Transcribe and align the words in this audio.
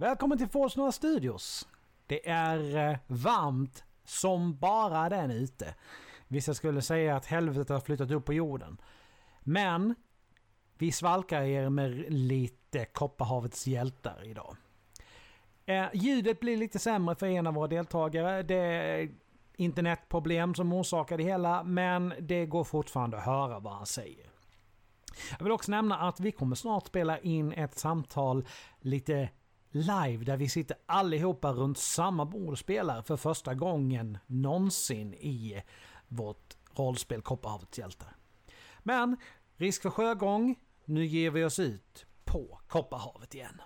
Välkommen 0.00 0.38
till 0.38 0.48
Forsnora 0.48 0.92
Studios. 0.92 1.68
Det 2.06 2.28
är 2.28 2.90
eh, 2.90 2.98
varmt 3.06 3.84
som 4.04 4.58
bara 4.58 5.08
den 5.08 5.30
ute. 5.30 5.74
Vissa 6.28 6.54
skulle 6.54 6.82
säga 6.82 7.16
att 7.16 7.26
helvetet 7.26 7.68
har 7.68 7.80
flyttat 7.80 8.10
upp 8.10 8.24
på 8.24 8.32
jorden. 8.32 8.80
Men 9.40 9.94
vi 10.78 10.92
svalkar 10.92 11.42
er 11.42 11.68
med 11.68 12.12
lite 12.12 12.84
Kopparhavets 12.84 13.66
hjältar 13.66 14.24
idag. 14.24 14.56
Eh, 15.66 15.86
ljudet 15.92 16.40
blir 16.40 16.56
lite 16.56 16.78
sämre 16.78 17.14
för 17.14 17.26
en 17.26 17.46
av 17.46 17.54
våra 17.54 17.68
deltagare. 17.68 18.42
Det 18.42 18.54
är 18.56 19.10
internetproblem 19.56 20.54
som 20.54 20.72
orsakar 20.72 21.18
det 21.18 21.24
hela, 21.24 21.62
men 21.62 22.14
det 22.20 22.46
går 22.46 22.64
fortfarande 22.64 23.18
att 23.18 23.24
höra 23.24 23.58
vad 23.58 23.72
han 23.72 23.86
säger. 23.86 24.26
Jag 25.38 25.44
vill 25.44 25.52
också 25.52 25.70
nämna 25.70 25.98
att 25.98 26.20
vi 26.20 26.32
kommer 26.32 26.56
snart 26.56 26.86
spela 26.86 27.18
in 27.18 27.52
ett 27.52 27.78
samtal 27.78 28.46
lite 28.80 29.28
live 29.70 30.24
där 30.24 30.36
vi 30.36 30.48
sitter 30.48 30.76
allihopa 30.86 31.52
runt 31.52 31.78
samma 31.78 32.24
bord 32.24 32.52
och 32.52 32.58
spelar 32.58 33.02
för 33.02 33.16
första 33.16 33.54
gången 33.54 34.18
någonsin 34.26 35.14
i 35.14 35.62
vårt 36.08 36.56
rollspel 36.74 37.22
Kopparhavets 37.22 37.78
hjältar. 37.78 38.16
Men 38.82 39.16
risk 39.56 39.82
för 39.82 39.90
sjögång, 39.90 40.58
nu 40.84 41.06
ger 41.06 41.30
vi 41.30 41.44
oss 41.44 41.58
ut 41.58 42.06
på 42.24 42.60
Kopparhavet 42.68 43.34
igen. 43.34 43.60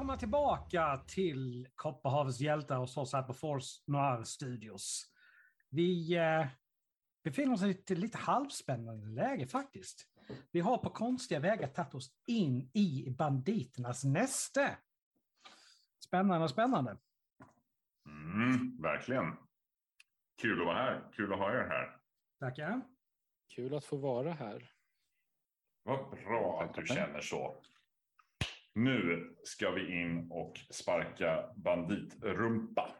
Välkomna 0.00 0.16
tillbaka 0.16 1.02
till 1.06 1.68
Kopparhavets 1.74 2.40
hjältar 2.40 2.76
hos 2.76 2.96
oss 2.96 3.12
här 3.12 3.22
på 3.22 3.34
Force 3.34 3.82
Noir 3.86 4.24
Studios. 4.24 5.12
Vi 5.70 6.16
eh, 6.16 6.46
befinner 7.24 7.52
oss 7.52 7.62
i 7.62 7.70
ett 7.70 7.90
lite 7.90 8.18
halvspännande 8.18 9.06
läge 9.06 9.46
faktiskt. 9.46 10.06
Vi 10.50 10.60
har 10.60 10.78
på 10.78 10.90
konstiga 10.90 11.40
vägar 11.40 11.68
tagit 11.68 11.94
oss 11.94 12.10
in 12.26 12.70
i 12.74 13.10
banditernas 13.18 14.04
näste. 14.04 14.76
Spännande, 16.04 16.48
spännande. 16.48 16.96
Mm, 18.06 18.82
verkligen. 18.82 19.36
Kul 20.42 20.60
att 20.60 20.66
vara 20.66 20.78
här. 20.78 21.10
Kul 21.12 21.32
att 21.32 21.38
ha 21.38 21.50
er 21.50 21.68
här. 21.68 21.96
Tackar. 22.38 22.80
Kul 23.54 23.74
att 23.74 23.84
få 23.84 23.96
vara 23.96 24.32
här. 24.32 24.72
Vad 25.82 26.10
bra 26.10 26.62
att 26.62 26.74
du 26.74 26.86
känner 26.86 27.20
så. 27.20 27.62
Nu 28.84 29.34
ska 29.44 29.70
vi 29.70 30.00
in 30.02 30.30
och 30.30 30.58
sparka 30.70 31.44
banditrumpa. 31.56 32.90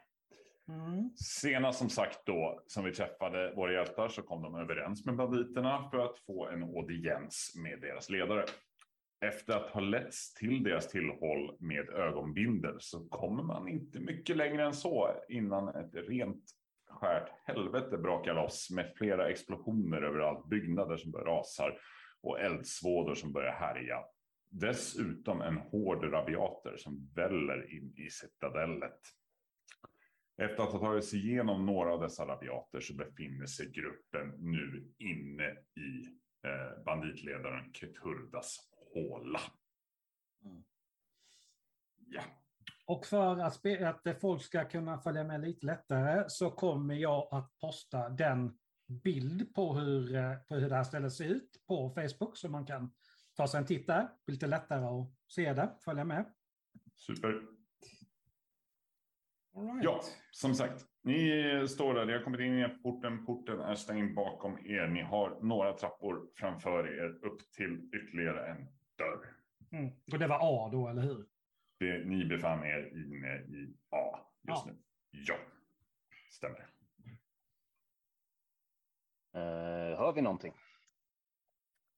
Mm. 0.68 1.10
Senast 1.16 1.78
som 1.78 1.88
sagt 1.88 2.26
då, 2.26 2.62
som 2.66 2.84
vi 2.84 2.92
träffade 2.92 3.52
våra 3.56 3.72
hjältar, 3.72 4.08
så 4.08 4.22
kom 4.22 4.42
de 4.42 4.54
överens 4.54 5.06
med 5.06 5.16
banditerna 5.16 5.91
för 5.91 5.98
att 5.98 6.18
få 6.18 6.48
en 6.48 6.62
audiens 6.62 7.52
med 7.56 7.80
deras 7.80 8.10
ledare. 8.10 8.44
Efter 9.24 9.56
att 9.56 9.70
ha 9.70 9.80
letts 9.80 10.34
till 10.34 10.62
deras 10.62 10.88
tillhåll 10.88 11.56
med 11.60 11.88
ögonbindel 11.88 12.76
så 12.80 13.08
kommer 13.08 13.42
man 13.42 13.68
inte 13.68 14.00
mycket 14.00 14.36
längre 14.36 14.64
än 14.64 14.74
så 14.74 15.10
innan 15.28 15.68
ett 15.68 15.94
rent 15.94 16.44
skärt 16.88 17.30
helvete 17.44 17.98
brakar 17.98 18.34
loss 18.34 18.70
med 18.70 18.92
flera 18.97 19.28
explosioner 19.28 20.02
överallt, 20.02 20.48
byggnader 20.48 20.97
som 20.97 21.10
börjar 21.10 21.26
rasar 21.26 21.78
och 22.22 22.41
eldsvådor 22.41 23.14
som 23.14 23.32
börjar 23.32 23.52
härja. 23.52 23.98
Dessutom 24.50 25.42
en 25.42 25.56
hård 25.56 26.04
rabiater 26.04 26.76
som 26.76 27.10
väller 27.14 27.74
in 27.74 27.94
i 27.96 28.10
citadellet. 28.10 29.00
Efter 30.36 30.62
att 30.62 30.72
ha 30.72 30.78
tagit 30.78 31.04
sig 31.04 31.18
igenom 31.18 31.66
några 31.66 31.92
av 31.92 32.00
dessa 32.00 32.26
rabiater 32.26 32.80
så 32.80 32.94
befinner 32.94 33.46
sig 33.46 33.70
gruppen 33.70 34.28
nu 34.38 34.92
inne 34.98 35.50
i 35.76 36.06
eh, 36.46 36.84
banditledaren 36.84 37.72
Keturdas 37.72 38.56
håla. 38.94 39.40
Mm. 40.44 40.62
Ja. 42.06 42.22
Och 42.86 43.06
för 43.06 43.40
att, 43.40 43.66
att 44.06 44.20
folk 44.20 44.42
ska 44.42 44.64
kunna 44.64 44.98
följa 44.98 45.24
med 45.24 45.40
lite 45.40 45.66
lättare 45.66 46.24
så 46.28 46.50
kommer 46.50 46.94
jag 46.94 47.28
att 47.30 47.58
posta 47.60 48.08
den 48.08 48.58
bild 49.04 49.54
på 49.54 49.74
hur, 49.74 50.14
eh, 50.14 50.34
på 50.48 50.54
hur 50.54 50.68
det 50.68 50.76
här 50.76 50.84
stället 50.84 51.12
ser 51.12 51.24
ut 51.24 51.62
på 51.66 51.90
Facebook 51.90 52.36
så 52.36 52.48
man 52.48 52.66
kan 52.66 52.92
ta 53.40 53.48
sig 53.48 53.58
en 53.58 53.66
titt 53.66 53.86
där. 53.86 54.02
Det 54.02 54.08
blir 54.26 54.32
lite 54.34 54.46
lättare 54.46 54.84
att 54.84 55.06
se 55.28 55.52
det, 55.52 55.70
följa 55.84 56.04
med. 56.04 56.24
Super. 56.94 57.42
All 59.56 59.66
right. 59.66 59.84
Ja, 59.84 60.00
som 60.30 60.54
sagt. 60.54 60.86
Ni 61.02 61.66
står 61.68 61.94
där, 61.94 62.06
ni 62.06 62.12
har 62.12 62.20
kommit 62.22 62.40
in 62.40 62.58
i 62.58 62.68
porten. 62.68 63.26
Porten 63.26 63.60
är 63.60 63.74
stängd 63.74 64.14
bakom 64.14 64.58
er. 64.66 64.86
Ni 64.86 65.02
har 65.02 65.38
några 65.42 65.72
trappor 65.72 66.30
framför 66.34 66.88
er 66.88 67.24
upp 67.26 67.52
till 67.52 67.90
ytterligare 67.94 68.50
en 68.50 68.66
dörr. 68.98 69.36
Mm. 69.70 69.92
Och 70.12 70.18
det 70.18 70.26
var 70.26 70.38
A 70.42 70.68
då, 70.72 70.88
eller 70.88 71.02
hur? 71.02 71.26
Det, 71.78 72.04
ni 72.04 72.24
befann 72.24 72.64
er 72.64 72.96
inne 72.96 73.36
i 73.36 73.76
A 73.90 74.18
just 74.48 74.66
Ja. 74.66 74.72
nu. 74.72 74.78
Ja, 75.10 75.34
stämmer. 76.30 76.66
Eh, 79.34 79.98
hör 79.98 80.12
vi 80.12 80.22
någonting? 80.22 80.54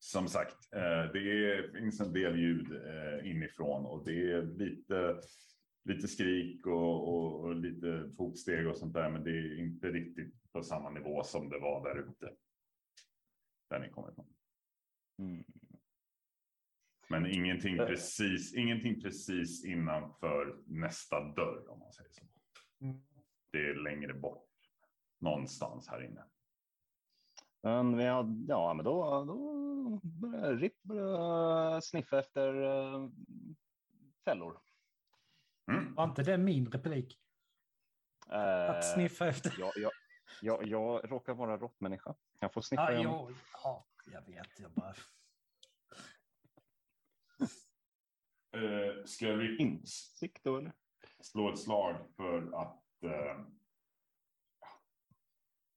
Som 0.04 0.28
sagt, 0.28 0.72
eh, 0.72 1.12
det 1.12 1.72
finns 1.72 2.00
en 2.00 2.12
del 2.12 2.38
ljud 2.38 2.72
eh, 2.72 3.30
inifrån 3.30 3.86
och 3.86 4.04
det 4.04 4.32
är 4.32 4.42
lite, 4.42 5.20
lite 5.84 6.08
skrik 6.08 6.66
och, 6.66 7.08
och, 7.08 7.40
och 7.40 7.56
lite 7.56 8.10
fotsteg 8.16 8.66
och 8.66 8.76
sånt 8.76 8.94
där. 8.94 9.10
Men 9.10 9.24
det 9.24 9.30
är 9.30 9.58
inte 9.58 9.90
riktigt 9.90 10.52
på 10.52 10.62
samma 10.62 10.90
nivå 10.90 11.22
som 11.24 11.48
det 11.48 11.58
var 11.58 11.84
där 11.88 12.08
ute. 12.08 12.34
Där 13.70 13.80
ni 13.80 13.90
kommer 13.90 14.12
ifrån. 14.12 14.34
Mm. 15.18 15.44
Men 17.08 17.26
ingenting 17.26 17.78
Eh. 17.78 17.86
precis, 17.86 18.54
ingenting 18.54 19.00
precis 19.00 19.64
innanför 19.64 20.62
nästa 20.66 21.20
dörr 21.20 21.68
om 21.68 21.78
man 21.78 21.92
säger 21.92 22.10
så. 22.10 22.24
Mm. 22.80 23.02
Det 23.52 23.58
är 23.58 23.74
längre 23.74 24.14
bort 24.14 24.48
någonstans 25.20 25.88
här 25.88 26.04
inne. 26.04 26.24
Men 27.62 27.96
vi 27.96 28.04
har, 28.04 28.44
ja, 28.48 28.74
men 28.74 28.84
då, 28.84 29.24
då 29.24 30.00
börjar 30.02 30.56
RIP 30.56 30.82
sniffa 31.82 32.18
efter 32.18 32.62
eh, 32.62 33.08
fällor. 34.24 34.60
Mm. 35.70 35.94
Var 35.94 36.04
inte 36.04 36.22
det 36.22 36.38
min 36.38 36.70
replik? 36.70 37.18
Eh, 38.30 38.70
Att 38.70 38.92
sniffa 38.94 39.26
efter? 39.28 39.54
Jag, 39.58 39.72
jag, 39.76 39.92
jag, 40.42 40.66
jag 40.66 41.12
råkar 41.12 41.34
vara 41.34 41.56
råttmänniska. 41.58 42.14
Jag 42.40 42.52
får 42.52 42.60
sniffa 42.60 42.92
Ja, 42.92 42.98
igen. 42.98 43.10
jo, 43.12 43.34
ja, 43.62 43.86
jag 44.12 44.26
vet. 44.26 44.58
Jag 44.60 44.70
bara... 44.70 44.94
Eh, 48.56 49.04
ska 49.04 49.32
vi 49.32 49.56
Insikt 49.56 50.44
då 50.44 50.56
eller? 50.56 50.72
slå 51.20 51.52
ett 51.52 51.58
slag 51.58 51.96
för 52.16 52.52
att... 52.54 53.02
Eh, 53.02 53.44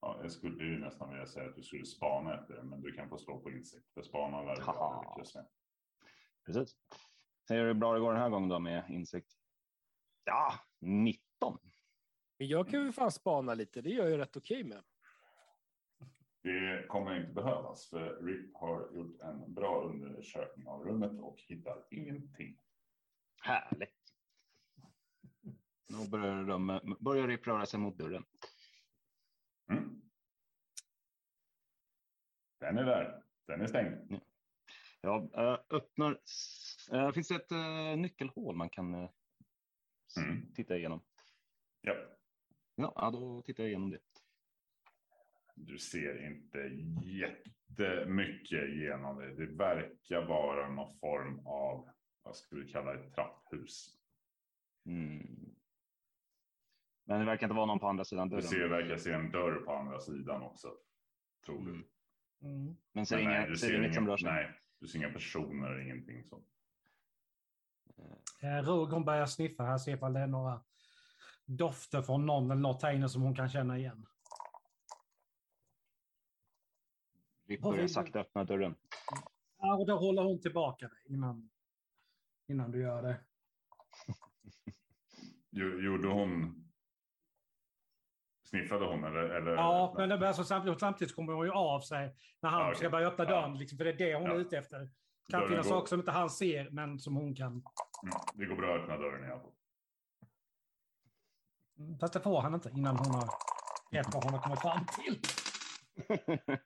ja, 0.05 0.19
jag 0.21 0.31
skulle 0.31 0.63
ju 0.63 0.79
nästan 0.79 1.09
vilja 1.09 1.27
säga 1.27 1.49
att 1.49 1.55
du 1.55 1.63
skulle 1.63 1.85
spana 1.85 2.39
efter 2.39 2.53
det, 2.53 2.63
men 2.63 2.81
du 2.81 2.91
kan 2.91 3.09
få 3.09 3.17
slå 3.17 3.39
på 3.39 3.51
insikt. 3.51 3.93
För 3.93 4.01
spana 4.01 4.53
lyckas 4.53 5.35
med. 5.35 5.47
Precis. 6.45 6.77
Säger 7.47 7.61
du 7.61 7.67
hur 7.67 7.73
bra 7.73 7.93
det 7.93 7.99
går 7.99 8.13
den 8.13 8.21
här 8.21 8.29
gången 8.29 8.49
då 8.49 8.59
med 8.59 8.85
insikt? 8.89 9.33
Ja, 10.23 10.53
19. 10.79 11.59
Men 12.37 12.47
jag 12.47 12.69
kan 12.69 12.85
ju 12.85 12.91
fan 12.91 13.11
spana 13.11 13.53
lite, 13.53 13.81
det 13.81 13.89
gör 13.89 14.03
jag 14.03 14.11
ju 14.11 14.17
rätt 14.17 14.37
okej 14.37 14.63
med. 14.63 14.83
Det 16.41 16.87
kommer 16.87 17.19
inte 17.19 17.33
behövas, 17.33 17.89
för 17.89 18.21
RIP 18.21 18.55
har 18.55 18.91
gjort 18.95 19.21
en 19.21 19.53
bra 19.53 19.83
undersökning 19.83 20.67
av 20.67 20.85
rummet 20.85 21.21
och 21.21 21.35
hittar 21.37 21.85
ingenting. 21.91 22.59
Härligt. 23.41 23.91
Då 25.87 26.09
börjar, 26.11 26.43
de, 26.43 26.95
börjar 26.99 27.27
RIP 27.27 27.47
röra 27.47 27.65
sig 27.65 27.79
mot 27.79 27.97
dörren. 27.97 28.25
Mm. 29.69 30.01
Den 32.65 32.77
är 32.77 32.85
där. 32.85 33.23
Den 33.47 33.61
är 33.61 33.67
stängd. 33.67 34.21
Jag 35.01 35.33
eh, 35.33 35.57
öppnar. 35.69 36.19
Uh, 36.93 37.11
finns 37.11 37.27
det 37.27 37.35
ett 37.35 37.51
eh, 37.51 37.97
nyckelhål 37.97 38.55
man 38.55 38.69
kan 38.69 38.93
eh, 38.93 39.09
Mm. 40.17 40.53
titta 40.53 40.77
igenom? 40.77 41.01
Ja. 41.81 41.95
Ja, 42.75 42.93
ja, 42.95 43.11
då 43.11 43.41
tittar 43.41 43.63
jag 43.63 43.69
igenom 43.69 43.89
det. 43.89 43.99
Du 45.55 45.77
ser 45.77 46.25
inte 46.25 46.57
jättemycket 47.03 48.75
genom 48.75 49.17
det. 49.19 49.35
Det 49.35 49.45
verkar 49.45 50.25
vara 50.25 50.69
någon 50.69 50.97
form 50.99 51.47
av, 51.47 51.89
vad 52.23 52.35
ska 52.35 52.55
vi 52.55 52.71
kalla 52.71 52.93
det, 52.93 53.09
trapphus. 53.11 53.97
Mm. 54.85 55.55
Men 57.05 57.19
det 57.19 57.25
verkar 57.25 57.47
inte 57.47 57.55
vara 57.55 57.65
någon 57.65 57.79
på 57.79 57.87
andra 57.87 58.05
sidan 58.05 58.29
Du 58.29 58.35
dörren. 58.35 58.47
ser, 58.47 58.67
verkar 58.67 58.97
se 58.97 59.11
en 59.11 59.31
dörr 59.31 59.55
på 59.65 59.71
andra 59.73 59.99
sidan 59.99 60.41
också. 60.41 60.77
Tror 61.45 61.65
du. 61.65 61.71
Mm. 61.71 61.87
Mm. 62.41 62.75
Men 62.93 63.05
ser 63.05 63.15
Men 63.17 63.25
nej, 63.25 63.37
inget, 63.37 63.49
du 63.49 63.57
ser 63.57 63.77
inget 63.79 63.93
som 63.93 64.03
ingen, 64.03 64.09
rör 64.09 64.17
sig? 64.17 64.31
nej, 64.31 64.59
du 64.79 64.87
ser 64.87 64.99
inga 64.99 65.09
personer, 65.09 65.79
ingenting 65.81 66.23
sånt. 66.23 66.47
Eh, 68.41 68.63
Rog 68.63 68.89
hon 68.89 69.05
börjar 69.05 69.25
sniffa 69.25 69.63
här, 69.63 69.77
se 69.77 69.91
ifall 69.91 70.13
det 70.13 70.19
är 70.19 70.27
några 70.27 70.63
dofter 71.45 72.01
från 72.01 72.25
någon 72.25 72.51
eller 72.51 72.61
något 72.61 72.81
här 72.83 72.93
inne 72.93 73.09
som 73.09 73.21
hon 73.21 73.35
kan 73.35 73.49
känna 73.49 73.77
igen. 73.77 74.05
Vad 77.59 77.73
börjar 77.73 77.87
sakta 77.87 78.19
öppna 78.19 78.43
dörren. 78.43 78.75
Ja, 79.57 79.75
och 79.75 79.87
då 79.87 79.97
håller 79.97 80.23
hon 80.23 80.41
tillbaka 80.41 80.87
dig 80.87 80.97
innan, 81.05 81.49
innan 82.47 82.71
du 82.71 82.81
gör 82.81 83.01
det. 83.01 83.19
Gjo- 85.51 85.81
Gjorde 85.81 86.07
hon... 86.07 86.61
Sniffade 88.45 88.85
hon 88.85 89.03
eller? 89.03 89.19
eller 89.29 89.51
Ja, 89.51 89.93
men 89.97 90.09
det, 90.09 90.27
alltså, 90.27 90.43
samtidigt, 90.43 90.79
samtidigt 90.79 91.15
kommer 91.15 91.33
hon 91.33 91.45
ju 91.45 91.51
av 91.51 91.81
sig 91.81 92.15
när 92.41 92.49
han 92.49 92.59
Ja, 92.59 92.65
okej. 92.67 92.75
ska 92.77 92.89
börja 92.89 93.07
öppna 93.07 93.23
Ja. 93.23 93.29
dörren. 93.29 93.57
Liksom, 93.57 93.77
för 93.77 93.85
det 93.85 93.91
är 93.91 93.97
det 93.97 94.15
hon 94.15 94.23
är 94.25 94.29
Ja. 94.35 94.35
ute 94.41 94.57
efter. 94.57 94.79
Det 94.79 94.89
kan 95.31 95.39
Dörren 95.39 95.49
finnas 95.51 95.67
går- 95.67 95.75
saker 95.75 95.87
som 95.87 95.99
inte 95.99 96.11
han 96.11 96.29
ser, 96.29 96.69
men 96.69 96.99
som 96.99 97.15
hon 97.15 97.35
kan. 97.35 97.51
Mm, 97.51 97.63
det 98.33 98.45
går 98.45 98.55
bra 98.55 98.75
att 98.75 98.81
öppna 98.81 98.97
dörren 98.97 99.23
i 99.29 99.31
alla 99.31 99.41
fall. 99.41 99.51
Mm, 101.79 101.99
Fast 101.99 102.13
det 102.13 102.19
får 102.19 102.41
han 102.41 102.53
inte 102.53 102.69
innan 102.69 102.97
hon 102.97 103.15
har 103.15 103.29
rätt 103.91 104.07
vad 104.13 104.23
hon 104.23 104.33
har 104.33 104.41
kommit 104.41 104.59
fram 104.61 104.85
till. 104.85 105.19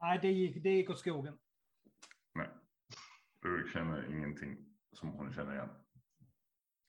Nej, 0.00 0.18
det 0.22 0.28
gick, 0.32 0.62
det 0.62 0.70
gick 0.70 0.90
åt 0.90 0.98
skogen. 0.98 1.38
Nej. 2.34 2.48
Du 3.42 3.70
känner 3.72 4.10
ingenting 4.16 4.56
som 4.92 5.08
hon 5.12 5.32
känner 5.32 5.52
igen. 5.54 5.68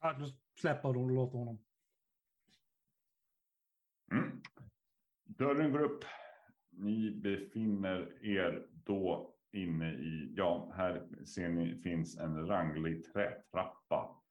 Ja, 0.01 0.13
då 0.13 0.25
släpper 0.59 0.89
hon 0.89 0.97
och 0.97 1.11
låter 1.11 1.38
honom. 1.38 1.65
Mm. 4.13 4.42
Dörren 5.24 5.71
går 5.71 5.80
upp. 5.80 6.06
Ni 6.69 7.12
befinner 7.12 8.25
er 8.25 8.68
då 8.71 9.36
inne 9.51 9.94
i, 9.94 10.33
ja, 10.38 10.71
här 10.75 11.25
ser 11.25 11.50
ni 11.50 11.75
finns 11.75 12.18
en 12.18 12.48
ranglig 12.48 13.04
trätrappa. 13.04 14.21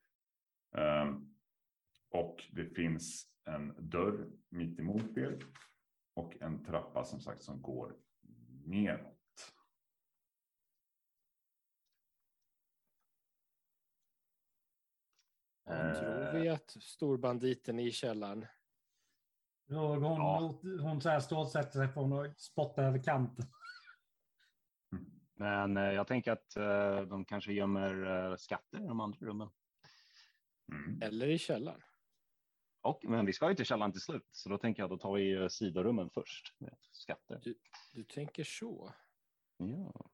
Ehm, 0.76 1.34
och 2.10 2.44
det 2.52 2.64
finns 2.64 3.26
en 3.44 3.90
dörr 3.90 4.30
mitt 4.48 4.78
emot 4.78 5.16
er. 5.16 5.38
Och 6.14 6.42
en 6.42 6.64
trappa 6.64 7.04
som 7.04 7.20
sagt 7.20 7.42
som 7.42 7.62
går 7.62 7.96
neråt. 8.64 9.18
Eh, 15.70 15.92
Tror 15.92 16.40
vi 16.40 16.48
att 16.48 16.70
storbanditen 16.70 17.78
är 17.78 17.86
i 17.86 17.92
källaren? 17.92 18.46
Hon, 19.72 20.02
Ja. 20.02 20.38
hon 20.62 21.00
så 21.00 21.08
här 21.08 21.20
stålsätter 21.20 21.70
sig 21.78 21.88
på 21.88 22.00
honom 22.00 22.18
och 22.18 22.40
spottar 22.40 22.82
över 22.84 23.02
kanten. 23.02 23.46
Men 25.34 25.76
eh, 25.76 25.82
jag 25.92 26.06
tänker 26.06 26.32
att 26.32 26.56
eh, 26.56 27.00
de 27.00 27.24
kanske 27.24 27.52
gömmer 27.52 28.06
eh, 28.30 28.36
skatter 28.36 28.78
i 28.80 28.86
de 28.86 29.00
andra 29.00 29.18
rummen. 29.20 29.50
Mm. 30.72 31.02
Eller 31.02 31.26
i 31.26 31.38
källaren? 31.38 31.80
Och, 32.80 33.04
men 33.04 33.26
vi 33.26 33.32
ska 33.32 33.48
ju 33.48 33.54
till 33.54 33.64
källaren 33.64 33.92
till 33.92 34.00
slut, 34.00 34.28
så 34.30 34.48
då 34.48 34.58
tänker 34.58 34.82
jag 34.82 34.90
då 34.90 34.98
tar 34.98 35.12
vi 35.14 35.32
eh, 35.32 35.48
sidorummen 35.48 36.10
först. 36.10 36.54
Med 36.58 36.76
skatter. 36.92 37.42
Du 37.92 38.04
tänker 38.04 38.44
så? 38.44 38.94
Ja. 39.56 40.10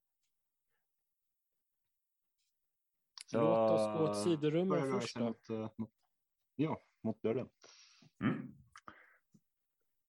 Låt 3.32 3.70
oss 3.70 3.98
gå 3.98 4.04
åt 4.10 4.22
sidorummen 4.22 4.92
först. 4.92 5.18
Mot, 5.18 5.50
eh, 5.50 5.70
mot, 5.76 5.90
ja, 6.54 6.82
mot 7.02 7.22
dörren. 7.22 7.48
Mm. 8.20 8.57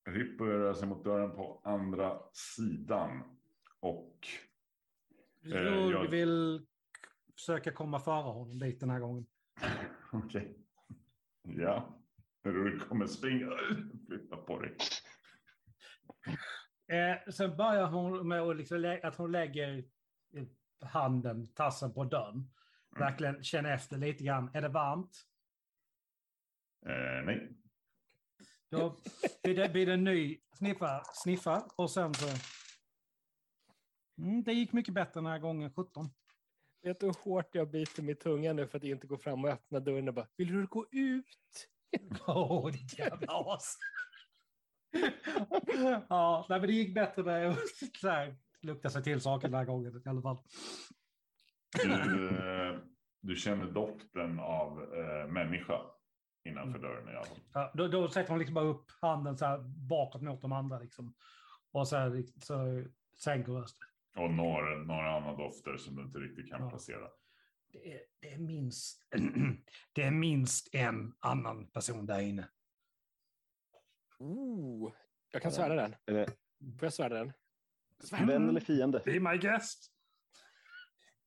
Ripp 0.06 0.38
börjar 0.38 0.60
röra 0.60 0.74
sig 0.74 0.88
mot 0.88 1.04
dörren 1.04 1.32
på 1.36 1.62
andra 1.64 2.20
sidan. 2.34 3.38
Och 3.80 4.28
Eh, 5.46 5.52
jag- 5.62 6.10
vill 6.10 6.66
försöka 7.36 7.72
komma 7.72 8.00
före 8.00 8.32
honom 8.32 8.60
dit 8.60 8.80
den 8.80 8.90
här 8.90 9.00
gången. 9.00 9.26
okej. 10.12 10.58
Ja, 11.42 12.02
du 12.44 12.80
kommer 12.80 13.06
springa. 13.08 13.50
Flytta 14.08 14.38
på 14.38 14.60
dig. 14.60 14.76
Eh, 16.88 17.32
sen 17.32 17.58
börjar 17.58 17.88
hon 17.88 18.28
med 18.28 18.42
att, 18.42 18.58
liksom, 18.58 19.00
att 19.04 19.16
hon 19.16 19.32
lägger 19.32 19.84
handen, 20.82 21.48
tassen 21.54 21.94
på 21.94 22.04
dörren. 22.04 22.52
Verkligen 23.00 23.44
känner 23.44 23.74
efter 23.74 23.98
lite 23.98 24.24
grann. 24.24 24.50
Är 24.54 24.62
det 24.62 24.70
varmt? 24.70 25.26
Eh, 26.86 27.26
nej. 27.26 27.59
Då 28.72 28.96
blir 29.44 29.56
det, 29.56 29.70
blir 29.70 29.86
det 29.86 29.94
en 29.94 30.04
ny 30.04 30.38
sniffa, 30.54 31.04
sniffa 31.14 31.64
och 31.76 31.92
sen 31.92 32.14
så... 32.14 32.28
Mm, 34.22 34.44
det 34.44 34.54
gick 34.54 34.74
mycket 34.74 34.94
bättre 34.94 35.12
den 35.14 35.26
här 35.26 35.40
gången, 35.40 35.74
17. 35.74 36.10
Vet 36.82 37.00
du 37.00 37.06
hur 37.06 37.24
hårt 37.24 37.56
jag 37.56 37.72
biter 37.72 38.04
min 38.04 38.16
tunga 38.16 38.54
nu 38.54 38.68
för 38.68 38.78
att 38.78 38.84
inte 38.84 39.08
gå 39.08 39.18
fram 39.18 39.44
och 39.44 39.50
öppna 39.50 39.80
dörren 39.80 40.08
och 40.08 40.14
bara, 40.14 40.28
vill 40.38 40.48
du 40.48 40.68
gå 40.68 40.86
ut? 40.92 41.68
Åh, 42.28 42.66
oh, 42.66 42.72
ditt 42.72 43.00
jävla 43.00 43.28
as! 43.28 43.78
ja, 46.10 46.46
nej, 46.50 46.60
men 46.60 46.68
det 46.68 46.74
gick 46.74 46.96
bättre 46.96 47.24
med 47.24 47.50
att 47.50 47.58
så 48.02 48.10
här, 48.10 48.36
lukta 48.62 48.90
sig 48.90 49.04
till 49.04 49.22
saker 49.22 49.48
den 49.48 49.58
här 49.58 49.66
gången 49.66 50.02
i 50.06 50.10
alla 50.10 50.22
fall. 50.22 50.38
Du, 51.84 52.28
eh, 52.28 52.80
du 53.22 53.36
känner 53.36 53.66
doften 53.66 54.40
av 54.40 54.94
eh, 54.94 55.32
människa 55.32 55.82
innanför 56.50 56.80
dörren 56.80 57.08
i 57.10 57.16
alla 57.16 57.26
fall. 57.26 57.40
Ja, 57.54 57.72
då, 57.76 57.88
då 57.88 58.10
sätter 58.10 58.30
hon 58.30 58.40
liksom 58.40 58.54
bara 58.56 58.66
upp 58.66 58.86
handen 59.02 59.38
så 59.38 59.46
här 59.46 59.58
bakåt 59.90 60.22
mot 60.22 60.42
de 60.42 60.52
andra. 60.52 60.80
Liksom. 60.80 61.16
Och 61.72 61.88
så, 61.88 61.96
här, 61.98 62.24
så 62.44 62.84
sänker 63.18 63.52
rösten. 63.52 63.88
Och 64.16 64.32
några, 64.32 64.78
några 64.78 65.16
andra 65.16 65.36
dofter 65.36 65.78
som 65.78 65.96
du 65.96 66.02
inte 66.04 66.20
riktigt 66.20 66.50
kan 66.50 66.62
Ja. 66.62 66.70
placera. 66.70 67.08
Det 67.72 67.94
är, 67.94 68.02
det, 68.20 68.34
är 68.34 68.38
minst, 68.38 69.08
det 69.94 70.04
är 70.04 70.12
minst 70.12 70.76
en 70.76 71.14
annan 71.20 71.68
person 71.72 72.06
där 72.06 72.20
inne. 72.20 72.48
Oh, 74.20 74.94
jag 75.32 75.42
kan 75.42 75.52
svära 75.52 75.76
den. 75.76 75.96
Det 76.06 76.26
Får 76.80 76.86
jag 76.86 76.94
svära 76.94 77.14
den? 77.14 77.34
vän 78.28 78.50
eller 78.50 78.60
fiende? 78.62 79.02
Be 79.06 79.20
my 79.20 79.38
guest. 79.38 79.92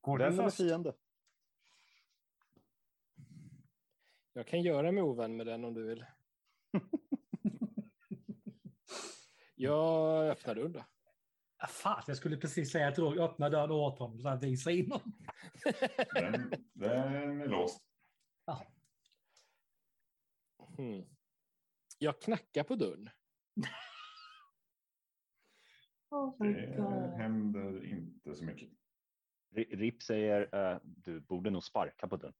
Går 0.00 0.18
Vän 0.18 0.32
eller 0.38 0.50
fiende? 0.50 0.92
Jag 4.32 4.46
kan 4.46 4.62
göra 4.62 4.92
mig 4.92 5.02
ovän 5.02 5.36
med 5.36 5.46
den 5.46 5.64
om 5.64 5.74
du 5.74 5.86
vill. 5.86 6.04
Jag 9.54 10.28
öppnar 10.28 10.54
dörren 10.54 10.72
då. 10.72 10.84
Ah, 11.56 11.66
fan, 11.66 12.02
jag 12.06 12.16
skulle 12.16 12.36
precis 12.36 12.72
säga 12.72 12.88
att 12.88 12.94
du 12.94 13.22
öppnar 13.22 13.50
dörren 13.50 13.70
åt 13.70 13.98
honom 13.98 14.20
så 14.20 14.28
att 14.28 14.44
visa 14.44 14.70
in 14.70 14.90
honom. 14.92 15.12
Den, 16.14 16.50
den 16.72 17.40
är 17.40 17.46
låst. 17.48 17.84
Hmm. 20.76 21.04
Jag 21.98 22.22
knackar 22.22 22.64
på 22.64 22.74
dörren. 22.74 23.10
Det 26.38 27.14
händer 27.16 27.84
inte 27.84 28.34
så 28.34 28.44
mycket. 28.44 28.70
Ri- 29.54 29.76
Rip 29.76 30.02
säger 30.02 30.70
eh, 30.72 30.78
du 30.84 31.20
borde 31.20 31.50
nog 31.50 31.64
sparka 31.64 32.08
på 32.08 32.16
den. 32.16 32.32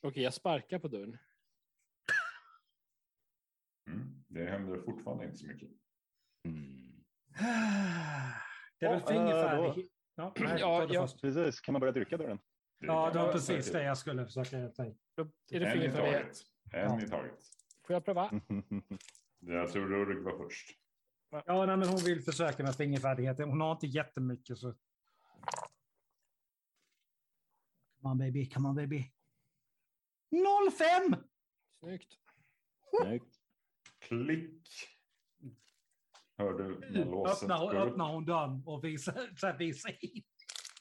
Okej, 0.00 0.22
jag 0.22 0.34
sparkar 0.34 0.78
på 0.78 0.88
dörren. 0.88 1.18
Mm. 3.92 4.24
Det 4.28 4.44
händer 4.50 4.80
fortfarande 4.82 5.24
inte 5.24 5.36
så 5.36 5.46
mycket. 5.46 5.68
Mm. 6.44 7.04
Det 8.78 8.86
är 8.86 8.90
väl 8.90 9.00
fingerfärdighet. 9.06 9.90
Ja, 10.14 10.32
Ja, 10.36 10.86
ja. 10.90 11.08
Precis, 11.20 11.60
kan 11.60 11.72
man 11.72 11.80
börja 11.80 11.92
trycka 11.92 12.16
dörren? 12.16 12.38
Det 12.80 12.86
ja, 12.86 13.10
det 13.10 13.18
var 13.18 13.32
precis 13.32 13.46
säkert. 13.64 13.72
det 13.72 13.82
jag 13.84 13.98
skulle 13.98 14.24
försöka 14.26 14.70
säga. 14.70 14.94
Då 15.14 15.22
är 15.50 15.60
det 15.60 15.66
En 15.66 15.78
i 15.78 15.80
fingerfärdighet. 15.80 16.22
taget. 16.22 16.36
En 16.72 16.98
Ja. 16.98 17.02
i 17.02 17.08
taget. 17.08 17.38
Får 17.86 17.94
jag 17.94 18.04
pröva? 18.04 18.30
Jag 19.42 19.72
tror 19.72 19.88
Rurik 19.88 20.24
var 20.24 20.38
först. 20.44 20.76
Ja, 21.30 21.66
nej, 21.66 21.76
men 21.76 21.88
hon 21.88 21.96
vill 22.04 22.22
försöka 22.22 22.62
med 22.62 22.74
fingerfärdigheten. 22.76 23.48
Hon 23.50 23.60
har 23.60 23.72
inte 23.72 23.86
jättemycket 23.86 24.58
så... 24.58 24.74
Come 28.00 28.12
on 28.12 28.18
baby, 28.18 28.48
come 28.50 28.68
on 28.68 28.74
baby. 28.74 29.04
05! 30.78 31.16
Snyggt. 31.80 32.12
Snyggt. 33.02 33.39
Klick. 34.10 34.66
Hör 36.38 36.52
du 36.52 36.78
när 36.90 37.04
låset 37.04 37.42
Öppnar, 37.42 37.58
går 37.58 37.74
upp? 37.74 37.90
öppnar 37.90 38.12
hon 38.12 38.24
dörren 38.24 38.62
och 38.66 38.84
visar, 38.84 39.58
visar 39.58 40.04
in. 40.04 40.22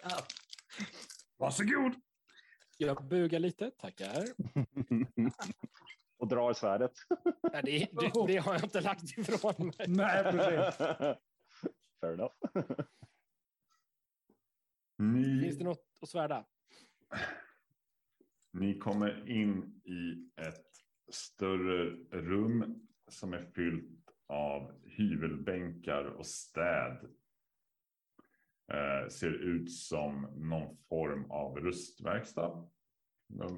Ja. 0.03 0.23
Varsågod! 1.37 1.93
Jag 2.77 3.07
bugar 3.07 3.39
lite, 3.39 3.71
tackar. 3.71 4.25
Och 6.17 6.27
drar 6.27 6.53
svärdet. 6.53 6.91
Nej, 7.53 7.61
det, 7.63 8.01
det, 8.01 8.27
det 8.27 8.37
har 8.37 8.53
jag 8.53 8.63
inte 8.63 8.81
lagt 8.81 9.17
ifrån 9.17 9.53
mig. 9.77 9.87
Nej, 9.87 10.23
precis. 10.23 10.77
Fair 12.01 12.13
enough. 12.13 12.33
Ni, 14.97 15.41
Finns 15.41 15.57
det 15.57 15.63
något 15.63 15.97
att 16.01 16.09
svärda? 16.09 16.45
ni 18.53 18.79
kommer 18.79 19.29
in 19.29 19.81
i 19.85 20.29
ett 20.41 20.65
större 21.11 21.89
rum 22.21 22.88
som 23.11 23.33
är 23.33 23.43
fyllt 23.55 24.13
av 24.27 24.71
hyvelbänkar 24.83 26.03
och 26.03 26.25
städ. 26.25 27.09
Eh, 28.71 29.07
ser 29.09 29.31
ut 29.31 29.71
som 29.71 30.21
någon 30.35 30.77
form 30.89 31.31
av 31.31 31.59
rustverkstad. 31.59 32.69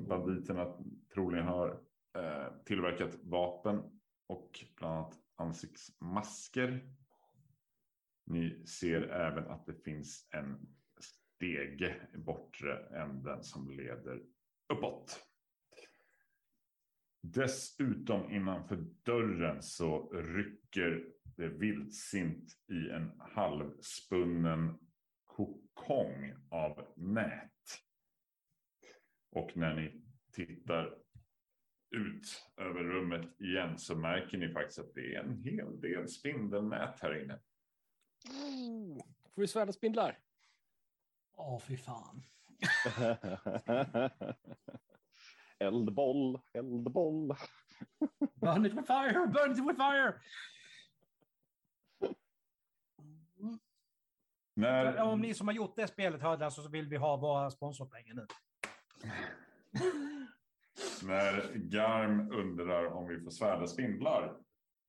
Banditerna 0.08 0.78
troligen 1.14 1.48
har 1.48 1.70
eh, 2.18 2.48
tillverkat 2.66 3.16
vapen 3.24 4.02
och 4.28 4.66
bland 4.78 4.94
annat 4.94 5.18
ansiktsmasker. 5.36 6.94
Ni 8.26 8.66
ser 8.66 9.02
även 9.02 9.48
att 9.48 9.66
det 9.66 9.74
finns 9.74 10.28
en 10.32 10.76
stege 11.00 11.96
i 12.14 12.18
bortre 12.18 12.88
änden 12.88 13.44
som 13.44 13.70
leder 13.70 14.24
uppåt. 14.74 15.31
Dessutom 17.22 18.32
innanför 18.32 18.86
dörren 19.04 19.64
så 19.64 20.10
rycker 20.14 21.06
det 21.24 21.48
vildsint 21.48 22.58
i 22.68 22.90
en 22.90 23.12
halvspunnen 23.20 24.78
kokong 25.26 26.34
av 26.50 26.94
nät. 26.96 27.52
Och 29.32 29.58
när 29.58 29.76
ni 29.76 30.04
tittar 30.32 30.98
ut 31.96 32.52
över 32.58 32.84
rummet 32.84 33.42
igen 33.42 33.78
så 33.78 33.96
märker 33.96 34.38
ni 34.38 34.54
faktiskt 34.54 34.80
att 34.80 34.94
det 34.94 35.16
är 35.16 35.20
en 35.20 35.38
hel 35.44 35.82
del 35.82 36.08
spindelnät 36.08 37.00
här 37.00 37.24
inne. 37.24 37.40
Oh, 38.30 39.06
får 39.36 39.42
vi 39.42 39.48
svärda 39.48 39.72
spindlar? 39.72 40.20
Åh, 41.34 41.60
fy 41.60 41.78
fan. 41.78 42.24
eldboll, 45.62 46.40
eldboll. 46.54 47.36
Burn 48.36 48.66
it 48.66 48.74
with 48.74 48.88
fire, 48.88 49.28
burn 49.28 49.52
it 49.52 49.60
with 49.68 49.78
fire! 49.78 50.14
När, 54.56 54.98
Om 55.04 55.22
ni 55.22 55.34
som 55.34 55.48
har 55.48 55.56
gjort 55.56 55.76
det 55.76 55.88
spelet 55.88 56.22
hörde 56.22 56.46
alltså 56.46 56.62
så 56.64 56.70
vill 56.70 56.88
vi 56.88 56.98
ha 56.98 57.18
våra 57.18 57.52
sponsorpengar 57.52 58.14
nu. 58.14 58.28
när 61.04 61.54
Garm 61.56 62.32
undrar 62.32 62.86
om 62.86 63.08
vi 63.08 63.20
får 63.20 63.32
svärda 63.32 63.68
spindlar 63.68 64.38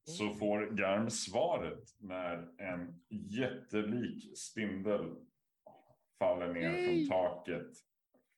så 0.04 0.34
får 0.34 0.70
Garm 0.70 1.10
svaret 1.10 1.84
när 1.98 2.60
en 2.60 3.00
jättelik 3.10 4.38
spindel 4.38 5.16
faller 6.18 6.52
ner 6.52 6.70
Yay! 6.70 7.06
från 7.06 7.18
taket 7.18 7.70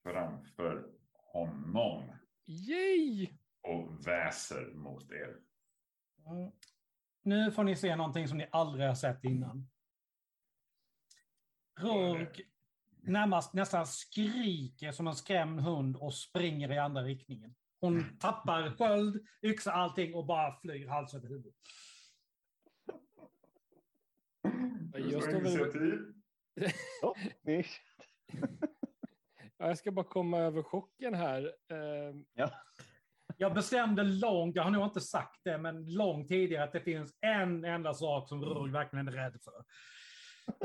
framför 0.02 0.86
honom 1.32 2.02
Yay! 2.46 3.28
och 3.64 4.06
väser 4.06 4.74
mot 4.74 5.10
er. 5.10 5.36
Mm. 6.26 6.52
Nu 7.22 7.52
får 7.52 7.64
ni 7.64 7.76
se 7.76 7.96
någonting 7.96 8.28
som 8.28 8.38
ni 8.38 8.48
aldrig 8.52 8.86
har 8.86 8.94
sett 8.94 9.24
innan. 9.24 9.70
Rurk 11.80 12.40
närmast 13.02 13.54
nästan 13.54 13.86
skriker 13.86 14.92
som 14.92 15.06
en 15.06 15.14
skrämd 15.14 15.60
hund 15.60 15.96
och 15.96 16.14
springer 16.14 16.72
i 16.72 16.78
andra 16.78 17.02
riktningen. 17.02 17.54
Hon 17.80 18.18
tappar 18.18 18.70
sköld, 18.70 19.26
yxa, 19.42 19.72
allting 19.72 20.14
och 20.14 20.26
bara 20.26 20.60
flyr 20.60 20.88
hals 20.88 21.14
över 21.14 21.28
huvud. 21.28 21.54
Jag 24.92 25.22
står 25.22 25.40
väl-. 25.40 26.14
Ja, 29.58 29.66
jag 29.68 29.78
ska 29.78 29.92
bara 29.92 30.04
komma 30.04 30.38
över 30.38 30.62
chocken 30.62 31.14
här. 31.14 31.54
Ehm, 31.72 32.24
ja. 32.34 32.50
Jag 33.36 33.54
bestämde 33.54 34.02
långt, 34.02 34.56
jag 34.56 34.62
har 34.62 34.70
nog 34.70 34.84
inte 34.84 35.00
sagt 35.00 35.40
det, 35.44 35.58
men 35.58 35.92
långt 35.94 36.28
tidigare 36.28 36.64
att 36.64 36.72
det 36.72 36.80
finns 36.80 37.14
en 37.20 37.64
enda 37.64 37.94
sak 37.94 38.28
som 38.28 38.44
Rurk 38.44 38.74
verkligen 38.74 39.08
är 39.08 39.12
rädd 39.12 39.38
för. 39.44 39.64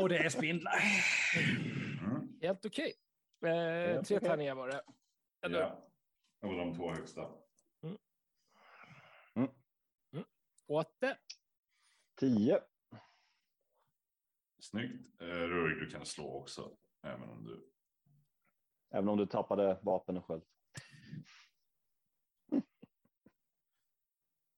Och 0.01 0.09
det 0.09 0.17
är 0.17 0.29
spindlar. 0.29 0.73
Mm. 2.03 2.27
helt 2.41 2.65
okej. 2.65 2.93
Eh, 3.45 3.51
Helt 3.51 4.07
tre 4.07 4.17
okej. 4.17 4.29
tärningar 4.29 4.55
var 4.55 4.67
det. 4.67 4.81
Eller? 5.45 5.59
Ja. 5.59 5.89
Och 6.41 6.57
de 6.57 6.75
två 6.75 6.91
högsta. 6.91 7.29
Åtte. 10.67 11.17
Tio. 12.19 12.59
Snyggt. 14.61 15.21
Eh, 15.21 15.25
Rurik, 15.25 15.79
du 15.79 15.89
kan 15.97 16.05
slå 16.05 16.33
också. 16.41 16.77
Även 17.03 17.29
om 17.29 17.43
du... 17.43 17.69
Även 18.91 19.09
om 19.09 19.17
du 19.17 19.25
tappade 19.25 19.79
vapen 19.81 20.17
och 20.17 20.25
sköld. 20.25 20.43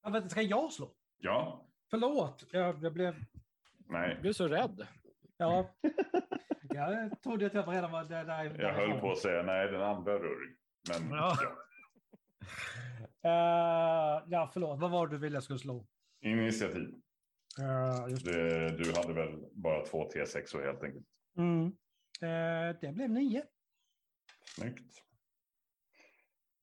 Inte, 0.08 0.30
ska 0.30 0.42
jag 0.42 0.72
slå? 0.74 0.92
Ja. 1.18 1.66
Förlåt, 1.90 2.46
jag, 2.52 2.84
jag 2.84 2.94
blev... 2.94 3.16
Nej. 3.88 4.10
Jag 4.10 4.22
blev 4.22 4.34
så 4.34 4.48
rädd. 4.48 4.88
Ja. 5.38 5.76
Jag 6.74 7.22
trodde 7.22 7.46
att 7.46 7.54
jag 7.54 7.74
redan 7.74 7.92
var 7.92 8.04
där. 8.04 8.26
där 8.26 8.62
Jag 8.62 8.74
höll 8.74 9.00
på 9.00 9.12
att 9.12 9.18
säga 9.18 9.44
nej, 9.44 9.72
den 9.72 9.82
andra 9.82 10.20
Rurik. 10.20 10.58
Men 10.90 11.10
Ja. 11.10 11.38
ja. 11.42 11.50
Uh, 13.30 14.24
ja, 14.32 14.50
förlåt. 14.54 14.80
Vad 14.80 14.92
var 14.92 15.08
det 15.08 15.14
du 15.14 15.20
ville 15.20 15.36
jag 15.36 15.44
skulle 15.44 15.60
slå? 15.60 15.86
Initiativ. 16.22 16.90
Uh, 17.60 18.10
just 18.10 18.26
det. 18.26 18.70
Du 18.78 18.94
hade 18.96 19.14
väl 19.14 19.46
bara 19.52 19.86
två 19.86 20.10
T6 20.10 20.64
helt 20.64 20.84
enkelt. 20.84 21.06
Mm. 21.38 21.66
Eh, 22.22 22.78
det 22.82 22.94
blev 22.94 23.10
nio. 23.10 23.44
Snyggt. 24.45 25.03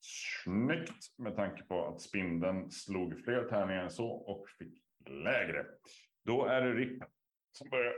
Snyggt 0.00 1.18
med 1.18 1.37
tanke 1.37 1.62
på 1.62 1.87
att 1.87 2.00
spindeln 2.00 2.70
slog 2.70 3.25
fler 3.25 3.44
tärningar 3.44 3.82
än 3.82 3.90
så 3.90 4.08
och 4.08 4.49
fick 4.49 4.82
lägre. 5.06 5.66
Då 6.25 6.44
är 6.44 6.61
det 6.61 6.73
Ripp 6.75 7.02
som 7.52 7.68
börjar. 7.68 7.94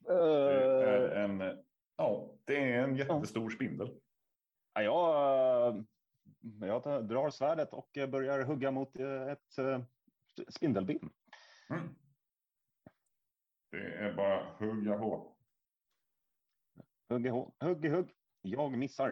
Det 0.00 0.12
är 0.12 1.16
Uh, 1.16 1.24
en, 1.24 1.64
ja, 1.96 2.38
det 2.44 2.56
är 2.56 2.82
en 2.82 2.96
jättestor 2.96 3.50
spindel. 3.50 4.00
ja, 4.74 4.82
jag, 4.82 5.76
eh, 5.76 6.68
jag 6.68 7.08
drar 7.08 7.30
svärdet 7.30 7.72
och 7.72 7.98
eh, 7.98 8.08
börjar 8.08 8.44
hugga 8.44 8.70
mot 8.70 8.96
eh, 8.96 9.28
ett 9.28 9.58
eh, 9.58 9.82
spindelben. 10.48 11.10
Mm. 11.70 11.94
Det 13.70 13.94
är 13.94 14.14
bara 14.14 14.44
hugga 14.58 14.98
på. 14.98 15.37
Hugg, 17.08 17.26
i 17.26 17.28
hugg, 17.28 17.84
i 17.84 17.88
hugg. 17.88 18.14
Jag 18.42 18.78
missar. 18.78 19.08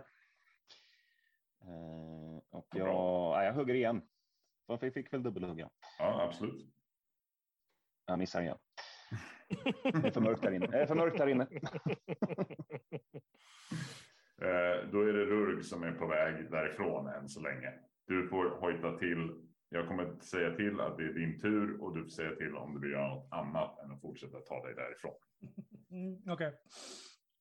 Eh, 1.63 2.41
och 2.51 2.69
jag, 2.75 3.37
nej, 3.37 3.47
jag 3.47 3.53
hugger 3.53 3.75
igen. 3.75 4.03
Jag 4.67 4.81
fick 4.81 5.13
väl 5.13 5.23
dubbelhugga. 5.23 5.71
Ja, 5.99 6.23
absolut. 6.23 6.67
Jag 8.07 8.19
missar 8.19 8.43
igen. 8.43 8.59
Det 9.83 10.07
är 10.07 10.11
för 10.11 10.21
mörkt 10.21 10.43
där 10.43 10.53
inne. 10.53 10.67
Det 10.67 10.83
är 10.83 10.87
för 10.87 10.95
mörkt 10.95 11.19
där 11.19 11.27
inne. 11.27 11.47
Eh, 14.43 14.91
då 14.93 15.01
är 15.01 15.13
det 15.13 15.25
Rurg 15.25 15.63
som 15.63 15.83
är 15.83 15.93
på 15.93 16.07
väg 16.07 16.51
därifrån 16.51 17.09
än 17.09 17.29
så 17.29 17.41
länge. 17.41 17.73
Du 18.07 18.29
får 18.29 18.51
hojta 18.61 18.99
till. 18.99 19.47
Jag 19.69 19.89
kommer 19.89 20.19
säga 20.21 20.57
till 20.57 20.81
att 20.81 20.97
det 20.97 21.05
är 21.05 21.13
din 21.13 21.41
tur 21.41 21.83
och 21.83 21.97
du 21.97 22.03
får 22.03 22.11
säga 22.11 22.35
till 22.35 22.57
om 22.57 22.75
du 22.75 22.81
vill 22.81 22.91
göra 22.91 23.15
något 23.15 23.33
annat 23.33 23.79
än 23.79 23.91
att 23.91 24.01
fortsätta 24.01 24.41
ta 24.41 24.67
dig 24.67 24.75
därifrån. 24.75 25.15
Mm, 25.91 26.33
Okej. 26.33 26.53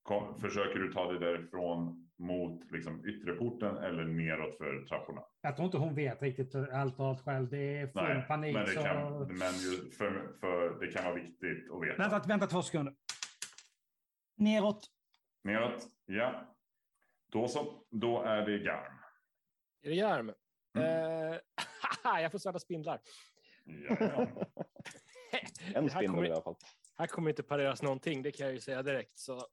Kom, 0.06 0.40
försöker 0.40 0.80
du 0.80 0.94
ta 0.94 1.12
dig 1.12 1.20
därifrån 1.20 2.10
mot 2.18 2.72
liksom, 2.72 3.06
yttre 3.06 3.34
porten 3.34 3.78
eller 3.78 4.04
neråt 4.04 4.58
för 4.58 4.86
trapporna? 4.86 5.22
Jag 5.42 5.56
tror 5.56 5.66
inte 5.66 5.78
hon 5.78 5.96
vet 5.96 6.22
riktigt 6.22 6.56
allt 6.56 7.00
och 7.00 7.06
allt 7.08 7.22
själv. 7.22 7.50
Det 7.50 7.78
är 7.78 7.88
full 7.88 8.04
Nej, 8.04 8.26
panik. 8.28 8.54
men, 8.54 8.66
det 8.66 8.72
så... 8.72 8.82
kan, 8.82 9.28
men 9.28 9.54
ju, 9.54 9.92
för, 9.92 10.38
för, 10.40 10.80
det 10.80 10.92
kan 10.92 11.04
vara 11.04 11.16
viktigt 11.16 11.72
att 11.72 11.84
veta. 11.84 11.98
Vänta, 11.98 12.28
vänta 12.28 12.48
två 12.48 12.62
sekunder. 12.62 12.94
Neråt. 14.36 14.88
Neråt, 15.44 15.88
ja. 16.06 16.56
Då 17.32 17.48
så, 17.48 17.84
då 17.92 18.22
är 18.22 18.46
det 18.46 18.60
garm. 18.60 18.94
Är 19.82 19.90
det 19.90 19.96
Järm? 19.96 20.34
Mm. 20.78 21.34
Eh, 21.34 21.40
jag 22.22 22.32
får 22.32 22.40
svärda 22.40 22.60
spindlar. 22.60 23.00
Ja, 23.64 23.98
ja. 24.00 24.28
En 25.76 25.90
spindel 25.90 26.08
kommer, 26.08 26.26
i 26.26 26.32
alla 26.32 26.42
fall. 26.42 26.56
här 26.98 27.08
kommer 27.08 27.30
inte 27.30 27.44
pareras 27.44 27.82
någonting, 27.82 28.22
det 28.22 28.32
kan 28.32 28.46
jag 28.46 28.54
ju 28.54 28.60
säga 28.60 28.84
direkt. 28.84 29.20
Så. 29.20 29.48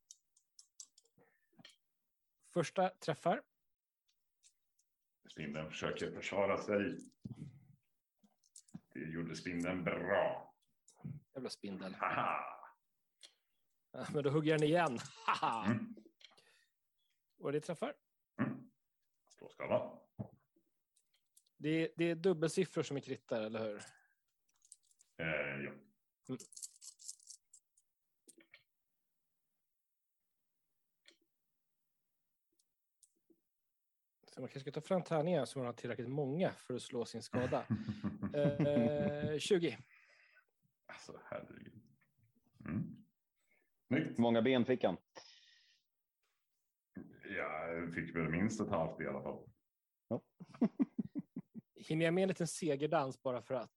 Första 2.52 2.88
träffar. 2.88 3.42
Spindeln 5.30 5.70
försöker 5.70 6.10
försvara 6.10 6.58
sig. 6.58 6.98
Det 8.94 9.00
gjorde 9.00 9.36
spindeln 9.36 9.84
bra. 9.84 10.54
Jävla 11.34 11.50
spindel. 11.50 11.94
Haha. 11.94 12.44
Ja, 13.92 14.06
Men 14.14 14.22
då 14.24 14.30
hugger 14.30 14.52
den 14.58 14.62
igen. 14.68 14.98
Haha. 15.26 15.66
Mm. 15.66 15.94
Och 17.38 17.52
det 17.52 17.60
träffar. 17.60 17.94
Mm. 18.40 18.70
Slå 19.28 19.48
skada. 19.48 19.98
Det 21.56 21.68
är, 21.68 21.88
det 21.96 22.04
är 22.04 22.14
dubbelsiffror 22.14 22.82
som 22.82 22.96
är 22.96 23.00
krittar, 23.00 23.42
eller 23.42 23.64
hur? 23.64 23.82
Eh, 25.16 25.64
ja. 25.64 25.72
Så 26.26 26.36
man 34.42 34.48
kanske 34.48 34.70
ska 34.70 34.80
ta 34.80 34.86
fram 34.86 35.02
tärningar 35.02 35.44
så 35.44 35.58
man 35.58 35.66
har 35.66 35.72
tillräckligt 35.72 36.08
många 36.08 36.50
för 36.50 36.74
att 36.74 36.82
slå 36.82 37.04
sin 37.04 37.22
skada. 37.22 37.66
Eh, 38.34 39.38
20. 39.38 39.78
Alltså 40.86 41.20
herregud. 41.24 41.82
Mm. 42.64 43.04
Snyggt. 43.86 44.18
Många 44.18 44.42
ben 44.42 44.64
fick 44.64 44.84
han? 44.84 44.96
Jag 47.36 47.94
fick 47.94 48.16
väl 48.16 48.28
minst 48.28 48.60
ett 48.60 48.68
halvt 48.68 49.00
i 49.00 49.06
alla 49.06 49.22
fall. 49.22 49.48
Hinner 51.74 52.04
jag 52.04 52.14
med 52.14 52.22
en 52.22 52.28
liten 52.28 52.46
segerdans 52.46 53.22
bara 53.22 53.42
för 53.42 53.54
att? 53.54 53.76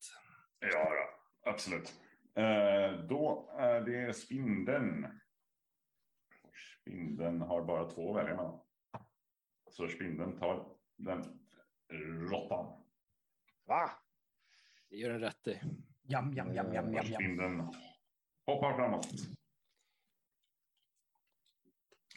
Ja, 0.60 0.90
då, 0.90 1.50
absolut. 1.50 1.94
Eh, 2.36 3.06
då 3.08 3.50
är 3.58 3.82
det 3.82 4.14
spindeln. 4.14 5.20
Spindeln 6.82 7.42
har 7.42 7.64
bara 7.64 7.90
två 7.90 8.18
att 8.18 8.24
välja 8.24 8.36
mellan. 8.36 8.65
Så 9.68 9.88
spindeln 9.88 10.40
tar 10.40 10.78
den 10.96 11.40
råttan. 12.30 12.84
Va? 13.66 13.92
Det 14.90 14.98
gör 14.98 15.10
den 15.10 15.20
rätt 15.20 15.48
i. 15.48 15.62
Jam, 16.02 16.34
jam, 16.34 16.54
jam, 16.54 16.74
jam, 16.74 16.94
jam, 16.94 17.06
jam. 17.06 17.06
Spindeln 17.06 17.60
hoppar 18.46 18.74
framåt. 18.74 19.08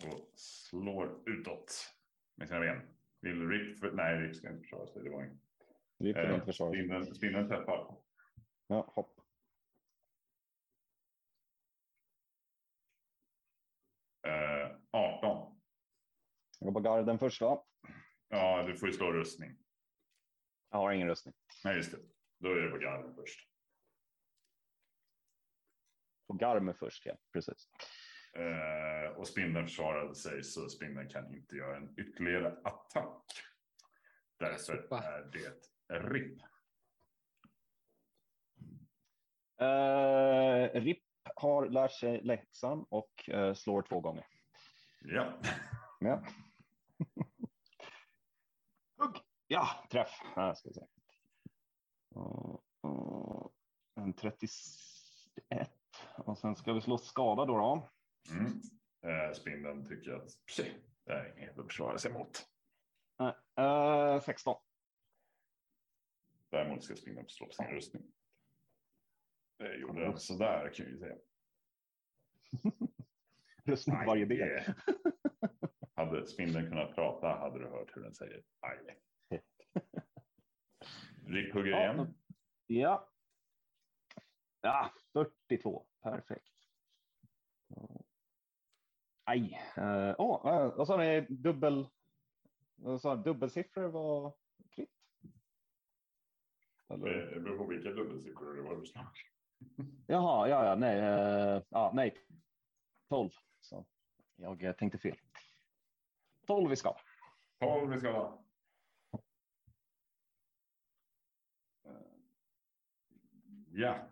Och 0.04 0.32
slår 0.34 1.28
utåt 1.28 1.94
med 2.34 2.48
sina 2.48 2.60
ben. 2.60 2.80
Vill 3.20 3.48
Rick... 3.48 3.80
För... 3.80 3.92
Nej, 3.92 4.20
Rick 4.20 4.36
ska 4.36 4.48
inte 4.48 4.60
försvara 4.60 4.86
sig. 4.86 5.02
Det 5.02 5.10
var 5.10 5.24
inget. 5.24 6.16
Eh, 6.16 6.34
inte 6.34 6.46
försvara 6.46 6.70
spindeln, 6.70 7.14
spindeln 7.14 7.48
träffar. 7.48 7.96
Ja, 8.66 8.92
hopp. 8.94 9.20
Eh, 14.26 14.76
18. 14.90 15.57
Jag 16.58 16.66
går 16.66 16.72
på 16.72 16.88
garden 16.88 17.18
först 17.18 17.40
då. 17.40 17.66
Ja, 18.28 18.62
du 18.62 18.76
får 18.76 18.88
ju 18.88 18.94
slå 18.94 19.12
rustning. 19.12 19.58
Jag 20.70 20.78
har 20.78 20.92
ingen 20.92 21.08
rustning. 21.08 21.34
Nej, 21.64 21.76
just 21.76 21.92
det. 21.92 21.98
Då 22.38 22.48
är 22.48 22.62
det 22.62 22.70
på 22.70 22.78
garden 22.78 23.14
först. 23.14 23.48
På 26.26 26.34
garmen 26.34 26.74
först, 26.74 27.06
ja. 27.06 27.16
Precis. 27.32 27.68
Eh, 28.34 29.16
och 29.16 29.28
spindeln 29.28 29.66
försvarade 29.66 30.14
sig 30.14 30.44
så 30.44 30.68
spindeln 30.68 31.08
kan 31.08 31.34
inte 31.34 31.56
göra 31.56 31.76
en 31.76 31.94
ytterligare 31.98 32.48
attack. 32.64 33.22
Därför 34.38 34.94
är 34.94 35.30
det 35.32 35.54
RIP. 35.98 36.42
Uh, 39.60 40.80
RIP 40.80 41.02
har 41.34 41.68
lärt 41.68 41.92
sig 41.92 42.22
läxan 42.22 42.86
och 42.88 43.28
eh, 43.28 43.54
slår 43.54 43.82
två 43.82 44.00
gånger. 44.00 44.26
Ja, 45.00 45.40
Ja. 46.00 46.24
Hugg! 48.98 49.16
Ja, 49.50 49.68
träff. 49.90 50.10
Här 50.36 50.54
ska 50.54 50.68
vi 50.68 50.74
se. 50.74 50.86
Och, 52.14 52.64
och, 52.80 53.52
en 53.94 54.12
31. 54.14 54.52
Och 56.16 56.38
sen 56.38 56.56
ska 56.56 56.72
vi 56.72 56.80
slå 56.80 56.98
skada 56.98 57.44
då. 57.44 57.56
då. 57.56 57.88
mm. 58.34 58.60
eh, 59.02 59.32
spindeln 59.32 59.88
tycker 59.88 60.12
att 60.12 60.46
"Psi, 60.46 60.74
det 61.04 61.12
är 61.12 61.38
inget 61.38 61.58
att 61.58 61.66
försvara 61.66 61.98
sig 61.98 62.12
mot. 62.12 62.48
Nej, 63.18 63.34
eh, 63.56 64.20
16. 64.20 64.56
Däremot 66.50 66.84
ska 66.84 66.96
spindeln 66.96 67.28
slå 67.28 67.46
på 67.46 67.52
sin 67.52 67.66
rustning. 67.66 68.12
Det 69.58 69.76
gjorde 69.76 70.00
den 70.04 70.18
sådär 70.18 70.72
kan 70.74 70.86
jag 70.86 70.92
ju 70.94 70.98
säga. 70.98 71.16
Rustning 73.64 73.96
varje. 74.06 74.44
Aj. 74.44 74.74
Hade 75.94 76.26
spindeln 76.26 76.68
kunnat 76.68 76.94
prata 76.94 77.28
hade 77.28 77.58
du 77.58 77.68
hört 77.68 77.96
hur 77.96 78.02
den 78.02 78.14
säger 78.14 78.42
aj. 78.60 78.98
Rick 81.28 81.54
hugger 81.54 81.70
Ja, 81.70 81.92
igen. 81.92 82.14
Ja. 82.66 83.08
Ja, 84.60 84.92
42. 85.12 85.86
Perfekt. 86.02 86.54
Aj. 89.24 89.60
Uh, 89.78 90.14
oh, 90.18 90.46
uh, 90.46 90.66
och 90.66 90.86
så 90.86 90.92
har 90.92 90.98
ni 90.98 91.20
dubbel. 91.20 91.88
du, 92.76 93.16
dubbelsiffror 93.16 93.88
var 93.88 94.34
kritt. 94.70 94.90
Eller? 96.88 97.34
Det 97.34 97.40
beror 97.40 97.58
på 97.58 97.64
vilka 97.64 97.90
dubbelsiffror 97.90 98.54
det 98.54 98.62
var 98.62 98.76
du 98.76 98.86
snackade. 98.86 99.28
Jaha, 100.06 100.48
ja, 100.48 100.64
ja, 100.64 100.74
nej, 100.74 100.98
eh, 100.98 101.62
ja, 101.68 101.92
nej. 101.94 102.14
12. 103.08 103.30
Så 103.60 103.86
jag 104.36 104.78
tänkte 104.78 104.98
fel. 104.98 105.16
12 106.46 106.70
vi 106.70 106.76
ska. 106.76 106.96
12 107.60 107.90
vi 107.90 107.98
ska 107.98 108.12
ha. 108.12 108.44
Eh, 111.84 111.92
Ja. 113.78 114.08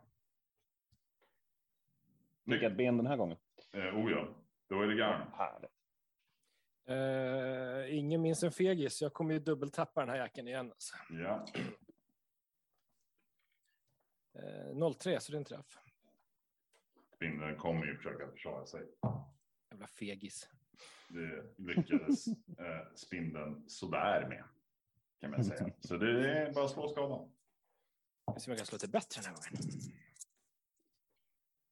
Vilket 2.45 2.77
ben 2.77 2.97
den 2.97 3.07
här 3.07 3.17
gången? 3.17 3.37
Eh, 3.73 3.81
oh 3.99 4.11
ja, 4.11 4.29
då 4.69 4.83
är 4.83 4.87
det 4.87 4.95
garn. 4.97 5.31
Härligt. 5.33 5.71
Eh, 6.89 7.99
ingen 7.99 8.23
minns 8.23 8.43
en 8.43 8.53
fegis. 8.53 9.03
Jag 9.03 9.13
kommer 9.13 9.35
ju 9.35 9.41
dubbeltappa 9.41 10.01
den 10.01 10.09
här 10.09 10.17
jäkeln 10.17 10.49
igen. 10.49 10.71
Alltså. 10.73 10.97
Ja, 11.11 11.45
Eh, 14.39 14.91
03, 14.99 15.21
så 15.21 15.33
det 15.33 15.37
är 15.37 15.39
en 15.39 15.45
träff. 15.45 15.79
spindeln 17.15 17.57
kommer 17.57 17.87
ju 17.87 17.97
försöka 17.97 18.31
försvara 18.31 18.67
sig. 18.67 18.83
Jävla 19.71 19.87
fegis. 19.87 20.49
Det 21.09 21.45
lyckades 21.59 22.27
eh, 22.59 22.93
spindeln 22.95 23.69
sådär 23.69 24.29
med. 24.29 24.45
Kan 25.21 25.31
man 25.31 25.45
säga. 25.45 25.71
Så 25.81 25.97
det 25.97 26.31
är 26.39 26.53
bara 26.53 26.65
att 26.65 26.71
slå 26.71 26.89
skadan. 26.89 27.33
Jag 28.27 28.43
ser 28.43 28.51
om 28.51 28.53
jag 28.53 28.59
kan 28.59 28.67
slå 28.67 28.77
lite 28.77 28.89
bättre 28.89 29.23
den 29.23 29.25
här 29.25 29.35
gången. 29.37 29.53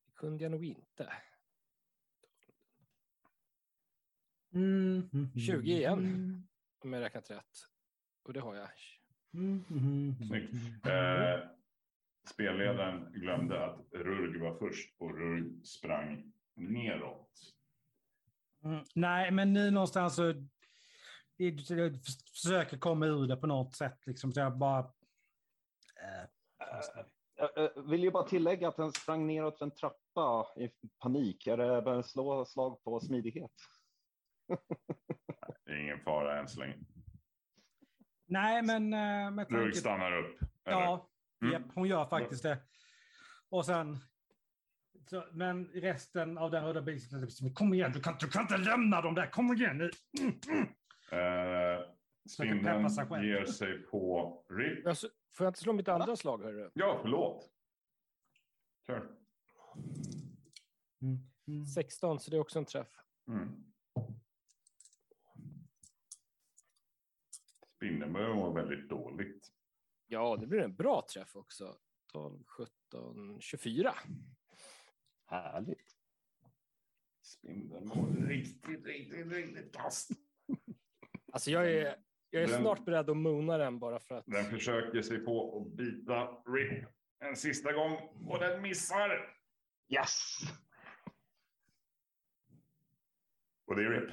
Det 0.06 0.12
kunde 0.14 0.44
jag 0.44 0.50
nog 0.50 0.64
inte. 0.64 1.12
Mm, 4.54 5.10
mm, 5.12 5.30
20 5.46 5.72
igen. 5.72 6.48
Om 6.84 6.92
jag 6.92 7.00
räknat 7.02 7.30
rätt. 7.30 7.58
Och 8.22 8.32
det 8.32 8.40
har 8.40 8.54
jag. 8.54 8.68
Snyggt. 10.28 10.86
Eh, 10.86 11.50
spelledaren 12.30 13.12
glömde 13.12 13.64
att 13.64 13.80
Rurg 13.92 14.40
var 14.40 14.58
först 14.58 14.94
och 14.98 15.18
Rurg 15.18 15.64
sprang 15.64 16.32
neråt. 16.54 17.54
Mm, 18.64 18.84
nej, 18.94 19.30
men 19.30 19.52
nu 19.52 19.70
någonstans 19.70 20.14
så... 20.16 20.48
Jag 21.36 21.60
försöker 22.32 22.78
komma 22.78 23.06
ur 23.06 23.26
det 23.26 23.36
på 23.36 23.46
något 23.46 23.74
sätt. 23.74 24.06
Liksom, 24.06 24.32
så 24.32 24.40
jag 24.40 24.58
bara... 24.58 24.78
eh. 24.80 26.28
Jag 27.36 27.64
eh, 27.64 27.84
vill 27.84 28.02
ju 28.04 28.10
bara 28.10 28.24
tillägga 28.28 28.68
att 28.68 28.76
den 28.76 28.92
sprang 28.92 29.26
neråt 29.26 29.58
för 29.58 29.64
en 29.64 29.70
trappa 29.70 30.46
i 30.56 30.70
panik. 31.02 31.46
Är 31.46 31.56
det 31.56 31.82
bara 31.82 32.02
slå 32.02 32.44
slag 32.44 32.82
på 32.84 33.00
smidighet? 33.00 33.50
Det 35.64 35.72
är 35.72 35.76
ingen 35.76 36.00
fara 36.00 36.38
än 36.38 36.48
så 36.48 36.60
länge. 36.60 36.76
Nej, 38.26 38.62
men 38.62 38.92
eh, 38.92 39.30
med 39.30 39.48
tanke 39.48 39.76
stannar 39.76 40.18
upp. 40.18 40.40
eller? 40.64 40.80
Ja, 40.80 41.10
Mm. 41.42 41.52
japp, 41.52 41.74
hon 41.74 41.88
gör 41.88 42.06
faktiskt 42.06 42.42
det. 42.42 42.58
Och 43.48 43.66
sen... 43.66 43.98
Så, 45.10 45.24
men 45.32 45.66
resten 45.66 46.38
av 46.38 46.50
den 46.50 46.64
röda 46.64 46.82
bilen, 46.82 47.28
kom 47.54 47.74
igen, 47.74 47.92
du 47.92 48.00
kan, 48.00 48.16
du 48.20 48.28
kan 48.28 48.42
inte 48.42 48.56
lämna 48.56 49.00
dem 49.00 49.14
där, 49.14 49.26
kom 49.26 49.52
igen 49.54 49.78
nu. 49.78 49.90
Mm, 50.20 50.40
mm. 50.48 50.62
Eh, 51.12 51.80
sig 52.36 52.48
spindeln 52.48 52.88
ger 53.24 53.44
sig 53.44 53.78
på 53.78 54.44
Rick. 54.50 54.86
Alltså, 54.86 55.08
får 55.34 55.44
jag 55.44 55.50
inte 55.50 55.60
slå 55.60 55.72
mitt 55.72 55.88
andra 55.88 56.16
slag? 56.16 56.42
Hörru? 56.42 56.70
Ja, 56.74 56.98
förlåt. 57.02 57.50
Kör. 58.86 59.16
Mm, 61.02 61.18
mm. 61.46 61.66
16, 61.66 62.20
så 62.20 62.30
det 62.30 62.36
är 62.36 62.40
också 62.40 62.58
en 62.58 62.64
träff. 62.64 63.00
Mm. 63.28 63.64
Spindeln 67.76 68.12
börjar 68.12 68.34
må 68.34 68.52
väldigt 68.52 68.88
dåligt. 68.88 69.52
Ja, 70.06 70.36
det 70.36 70.46
blir 70.46 70.60
en 70.60 70.74
bra 70.74 71.06
träff 71.12 71.36
också. 71.36 71.78
12, 72.12 72.44
17, 72.46 73.40
24. 73.40 73.94
Härligt. 75.24 75.96
Spindeln 77.22 77.88
mår 77.88 78.26
riktigt, 78.26 78.86
riktigt, 78.86 79.26
riktigt 79.26 79.74
kast. 79.74 80.10
Alltså 81.32 81.50
jag 81.50 81.72
är, 81.72 82.04
jag 82.34 82.42
är 82.42 82.48
Den- 82.48 82.60
snart 82.60 82.84
beredd 82.84 83.10
att 83.10 83.16
mona 83.16 83.58
den 83.58 83.78
bara 83.78 84.00
för 84.00 84.14
att... 84.14 84.26
Den 84.26 84.44
försöker 84.44 85.02
sig 85.02 85.18
på 85.18 85.58
att 85.58 85.76
bita 85.76 86.42
Rip 86.46 86.84
en 87.18 87.36
sista 87.36 87.72
gång 87.72 87.92
och 88.26 88.38
den 88.38 88.62
missar. 88.62 89.36
Yes! 89.88 90.38
Och 93.66 93.76
det 93.76 93.82
är 93.82 93.90
Rip. 93.90 94.10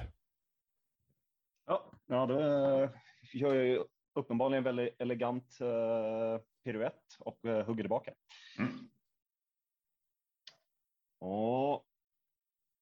Ja, 1.66 1.92
ja 2.06 2.26
då 2.26 2.40
eh, 2.40 2.90
gör 3.32 3.54
jag 3.54 3.66
ju 3.66 3.84
uppenbarligen 4.14 4.58
en 4.58 4.76
väldigt 4.76 5.00
elegant 5.00 5.58
uh, 5.60 6.38
piruett 6.64 7.16
och 7.18 7.44
uh, 7.44 7.62
hugger 7.62 7.82
tillbaka. 7.82 8.14
Mm. 8.58 8.90
Och 11.18 11.86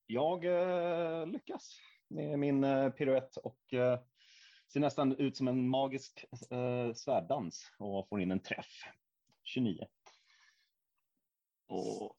jag 0.06 0.44
eh, 0.44 1.26
lyckas 1.26 1.76
med 2.08 2.38
min 2.38 2.64
uh, 2.64 2.90
piruett 2.90 3.36
och 3.36 3.58
uh, 3.72 3.98
ser 4.72 4.80
nästan 4.80 5.16
ut 5.16 5.36
som 5.36 5.48
en 5.48 5.68
magisk 5.68 6.24
eh, 6.50 6.92
svärddans 6.92 7.72
och 7.78 8.08
får 8.08 8.20
in 8.20 8.30
en 8.30 8.40
träff. 8.40 8.82
29. 9.42 9.86
Och 11.68 12.16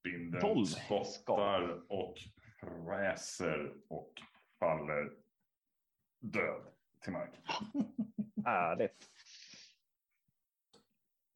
Spindeln 0.00 0.40
Tolv 0.40 0.64
spottar 0.64 1.92
och 1.92 2.14
fräser 2.60 3.74
och 3.88 4.12
faller 4.58 5.12
död 6.20 6.62
till 7.00 7.12
marken. 7.12 7.42
härligt. 8.44 9.10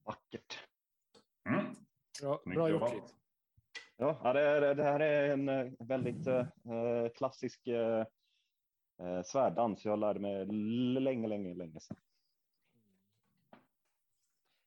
Vackert. 0.05 0.59
Mm. 1.49 1.65
Bra, 2.23 2.41
Snyggt 2.43 2.57
bra 2.57 2.69
gjort, 2.69 2.81
jobbat. 2.81 3.17
Ja, 3.97 4.21
ja, 4.25 4.33
det, 4.33 4.75
det 4.75 4.85
här 4.85 5.01
är 5.01 5.31
en 5.31 5.49
eh, 5.49 5.73
väldigt 5.79 6.27
eh, 6.27 6.47
klassisk 7.15 7.67
eh, 7.67 8.07
eh, 8.99 9.23
svärddans. 9.23 9.85
Jag 9.85 9.99
lärde 9.99 10.21
mig 10.21 10.47
länge, 11.01 11.29
länge, 11.29 11.55
länge 11.55 11.81
sedan. 11.81 11.97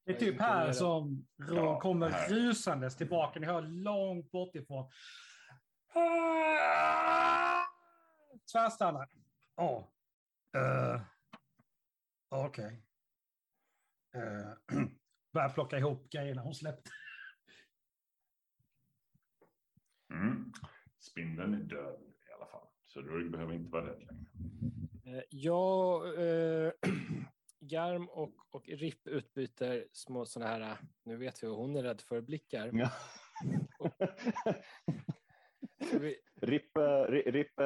Det 0.05 0.11
är 0.11 0.19
typ 0.19 0.41
här 0.41 0.71
som 0.71 1.27
Ron 1.37 1.57
Ja, 1.57 1.79
kommer 1.79 2.09
här. 2.09 2.29
rusandes 2.29 2.95
tillbaka. 2.95 3.39
Ni 3.39 3.45
hör 3.45 3.61
långt 3.61 4.31
bortifrån. 4.31 4.91
Tvärstannar. 8.51 9.09
Ja. 9.55 9.91
Eh, 10.57 11.01
Okej. 12.29 12.81
Uh, 14.15 14.81
börjar 15.33 15.49
plocka 15.49 15.77
ihop 15.77 16.09
grejerna 16.09 16.41
hon 16.41 16.55
släppte. 16.55 16.91
Mm. 20.13 20.51
Spindeln 20.99 21.53
är 21.53 21.63
död. 21.63 22.14
Så 22.95 23.01
du 23.01 23.29
behöver 23.29 23.53
inte 23.53 23.71
vara 23.71 23.87
rädd 23.87 23.99
längre. 23.99 25.17
Eh, 25.17 25.23
Jag, 25.29 26.05
eh, 26.65 26.71
Garm 27.59 28.09
och, 28.09 28.33
och 28.51 28.67
Ripp 28.69 29.07
utbyter 29.07 29.87
små 29.91 30.25
sådana 30.25 30.51
här, 30.51 30.77
nu 31.03 31.17
vet 31.17 31.43
vi 31.43 31.47
vad 31.47 31.57
hon 31.57 31.75
är 31.75 31.83
rädd 31.83 32.01
för, 32.01 32.21
blickar. 32.21 32.71
Ja. 32.73 32.91
Vi, 35.99 36.15
Ripp, 36.41 36.77
eh, 36.77 36.81
Ri- 37.09 37.31
Ripp 37.31 37.59
eh, 37.59 37.65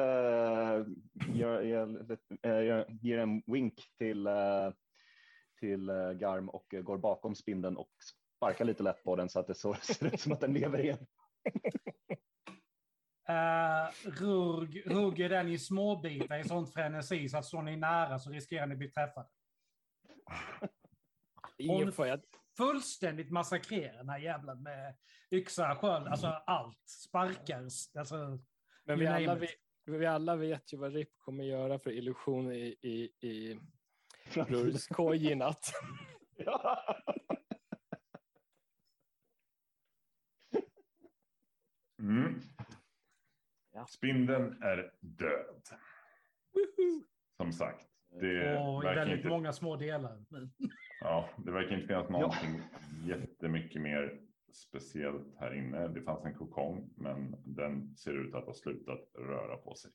gör, 1.36 1.62
gör, 1.62 2.16
gör, 2.42 2.86
ger 3.02 3.18
en 3.18 3.42
wink 3.46 3.74
till, 3.98 4.28
till 5.60 5.86
Garm 6.20 6.48
och 6.48 6.66
går 6.82 6.98
bakom 6.98 7.34
spindeln 7.34 7.76
och 7.76 7.90
sparkar 8.36 8.64
lite 8.64 8.82
lätt 8.82 9.02
på 9.04 9.16
den 9.16 9.28
så 9.28 9.40
att 9.40 9.46
det 9.46 9.54
så, 9.54 9.74
ser 9.82 10.14
ut 10.14 10.20
som 10.20 10.32
att 10.32 10.40
den 10.40 10.52
lever 10.52 10.80
igen. 10.80 11.06
Uh, 13.28 13.90
rugg, 14.10 14.82
hugger 14.92 15.28
den 15.28 15.48
i 15.48 15.58
småbitar 15.58 16.38
i 16.38 16.44
sånt 16.48 16.72
frenesi 16.72 17.28
så 17.28 17.38
att 17.38 17.44
står 17.44 17.62
ni 17.62 17.76
nära 17.76 18.18
så 18.18 18.30
riskerar 18.30 18.66
ni 18.66 18.72
att 18.72 18.78
bli 18.78 18.90
träffade. 18.90 19.28
Hon- 21.68 21.92
Fullständigt 22.56 23.30
massakrerar 23.30 23.96
den 23.96 24.08
här 24.08 24.18
jävlen 24.18 24.62
med 24.62 24.96
yxa, 25.30 25.76
sköld, 25.76 26.06
alltså 26.06 26.26
allt. 26.26 26.88
Sparkar, 26.88 27.62
alltså. 27.98 28.38
men 28.84 28.98
vi 28.98 29.06
alla, 29.06 29.44
it. 29.44 29.50
vi, 29.84 29.98
vi 29.98 30.06
alla 30.06 30.36
vet 30.36 30.72
ju 30.72 30.76
vad 30.76 30.92
Ripp 30.92 31.18
kommer 31.18 31.44
göra 31.44 31.78
för 31.78 31.90
illusion 31.90 32.52
i, 32.52 32.76
i, 32.82 33.28
i 33.28 33.60
Rurs 34.34 34.86
koj 34.86 35.32
i 35.32 35.34
natt. 35.34 35.72
Ja. 36.44 36.84
Mm. 41.98 42.40
Ja. 43.72 43.86
Spindeln 43.86 44.62
är 44.62 44.92
död. 45.00 45.62
Som 47.36 47.52
sagt. 47.52 47.86
Det 48.20 48.58
Och 48.58 48.84
väldigt 48.84 49.16
inte, 49.16 49.28
många 49.28 49.52
små 49.52 49.76
delar. 49.76 50.24
Men- 50.28 50.52
ja, 51.00 51.28
det 51.38 51.50
verkar 51.52 51.74
inte 51.74 51.86
finnas 51.86 52.10
någonting 52.10 52.62
jättemycket 53.04 53.82
mer 53.82 54.20
speciellt 54.52 55.36
här 55.38 55.54
inne. 55.54 55.88
Det 55.88 56.02
fanns 56.02 56.24
en 56.24 56.34
kokong, 56.34 56.90
men 56.96 57.34
den 57.54 57.96
ser 57.96 58.12
ut 58.26 58.34
att 58.34 58.44
ha 58.44 58.54
slutat 58.54 59.00
röra 59.18 59.56
på 59.56 59.74
sig. 59.74 59.90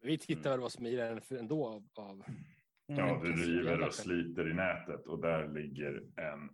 Vi 0.00 0.18
tittar 0.18 0.50
väl 0.50 0.60
vad 0.60 0.72
som 0.72 0.86
är 0.86 0.90
i 0.90 0.96
den 0.96 1.20
ändå 1.38 1.66
av, 1.66 1.88
av 1.94 2.24
Ja, 2.86 3.08
Mm. 3.16 3.22
du 3.24 3.32
river 3.32 3.86
och 3.86 3.94
sliter 3.94 4.50
i 4.50 4.54
nätet 4.54 5.06
och 5.06 5.20
där 5.22 5.48
ligger 5.48 5.94
en, 6.16 6.50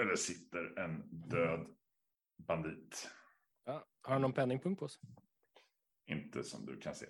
eller 0.00 0.16
sitter 0.16 0.78
en 0.78 1.02
död 1.28 1.66
bandit. 2.36 3.10
ja, 3.64 3.86
Har 4.02 4.12
han 4.12 4.22
någon 4.22 4.32
penningpunkt 4.32 4.80
på 4.80 4.88
sig? 4.88 5.02
Inte 6.08 6.44
som 6.44 6.66
du 6.66 6.76
kan 6.80 6.94
se. 6.94 7.06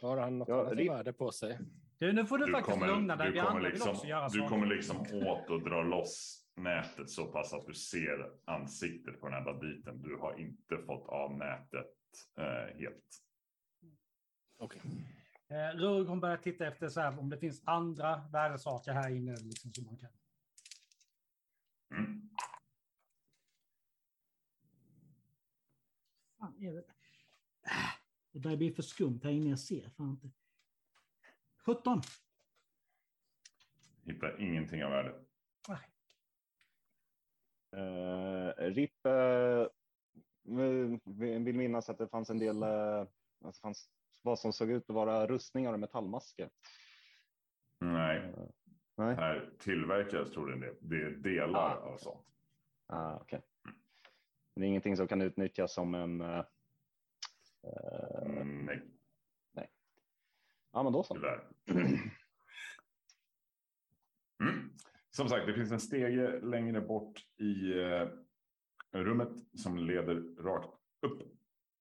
Har 0.00 0.16
han 0.16 0.38
något 0.38 0.48
Ja, 0.48 0.60
annat 0.60 0.72
Ripp- 0.72 0.90
värde 0.90 1.12
på 1.12 1.32
sig? 1.32 1.58
Du, 1.98 2.12
nu 2.12 2.26
får 2.26 2.38
du, 2.38 2.46
Du 2.46 2.52
faktiskt 2.52 2.74
kommer, 2.78 2.86
lugna 2.86 3.16
dig. 3.16 3.26
du 3.26 3.32
Vi 3.32 3.40
kommer, 3.40 3.60
liksom, 3.60 3.90
också 3.90 4.06
göra 4.06 4.28
du 4.28 4.48
kommer 4.48 4.66
liksom 4.66 5.00
åt 5.00 5.50
och 5.50 5.62
dra 5.62 5.82
loss 5.82 6.38
nätet 6.56 7.10
så 7.10 7.26
pass 7.32 7.52
att 7.52 7.66
du 7.66 7.74
ser 7.74 8.30
ansiktet 8.44 9.20
på 9.20 9.26
den 9.28 9.34
här 9.34 9.44
banditen. 9.44 10.02
Du 10.02 10.16
har 10.16 10.40
inte 10.40 10.78
fått 10.86 11.08
av 11.08 11.36
nätet 11.36 11.86
eh, 12.38 12.78
helt. 12.78 13.04
Okej. 14.58 14.80
Eh, 15.48 15.76
Rugg 15.76 16.06
hon 16.06 16.20
börjar 16.20 16.36
titta 16.36 16.66
efter 16.66 16.88
så 16.88 17.00
här, 17.00 17.18
om 17.18 17.28
det 17.30 17.38
finns 17.38 17.62
andra 17.64 18.28
värdesaker 18.32 18.92
här 18.92 19.10
inne. 19.10 19.36
Liksom, 19.36 19.72
som 19.72 19.84
man 19.84 19.96
kan. 19.96 20.08
Mm. 21.98 22.30
Fan, 26.38 26.54
är 26.64 26.84
det... 28.32 28.38
Börjar 28.38 28.56
bli 28.56 28.72
för 28.72 28.82
skumt 28.82 29.20
här 29.22 29.30
inne. 29.30 29.50
Jag 29.50 29.58
ser 29.58 29.88
fan 29.88 30.10
inte. 30.10 30.30
17. 31.66 32.00
Hittar 34.04 34.40
ingenting 34.40 34.84
av 34.84 34.90
värde. 34.90 35.14
Nej. 35.68 35.78
Uh, 37.76 38.52
Ripp 38.58 39.06
eh, 39.06 39.66
vill 41.04 41.54
minnas 41.54 41.88
att 41.90 41.98
det 41.98 42.08
fanns 42.08 42.30
en 42.30 42.38
del, 42.38 42.62
uh, 42.62 43.06
det 43.38 43.58
fanns 43.62 43.90
vad 44.22 44.38
som 44.38 44.52
såg 44.52 44.70
ut 44.70 44.90
att 44.90 44.94
vara 44.94 45.26
rustningar 45.26 45.72
och 45.72 45.80
metallmasker. 45.80 46.50
Nej, 47.78 48.18
Eh, 48.18 48.48
nej, 48.96 49.14
här 49.16 49.50
tillverkas 49.58 50.30
tror 50.30 50.50
jag 50.50 50.60
det. 50.60 50.74
Det 50.80 50.96
är 51.02 51.10
delar 51.10 51.76
Ah. 51.76 51.92
av 51.92 51.96
sånt. 51.96 52.26
ah, 52.86 53.16
okej. 53.16 53.40
Det 54.54 54.62
är 54.62 54.68
ingenting 54.68 54.96
som 54.96 55.08
kan 55.08 55.22
utnyttjas 55.22 55.74
som 55.74 55.94
en... 55.94 56.20
eh, 57.64 58.32
Mm, 58.42 58.64
nej, 59.52 59.70
ja, 60.72 60.82
men 60.82 60.92
då 60.92 61.02
så. 61.02 61.16
Mm. 64.40 64.70
Som 65.10 65.28
sagt, 65.28 65.46
det 65.46 65.54
finns 65.54 65.72
en 65.72 65.80
stege 65.80 66.40
längre 66.40 66.80
bort 66.80 67.26
i 67.38 67.80
eh, 67.82 68.08
rummet 68.92 69.28
som 69.54 69.78
leder 69.78 70.42
rakt 70.42 70.70
upp 71.00 71.22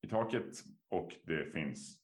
i 0.02 0.08
taket 0.10 0.64
och 0.90 1.12
det 1.24 1.52
finns 1.54 2.00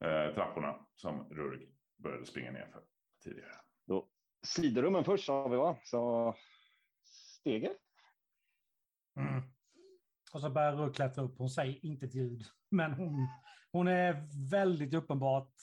eh, 0.00 0.34
trapporna 0.34 0.86
som 0.94 1.28
Rurg 1.30 1.68
började 1.96 2.26
springa 2.26 2.50
ner 2.52 2.66
för 2.72 2.82
tidigare. 3.24 3.54
då. 3.84 4.08
Sidorummen 4.42 5.04
först 5.04 5.24
sa 5.24 5.48
vi 5.48 5.56
va? 5.56 5.76
Så 5.82 6.34
stege. 7.04 7.72
Mm. 9.16 9.42
Och 10.32 10.40
så 10.40 10.50
börjar 10.50 10.76
Rugg 10.76 10.94
klättra 10.94 11.24
upp. 11.24 11.38
Hon 11.38 11.50
säger 11.50 11.86
inte 11.86 12.06
ett 12.06 12.14
ljud. 12.14 12.42
Men 12.70 12.92
hon, 12.92 13.28
hon 13.72 13.88
är 13.88 14.28
väldigt 14.50 14.94
uppenbart 14.94 15.54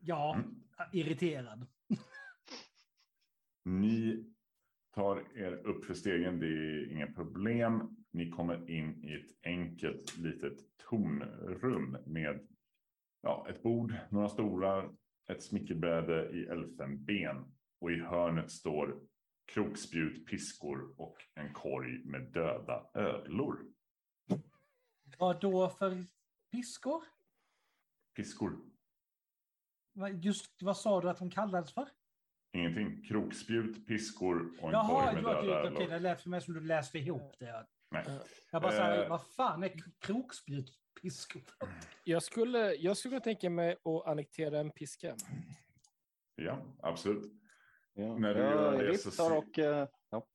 ja, 0.00 0.34
Mm. 0.34 0.62
irriterad. 0.92 1.66
Ni 3.64 4.24
tar 4.94 5.38
er 5.38 5.52
upp 5.52 5.84
för 5.84 5.94
stegen, 5.94 6.40
det 6.40 6.46
är 6.46 6.92
inga 6.92 7.06
problem. 7.06 7.96
Ni 8.10 8.30
kommer 8.30 8.70
in 8.70 9.04
i 9.04 9.14
ett 9.14 9.46
enkelt 9.46 10.18
litet 10.18 10.58
tornrum 10.76 11.96
med 12.06 12.48
ja, 13.22 13.46
ett 13.50 13.62
bord, 13.62 13.94
några 14.10 14.28
stolar, 14.28 14.90
ett 15.30 15.42
smickerbräde 15.42 16.30
i 16.30 16.46
elfenben 16.46 17.52
och 17.80 17.92
i 17.92 18.00
hörnet 18.00 18.50
står 18.50 19.00
krokspjut, 19.54 20.26
piskor 20.26 20.94
och 21.00 21.16
en 21.34 21.52
korg 21.52 22.04
med 22.04 22.22
döda 22.22 22.90
ödlor. 22.94 23.58
Vad 25.18 25.40
då 25.40 25.68
för 25.70 26.04
piskor? 26.52 27.02
Piskor, 28.16 28.60
Vad- 29.92 30.24
Just 30.24 30.62
vad 30.62 30.76
sa 30.76 31.00
du 31.00 31.10
att 31.10 31.18
de 31.18 31.30
kallades 31.30 31.72
för? 31.72 31.88
ingenting. 32.52 33.02
Krokspjut, 33.08 33.86
piskor 33.86 34.50
och 34.60 34.68
en 34.68 34.72
Jaha, 34.72 35.04
korg 35.12 35.14
med 35.14 35.24
döda 35.24 35.42
det, 35.42 35.48
okej, 35.48 35.66
ödlor. 35.66 35.88
det 35.88 35.98
lät 35.98 36.22
för 36.22 36.30
mig 36.30 36.40
som 36.40 36.54
du 36.54 36.60
läste 36.60 36.98
ihop 36.98 37.34
det. 37.38 37.66
Nej. 37.90 38.04
Jag 38.50 38.62
bara 38.62 38.72
såhär, 38.72 39.02
Eh. 39.02 39.08
vad 39.10 39.26
fan 39.26 39.62
är 39.62 39.72
krokspjut 40.00 40.78
piskor? 41.02 41.42
Jag 42.04 42.22
skulle, 42.22 42.74
jag 42.74 42.96
skulle 42.96 43.20
tänka 43.20 43.50
mig 43.50 43.72
att 43.84 44.06
annektera 44.06 44.58
en 44.60 44.70
piska. 44.70 45.16
Ja, 46.34 46.62
absolut. 46.82 47.32
Ja. 47.94 48.18
När 48.18 48.34
du 48.34 48.40
Ja, 48.40 48.74
gör 48.74 48.86
det 48.86 48.98
så 48.98 49.38
och... 49.38 49.58
eh, 49.58 49.88
ja. 50.10 50.26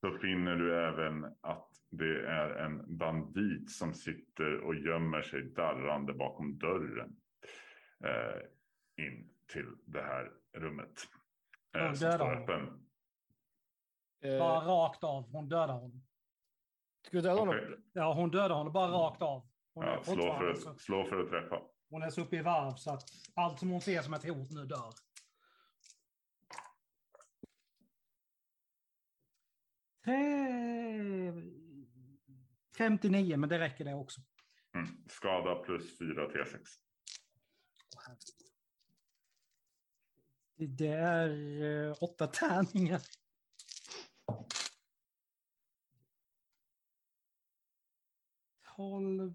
Så 0.00 0.18
finner 0.18 0.56
du 0.56 0.84
även 0.88 1.24
att 1.40 1.68
det 1.90 2.26
är 2.26 2.50
en 2.50 2.98
bandit 2.98 3.70
som 3.70 3.94
sitter 3.94 4.60
och 4.60 4.74
gömmer 4.74 5.22
sig 5.22 5.42
darrande 5.42 6.12
bakom 6.14 6.58
dörren. 6.58 7.16
eh, 8.04 8.40
in 9.06 9.30
till 9.52 9.66
det 9.86 10.02
här 10.02 10.32
rummet. 10.56 10.92
Ja, 11.72 11.80
Eh, 11.80 11.92
som 11.92 12.08
dödar 12.08 12.18
står 12.18 12.42
öppen. 12.42 12.88
Eh, 14.24 14.38
Bara 14.38 14.60
rakt 14.66 15.04
av. 15.04 15.30
Hon 15.32 15.48
dödar 15.48 15.74
honom. 15.74 16.06
ska 17.06 17.20
döda 17.20 17.40
honom? 17.40 17.54
Ja, 17.92 18.14
hon 18.14 18.30
dödar 18.30 18.54
honom 18.56 18.72
bara 18.72 18.90
rakt 18.92 19.22
av. 19.22 19.48
Ja, 19.74 20.02
slå, 20.04 20.22
för 20.38 20.50
att, 20.50 20.80
slå 20.80 21.04
för 21.04 21.20
att 21.20 21.28
träffa. 21.30 21.60
hon 21.90 22.02
är 22.02 22.10
så 22.10 22.20
uppe 22.20 22.36
i 22.36 22.42
varv 22.42 22.74
så 22.74 22.90
att 22.90 23.02
allt 23.34 23.58
som 23.58 23.70
hon 23.70 23.80
ser 23.80 24.02
som 24.02 24.14
ett 24.14 24.28
hot 24.28 24.50
nu 24.50 24.64
dör. 24.64 24.92
59, 32.78 33.36
men 33.36 33.48
det 33.48 33.58
räcker 33.58 33.84
det 33.84 33.94
också. 33.94 34.20
Mm. 34.74 34.86
Skada 35.08 35.54
plus 35.54 35.98
4 35.98 36.28
T6. 36.28 36.60
Det- 40.56 40.86
är 40.88 41.62
eh, 41.62 41.96
åtta 42.00 42.26
tärningar. 42.26 43.00
Tolv... 48.76 49.34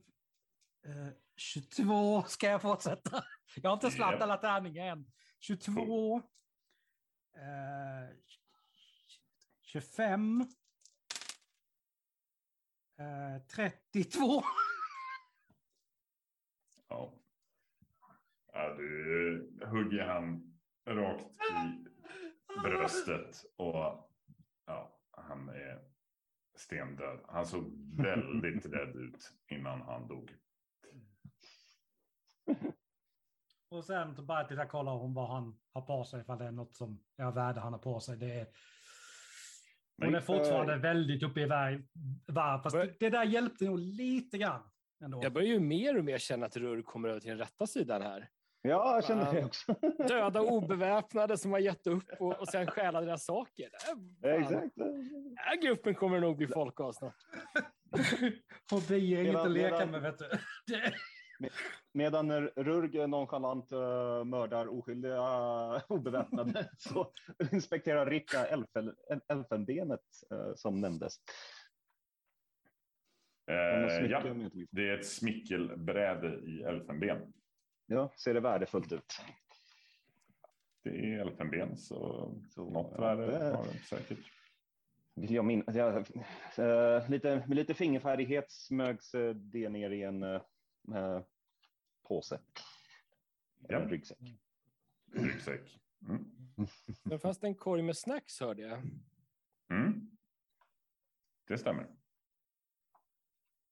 Eh, 0.85 1.13
22 1.35 2.23
ska 2.23 2.47
jag 2.47 2.61
fortsätta. 2.61 3.23
Jag 3.55 3.69
har 3.69 3.73
inte 3.73 3.91
slagit 3.91 4.21
alla 4.21 4.37
tärningar 4.37 4.85
än. 4.85 5.11
22. 5.39 6.17
Eh, 7.35 8.17
25. 9.61 10.45
Eh, 12.97 13.41
32. 13.47 14.43
Ja. 16.89 17.13
Ja, 18.53 18.73
du 18.77 19.59
hugger 19.65 20.03
han 20.07 20.57
rakt 20.85 21.25
i 21.51 22.59
bröstet 22.63 23.45
och 23.55 24.09
ja, 24.65 24.99
han 25.11 25.49
är 25.49 25.81
stendöd. 26.55 27.19
Han 27.27 27.45
såg 27.45 27.71
väldigt 27.97 28.65
rädd 28.73 28.95
ut 28.95 29.33
innan 29.47 29.81
han 29.81 30.07
dog. 30.07 30.31
Och 33.69 33.85
sen 33.85 34.25
bara 34.25 34.47
titta 34.47 34.65
kollar 34.65 34.91
hon 34.91 35.13
vad 35.13 35.29
han 35.29 35.59
har 35.71 35.81
på 35.81 36.03
sig, 36.03 36.21
ifall 36.21 36.37
det 36.37 36.45
är 36.45 36.51
något 36.51 36.75
som 36.75 37.03
är 37.17 37.31
värde 37.31 37.59
han 37.59 37.73
har 37.73 37.79
på 37.79 37.99
sig. 37.99 38.17
Det 38.17 38.39
är, 38.39 38.47
hon 40.01 40.15
är 40.15 40.21
fortfarande 40.21 40.77
väldigt 40.77 41.23
uppe 41.23 41.41
i 41.41 41.45
varv, 41.45 41.83
varv 42.27 42.61
fast 42.61 42.75
det, 42.75 42.93
det 42.99 43.09
där 43.09 43.23
hjälpte 43.23 43.65
nog 43.65 43.79
lite 43.79 44.37
grann. 44.37 44.61
Ändå. 45.03 45.19
Jag 45.23 45.33
börjar 45.33 45.47
ju 45.47 45.59
mer 45.59 45.97
och 45.97 46.05
mer 46.05 46.17
känna 46.17 46.45
att 46.45 46.57
Rurg 46.57 46.83
kommer 46.83 47.09
över 47.09 47.19
till 47.19 47.29
den 47.29 47.37
rätta 47.37 47.67
sidan 47.67 48.01
här. 48.01 48.29
Ja, 48.61 48.95
jag 48.95 49.05
känner 49.05 49.33
det 49.33 49.45
också. 49.45 49.75
Döda 50.07 50.41
obeväpnade 50.41 51.37
som 51.37 51.51
har 51.51 51.59
gett 51.59 51.87
upp 51.87 52.09
och, 52.19 52.39
och 52.39 52.47
sen 52.47 52.67
stjäla 52.67 53.01
deras 53.01 53.25
saker. 53.25 53.69
Ja, 54.21 54.29
Exakt. 54.29 54.75
Den 54.75 55.35
här 55.37 55.61
gruppen 55.61 55.95
kommer 55.95 56.19
nog 56.19 56.37
bli 56.37 56.47
folk 56.47 56.79
av 56.79 56.91
snart. 56.91 57.15
Hobier 58.71 59.19
är 59.19 59.23
inget 59.23 59.35
att 59.35 59.51
leka 59.51 59.85
med, 59.85 60.01
vet 60.01 60.17
du. 60.17 60.29
Medan 61.95 62.31
Rurg 62.47 63.09
nonchalant 63.09 63.71
uh, 63.71 64.23
mördar 64.23 64.67
oskyldiga 64.67 65.81
obeväpnade 65.89 66.69
så 66.77 67.11
inspekterar 67.51 68.05
Ricka 68.05 68.45
elfen, 68.45 68.95
elfenbenet 69.27 70.01
uh, 70.33 70.53
som 70.55 70.81
nämndes. 70.81 71.13
Eh, 73.51 74.05
ja, 74.05 74.23
det 74.71 74.89
är 74.89 74.97
ett 74.99 75.07
smickelbräde 75.07 76.39
i 76.39 76.61
elfenben. 76.61 77.33
Ja, 77.85 78.11
ser 78.23 78.33
det 78.33 78.39
värdefullt 78.39 78.91
ut. 78.91 79.13
Det 80.83 80.89
är 80.89 81.19
elfenben 81.19 81.77
så, 81.77 82.31
Så, 82.49 82.69
något 82.69 82.93
ja, 82.95 83.01
värde 83.01 83.25
det- 83.25 83.55
har 83.55 83.63
det 83.65 83.79
säkert. 83.79 84.19
Vill 85.15 85.33
jag 85.33 85.45
min, 85.45 85.63
jag, 85.67 85.95
eh, 86.57 87.09
lite, 87.09 87.43
med 87.47 87.55
lite 87.55 87.73
fingerfärdighet 87.73 88.51
smögs 88.51 89.13
eh, 89.13 89.35
det 89.35 89.69
ner 89.69 89.89
i 89.89 90.03
en 90.03 90.23
eh, 90.23 90.41
eh, 90.95 91.21
påse. 92.03 92.39
Ja. 93.67 93.79
En 93.81 93.89
ryggsäck. 93.89 94.17
Ryggsäck. 95.11 95.79
Mm. 96.07 96.25
Men 97.03 97.19
fanns 97.19 97.39
det 97.39 97.47
en 97.47 97.55
korg 97.55 97.81
med 97.81 97.97
snacks 97.97 98.39
hörde 98.39 98.61
jag. 98.61 98.79
Mm. 99.69 100.11
Det 101.47 101.57
stämmer. 101.57 101.87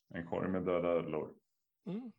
En 0.10 0.28
korg 0.28 0.50
med 0.50 0.64
döda 0.66 0.88
ödlor. 0.88 1.36
Mm. 1.86 2.12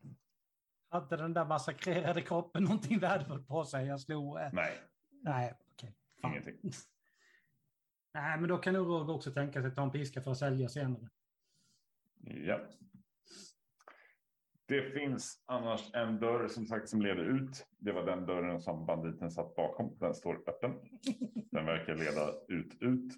hade 0.89 1.17
den 1.17 1.35
där 1.35 1.45
massakrerade 1.45 2.23
kroppen 2.23 2.65
någonting 2.65 2.99
värdefullt 2.99 3.49
på 3.49 3.65
sig? 3.65 3.87
Jag 3.87 4.01
slog... 4.01 4.41
Eh, 4.41 4.51
Nej, 4.53 4.79
nej, 5.11 5.55
okej. 5.73 5.97
Fan. 6.23 6.31
ingenting. 6.31 6.73
Nej, 8.15 8.41
men 8.41 8.49
då 8.49 8.59
kan 8.59 8.75
nog 8.75 8.87
Roger 8.87 9.15
också 9.15 9.33
tänka 9.33 9.61
sig 9.61 9.69
att 9.69 9.77
ta 9.77 9.83
en 9.83 9.91
piska 9.91 10.23
för 10.23 10.31
att 10.31 10.39
sälja 10.39 10.69
senare. 10.69 11.09
Ja. 12.21 12.61
Det 14.73 14.91
finns 14.91 15.43
annars 15.47 15.91
en 15.95 16.21
dörr 16.21 16.49
som 16.49 16.67
sagt 16.67 16.89
som 16.89 17.03
leder 17.03 17.25
ut. 17.25 17.67
Det 17.79 17.93
var 17.93 18.07
den 18.07 18.27
dörren 18.27 18.61
som 18.61 18.87
banditen 18.87 19.31
satt 19.31 19.55
bakom. 19.57 19.97
Den 19.99 20.15
står 20.15 20.49
öppen. 20.49 20.75
Den 21.51 21.67
verkar 21.67 21.97
leda 21.97 22.35
ut, 22.49 22.83
ut. 22.83 23.13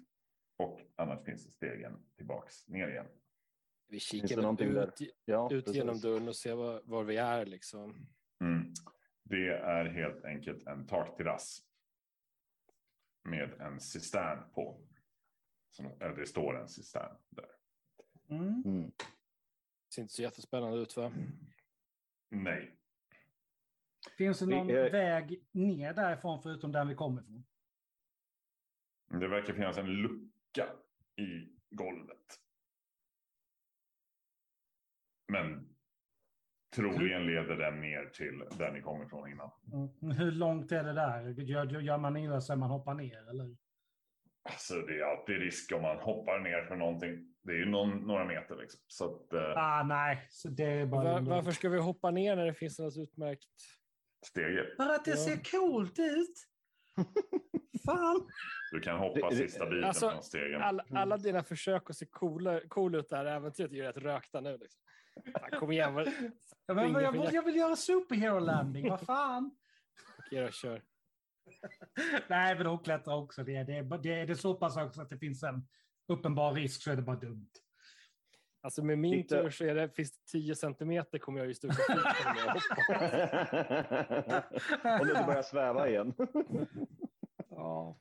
Och 0.57 0.81
annars 0.95 1.25
finns 1.25 1.45
det 1.45 1.51
stegen 1.51 2.05
tillbaks 2.17 2.67
ner 2.67 2.87
igen. 2.87 3.05
Vi 3.87 3.99
kikar 3.99 4.63
ut, 4.63 4.99
Ja, 5.25 5.49
ut 5.51 5.65
precis. 5.65 5.75
genom 5.77 5.99
dörren 5.99 6.27
och 6.27 6.35
ser 6.35 6.55
var, 6.55 6.81
var 6.85 7.03
vi 7.03 7.17
är 7.17 7.45
liksom. 7.45 8.07
Mm. 8.41 8.73
Det 9.23 9.47
är 9.49 9.85
helt 9.85 10.25
enkelt 10.25 10.67
en 10.67 10.87
takterrass. 10.87 11.59
Med 13.23 13.61
en 13.61 13.79
cistern 13.79 14.39
på. 14.53 14.81
Som, 15.69 15.85
eller 15.85 16.15
det 16.15 16.25
står 16.25 16.59
en 16.59 16.67
cistern 16.67 17.17
där. 17.29 17.49
Mm. 18.29 18.63
Mm. 18.65 18.91
Ser 19.95 20.01
inte 20.01 20.13
så 20.13 20.21
jättespännande 20.21 20.77
ut 20.77 20.97
va? 20.97 21.11
Nej, 22.29 22.71
Finns 24.17 24.39
det 24.39 24.45
någon 24.45 24.67
Det 24.67 24.79
är- 24.79 24.91
väg 24.91 25.43
ner 25.51 25.93
därifrån 25.93 26.41
förutom 26.43 26.71
där 26.71 26.85
vi 26.85 26.95
kommer 26.95 27.21
ifrån? 27.21 27.45
det 29.19 29.27
verkar 29.27 29.53
finnas 29.53 29.77
en 29.77 29.85
lucka 30.01 30.67
i 31.15 31.49
golvet. 31.69 32.39
Men 35.27 35.75
troligen 36.75 37.25
leder 37.25 37.55
den 37.55 37.81
ner 37.81 38.05
till 38.05 38.43
där 38.57 38.71
ni 38.71 38.81
kom 38.81 39.03
ifrån 39.03 39.31
innan. 39.31 39.51
Mm. 39.73 40.11
Hur 40.17 40.31
långt 40.31 40.71
är 40.71 40.83
det 40.83 40.93
där? 40.93 41.41
Gör, 41.41 41.81
gör 41.81 41.97
man 41.97 42.17
illa 42.17 42.41
sig 42.41 42.57
man 42.57 42.69
hoppar 42.69 42.93
ner? 42.93 43.29
Eller? 43.29 43.55
Alltså 44.43 44.73
det 44.75 44.99
är 44.99 45.03
alltid 45.03 45.37
risk 45.39 45.71
om 45.71 45.81
man 45.81 45.97
hoppar 45.97 46.39
ner 46.39 46.65
för 46.65 46.75
någonting. 46.75 47.34
Det 47.45 47.51
är 47.51 47.55
ju 47.57 47.65
någon, 47.65 47.89
några 48.07 48.25
meter 48.25 48.55
liksom. 48.55 48.79
Så 48.87 49.15
att 49.15 49.33
eh, 49.33 49.53
Ah, 49.57 49.83
nej, 49.83 50.27
så 50.29 50.49
det 50.49 50.63
är 50.63 50.85
bara... 50.85 51.03
Var, 51.13 51.21
varför 51.21 51.51
ska 51.51 51.69
vi 51.69 51.79
hoppa 51.79 52.11
ner 52.11 52.35
när 52.35 52.45
det 52.45 52.53
finns 52.53 52.79
något 52.79 52.97
utmärkt? 52.97 53.43
stege. 54.25 54.65
För 54.77 54.89
att 54.89 55.05
det 55.05 55.11
Ja. 55.11 55.17
ser 55.17 55.51
coolt 55.51 55.99
ut! 55.99 56.33
Fan! 57.85 58.27
Du 58.71 58.79
kan 58.79 58.97
hoppa 58.99 59.29
Det- 59.29 59.35
sista 59.35 59.65
biten 59.65 59.83
Alltså, 59.83 60.09
från 60.11 60.23
stegen. 60.23 60.61
Alla, 60.61 60.85
alla 60.95 61.17
dina 61.17 61.43
försök 61.43 61.89
att 61.89 61.95
se 61.97 62.05
coola, 62.05 62.61
cool 62.67 62.95
ut 62.95 63.09
det 63.09 63.15
här 63.17 63.25
äventyret 63.25 63.71
är 63.71 63.75
ju 63.75 63.83
rätt 63.83 63.97
rökta 63.97 64.41
nu. 64.41 64.57
Liksom. 64.57 64.81
Fan, 65.39 65.59
kom 65.59 65.71
igen, 65.71 65.93
vad- 65.93 66.07
Ja, 66.67 66.73
men, 66.73 66.93
jag, 66.93 67.11
vill, 67.11 67.33
jag 67.33 67.43
vill 67.45 67.55
göra 67.55 67.75
superhero 67.75 68.39
landing, 68.39 68.89
vad 68.89 69.01
fan! 69.01 69.51
okej 70.19 70.41
då, 70.45 70.51
kör. 70.51 70.81
Nej, 72.27 72.55
men 72.57 72.65
hon 72.65 72.79
klättrar 72.79 73.15
också. 73.15 73.43
Det, 73.43 73.63
det, 73.63 73.73
är- 73.77 73.97
det, 74.03 74.13
är 74.13 74.27
det 74.27 74.35
så 74.35 74.53
pass 74.53 74.77
också 74.77 75.01
att 75.01 75.09
det 75.09 75.17
finns 75.17 75.43
en 75.43 75.67
uppenbar 76.07 76.53
risk 76.53 76.81
så 76.83 76.91
är 76.91 76.95
det 76.95 77.01
bara 77.01 77.15
dumt. 77.15 77.47
Alltså 78.61 78.83
med 78.83 78.97
min 78.99 79.11
Lite- 79.11 79.41
tur 79.41 79.49
så 79.49 79.65
är 79.65 79.75
det, 79.75 79.89
finns 79.89 80.11
det 80.17 80.25
10 80.31 80.55
centimeter 80.55 81.17
kommer 81.19 81.39
jag 81.39 81.47
ju 81.47 81.53
stuka. 81.53 81.75
Om 84.83 85.07
du 85.07 85.09
inte 85.11 85.23
börjar 85.27 85.41
sväva 85.41 85.89
igen. 85.89 86.13
Ja. 87.49 87.97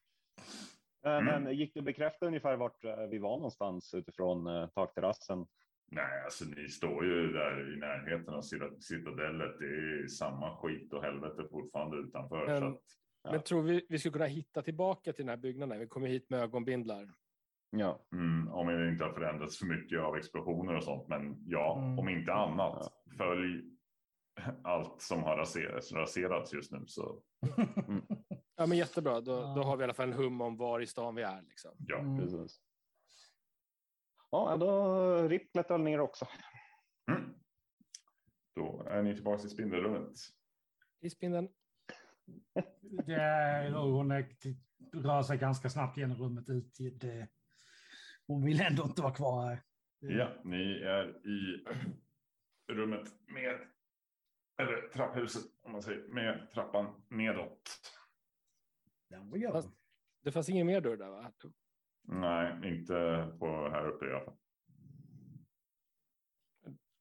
Eh, 1.07 1.17
Mm. 1.17 1.43
Men 1.43 1.55
gick 1.57 1.75
det 1.75 1.81
att 1.81 1.85
bekräfta 1.87 2.27
ungefär 2.27 2.57
vart 2.57 2.85
eh, 2.85 2.97
vi 3.11 3.19
var 3.19 3.37
någonstans 3.37 3.95
utifrån 3.95 4.47
eh, 4.47 4.67
takterrassen? 4.67 5.47
Nej, 5.90 6.23
alltså 6.25 6.45
ni 6.45 6.69
står 6.69 7.05
ju 7.05 7.33
där 7.33 7.73
i 7.75 7.77
närheten 7.77 8.35
av 8.35 8.40
cita- 8.43 8.81
citadellet. 8.81 9.59
Det 9.59 9.64
är 9.67 10.07
samma 10.09 10.57
skit 10.57 10.93
och 10.93 11.03
helvete 11.05 11.47
fortfarande 11.51 11.97
utanför. 11.97 12.47
Men- 12.47 12.61
så 12.61 12.67
att, 12.67 13.33
Men 13.33 13.43
tror 13.43 13.62
vi 13.62 13.87
vi 13.88 13.99
skulle 13.99 14.12
kunna 14.12 14.25
hitta 14.27 14.62
tillbaka 14.62 15.12
till 15.12 15.25
den 15.25 15.29
här 15.29 15.37
byggnaden? 15.37 15.79
Vi 15.81 15.87
kommer 15.87 16.09
hit 16.09 16.31
med 16.31 16.40
ögonbindlar. 16.40 17.09
Ja. 17.78 18.06
mm, 18.12 18.48
om 18.48 18.66
det 18.66 18.88
inte 18.88 19.04
har 19.04 19.12
förändrats 19.12 19.58
för 19.58 19.66
mycket 19.66 20.00
av 20.00 20.16
explosioner 20.16 20.74
och 20.76 20.84
sånt. 20.84 21.08
Men 21.08 21.37
ja, 21.46 21.78
Mm. 21.78 21.98
om 21.98 22.08
inte 22.08 22.32
annat. 22.32 22.92
Följ 23.18 23.64
allt 24.64 25.02
som 25.02 25.22
har 25.22 25.37
raserats, 25.37 25.92
raserats 25.92 26.52
just 26.54 26.72
nu. 26.72 26.84
Så 26.87 27.22
Ja, 28.56 28.66
men 28.66 28.78
jättebra. 28.78 29.20
Då, 29.20 29.32
Ja. 29.32 29.54
då 29.56 29.62
har 29.62 29.76
vi 29.76 29.80
i 29.80 29.84
alla 29.84 29.94
fall 29.94 30.08
en 30.12 30.18
hum 30.18 30.40
om 30.40 30.56
var 30.56 30.80
i 30.80 30.87
stan 30.87 31.14
vi 31.14 31.22
är. 31.22 31.42
Liksom. 31.42 31.70
ja. 31.78 31.98
Mm. 31.98 32.18
Precis. 32.18 32.60
Ja, 34.30 34.56
då 34.56 35.28
RIP 35.28 35.52
klättrar 35.52 35.78
ner 35.78 36.00
också. 36.00 36.26
Mm. 37.10 37.34
Då 38.56 38.82
är 38.87 39.02
ni 39.02 39.14
tillbaka 39.14 39.46
i 39.46 39.48
spindelrummet. 39.50 40.12
Isspindeln. 41.00 41.48
Det 43.06 43.14
är, 43.14 43.70
hon 43.70 44.12
rör 45.02 45.22
sig 45.22 45.38
ganska 45.38 45.70
snabbt 45.70 45.96
genom 45.96 46.16
rummet 46.18 46.48
ut. 46.48 46.80
i 46.80 46.90
Det, 46.90 47.28
hon 48.26 48.44
vill 48.44 48.60
ändå 48.60 48.82
inte 48.84 49.02
vara 49.02 49.14
kvar 49.14 49.46
här. 49.48 49.62
Ja, 49.98 50.40
ni 50.44 50.72
är 50.82 51.26
i 51.26 51.64
rummet 52.72 53.14
med, 53.26 53.68
eller 54.56 54.88
trapphuset 54.88 55.42
om 55.62 55.72
man 55.72 55.82
säger, 55.82 56.08
med 56.08 56.50
trappan 56.54 57.02
nedåt. 57.08 57.70
Fast- 59.52 59.74
Det 60.22 60.32
fanns 60.32 60.48
ingen 60.48 60.66
mer 60.66 60.80
dörr 60.80 60.96
där 60.96 61.10
va? 61.10 61.32
Nej, 62.02 62.68
inte 62.74 62.94
på 63.38 63.46
här 63.68 63.87
uppe 63.88 64.06
i 64.06 64.12
alla 64.12 64.24
fall. 64.24 64.37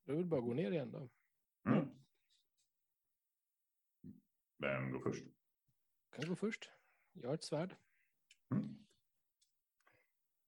Då 0.05 0.15
vill 0.15 0.25
bara 0.25 0.41
gå 0.41 0.53
ner 0.53 0.71
igen 0.71 0.91
då. 0.91 1.09
Mm. 1.69 1.89
Vem 4.57 4.91
går 4.91 4.99
först? 4.99 5.23
Kan 6.15 6.29
gå 6.29 6.36
först. 6.36 6.69
Jag 7.13 7.27
har 7.29 7.33
ett 7.36 7.43
svärd. 7.43 7.75
Mm. 8.51 8.83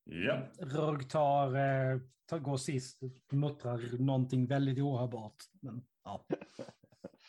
Ja, 0.10 0.48
Rög 0.60 1.10
tar, 1.10 1.56
eh, 1.56 2.00
tar, 2.26 2.39
går 2.39 2.58
sist, 2.58 3.00
muttrar 3.32 3.98
någonting 4.00 4.48
väldigt 4.48 4.80
ohörbart. 4.80 5.36
Men, 5.62 5.86
ja. 6.04 6.26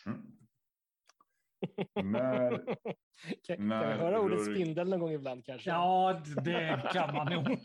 mm. 0.05 0.31
När 2.11 2.49
Kan, 3.43 3.57
kan 3.57 3.67
Nej, 3.67 3.87
vi 3.87 3.93
höra 3.93 4.19
ordet 4.21 4.39
Rurg- 4.39 4.53
spindel 4.55 4.89
någon 4.89 4.99
gång 4.99 5.11
ibland 5.11 5.45
kanske? 5.45 5.69
ja, 5.69 6.21
det 6.45 6.89
kan 6.93 7.15
man 7.15 7.33
nog. 7.33 7.47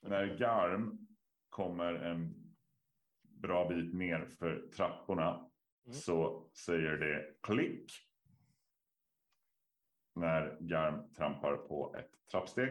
när 0.00 0.36
Garm 0.38 1.06
kommer 1.48 1.94
en 1.94 2.34
bra 3.22 3.68
bit 3.68 3.94
ner 3.94 4.26
för 4.38 4.68
trapporna 4.76 5.50
Mm. 5.86 5.94
så 5.98 6.48
säger 6.66 6.96
det 6.96 7.24
klick. 7.42 7.92
När 10.16 10.56
Garm 10.60 11.12
trampar 11.12 11.56
på 11.56 11.94
ett 11.98 12.10
trappsteg. 12.30 12.70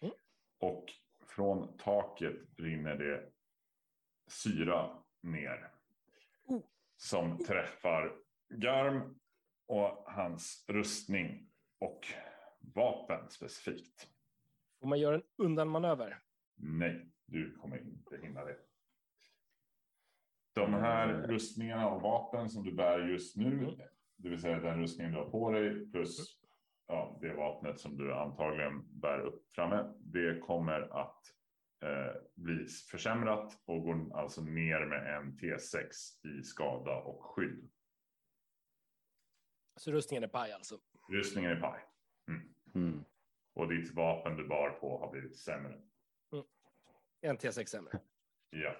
Mm. 0.00 0.14
Och 0.58 0.84
från 1.26 1.76
taket 1.76 2.36
rinner 2.56 2.96
det 2.96 3.32
syra 4.26 5.02
ner. 5.20 5.70
Oh. 6.44 6.62
Som 6.96 7.38
träffar 7.38 8.16
Garm 8.48 9.18
och 9.66 10.04
hans 10.06 10.64
rustning 10.68 11.50
och 11.78 12.06
vapen 12.60 13.30
specifikt. 13.30 14.08
Får 14.80 14.86
man 14.88 15.00
göra 15.00 15.14
en 15.14 15.22
undanmanöver? 15.36 16.18
Nej, 16.54 17.10
du 17.26 17.56
kommer 17.56 17.78
inte 17.78 18.16
hinna 18.22 18.44
det. 18.44 18.56
De 20.52 20.74
här 20.74 21.08
rustningarna 21.08 21.88
och 21.90 22.02
vapen 22.02 22.50
som 22.50 22.64
du 22.64 22.72
bär 22.72 22.98
just 23.08 23.36
nu, 23.36 23.58
Mm. 23.58 23.74
det 24.16 24.28
vill 24.28 24.40
säga 24.40 24.60
den 24.60 24.80
rustningen 24.80 25.12
du 25.12 25.18
har 25.18 25.30
på 25.30 25.50
dig 25.50 25.90
plus 25.90 26.35
ja, 26.86 27.18
det 27.20 27.34
vapnet 27.34 27.80
som 27.80 27.96
du 27.96 28.14
antagligen 28.14 29.00
bär 29.00 29.20
upp 29.20 29.52
framme, 29.52 29.94
det 29.98 30.40
kommer 30.40 30.80
att 30.80 31.22
eh, 31.82 32.22
bli 32.34 32.66
försämrat 32.66 33.62
och 33.64 33.82
går 33.82 34.16
alltså 34.16 34.40
ner 34.42 34.86
med 34.86 35.16
en 35.16 35.32
T6 35.38 35.88
i 36.26 36.42
skada 36.42 36.96
och 36.96 37.24
skydd. 37.24 37.70
Så 39.76 39.92
rustningen 39.92 40.24
är 40.24 40.28
paj 40.28 40.52
alltså. 40.52 40.78
Rustningen 41.08 41.50
är 41.50 41.60
paj 41.60 41.80
Mm. 42.74 43.04
och 43.54 43.68
ditt 43.68 43.94
vapen 43.94 44.36
du 44.36 44.48
bar 44.48 44.70
på 44.70 44.98
har 44.98 45.10
blivit 45.12 45.36
sämre. 45.38 45.80
En 47.20 47.38
T6 47.38 47.64
sämre. 47.66 48.00
Ja, 48.50 48.76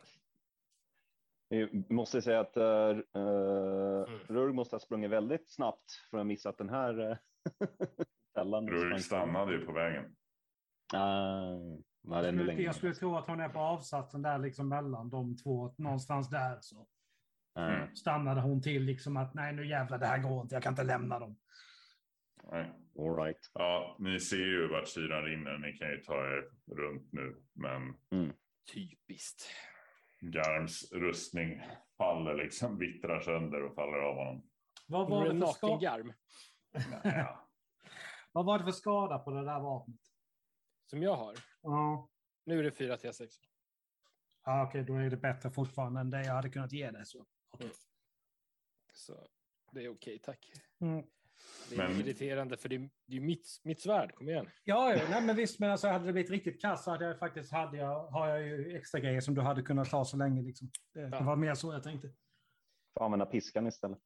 Vi 1.49 1.85
måste 1.88 2.23
säga 2.23 2.40
att 2.40 2.57
uh, 2.57 3.03
Mm. 3.14 4.19
Rurg 4.29 4.55
måste 4.55 4.75
ha 4.77 4.81
sprungit 4.81 5.11
väldigt 5.11 5.49
snabbt 5.51 5.90
för 6.11 6.16
att 6.16 6.21
ha 6.21 6.25
missat 6.25 6.59
den 6.59 6.69
här 6.69 7.19
uh, 7.46 7.68
fällan. 8.35 8.68
Rurk 8.68 9.00
stannade 9.00 9.52
ju 9.52 9.66
på 9.66 9.72
vägen. 9.72 10.16
Det 10.92 12.09
Jag 12.09 12.35
skulle, 12.35 12.62
jag 12.62 12.74
skulle 12.74 12.94
tro 12.94 13.16
att 13.16 13.26
hon 13.26 13.40
är 13.40 13.48
på 13.48 13.59
avsatsen 13.59 14.22
där 14.22 14.38
liksom 14.38 14.68
mellan 14.68 15.11
de 15.11 15.37
två, 15.37 15.74
någonstans 15.78 16.30
där. 16.30 16.59
Så 16.61 16.87
Ah, 17.59 17.87
stannade 17.94 18.40
hon 18.40 18.62
till 18.62 18.82
liksom 18.82 19.16
att 19.16 19.35
nej 19.35 19.52
nu 19.52 19.68
jävlar 19.68 19.98
det 19.98 20.06
här 20.06 20.18
går 20.18 20.42
inte, 20.42 20.54
jag 20.54 20.62
kan 20.62 20.72
inte 20.72 20.82
lämna 20.85 21.18
dem. 21.18 21.37
Nej. 22.52 22.72
all 22.98 23.16
right. 23.16 23.50
Ja, 23.54 23.96
ni 23.98 24.20
ser 24.20 24.37
ju 24.37 24.68
vart 24.68 24.88
syran 24.88 25.22
rinner. 25.24 25.59
Ni 25.59 25.72
kan 25.72 25.90
ju 25.90 25.96
ta 25.96 26.14
er 26.14 26.50
runt 26.76 27.12
nu. 27.12 27.37
Men 27.52 27.94
Typiskt. 28.74 29.42
Garms 30.20 30.92
rustning 30.92 31.62
faller 31.98 32.35
liksom, 32.35 32.78
vittrar 32.78 33.20
sönder 33.20 33.62
och 33.62 33.74
faller 33.74 33.98
av 33.98 34.16
honom. 34.16 34.42
Vad 34.88 35.11
var, 35.11 35.20
är 35.20 35.24
det 35.24 35.30
för 35.30 35.38
naken 35.38 35.54
ska- 35.54 35.78
garm. 35.78 36.12
Ja. 37.04 37.48
vad 38.32 38.44
var 38.46 38.58
det 38.58 38.64
för 38.64 38.72
skada 38.72 39.18
på 39.18 39.30
det 39.30 39.44
där 39.44 39.60
vapnet? 39.60 40.00
Som 40.90 41.02
jag 41.02 41.16
har. 41.16 41.34
Ja, 41.62 42.08
Nu 42.44 42.58
är 42.58 42.62
det 42.62 42.72
4 42.72 42.96
T6. 42.96 43.28
ja 44.44 44.66
okej 44.68 44.84
då 44.84 44.94
är 44.94 45.10
det 45.10 45.16
bättre 45.16 45.50
fortfarande 45.50 46.00
än 46.00 46.10
det 46.10 46.24
jag 46.24 46.34
hade 46.34 46.50
kunnat 46.50 46.72
ge 46.72 46.90
dig. 46.90 47.06
Så. 47.06 47.26
Så 48.92 49.26
det 49.72 49.84
är 49.84 49.88
okej, 49.88 50.18
tack. 50.18 50.52
Mm. 50.80 51.06
Det 51.70 51.74
är 51.74 51.88
Men- 51.88 52.00
irriterande 52.00 52.56
för 52.56 52.68
det 52.68 52.74
är, 52.76 52.90
det 53.06 53.16
är 53.16 53.20
mitt, 53.20 53.60
mitt 53.64 53.80
svärd. 53.80 54.14
Kom 54.14 54.28
igen. 54.28 54.50
Ja, 54.64 54.94
ja 54.94 55.02
nej, 55.10 55.22
men 55.22 55.36
visst, 55.36 55.58
men 55.58 55.70
alltså, 55.70 55.88
hade 55.88 56.06
det 56.06 56.12
blivit 56.12 56.30
riktigt 56.30 56.60
kass 56.60 56.84
så 56.84 56.90
hade 56.90 57.04
jag 57.04 57.18
faktiskt 57.18 57.52
hade 57.52 57.76
jag, 57.76 58.06
har 58.06 58.28
jag 58.28 58.42
ju 58.42 58.76
extra 58.76 59.00
grejer 59.00 59.20
som 59.20 59.34
du 59.34 59.40
hade 59.40 59.62
kunnat 59.62 59.90
ta 59.90 60.04
så 60.04 60.16
länge. 60.16 60.42
Liksom. 60.42 60.70
Det, 60.92 61.00
det 61.08 61.16
Ja. 61.16 61.22
var 61.22 61.36
mer 61.36 61.54
så 61.54 61.72
jag 61.72 61.82
tänkte. 61.82 62.10
Får 62.98 63.04
använda 63.04 63.26
piskan 63.26 63.66
istället. 63.66 63.98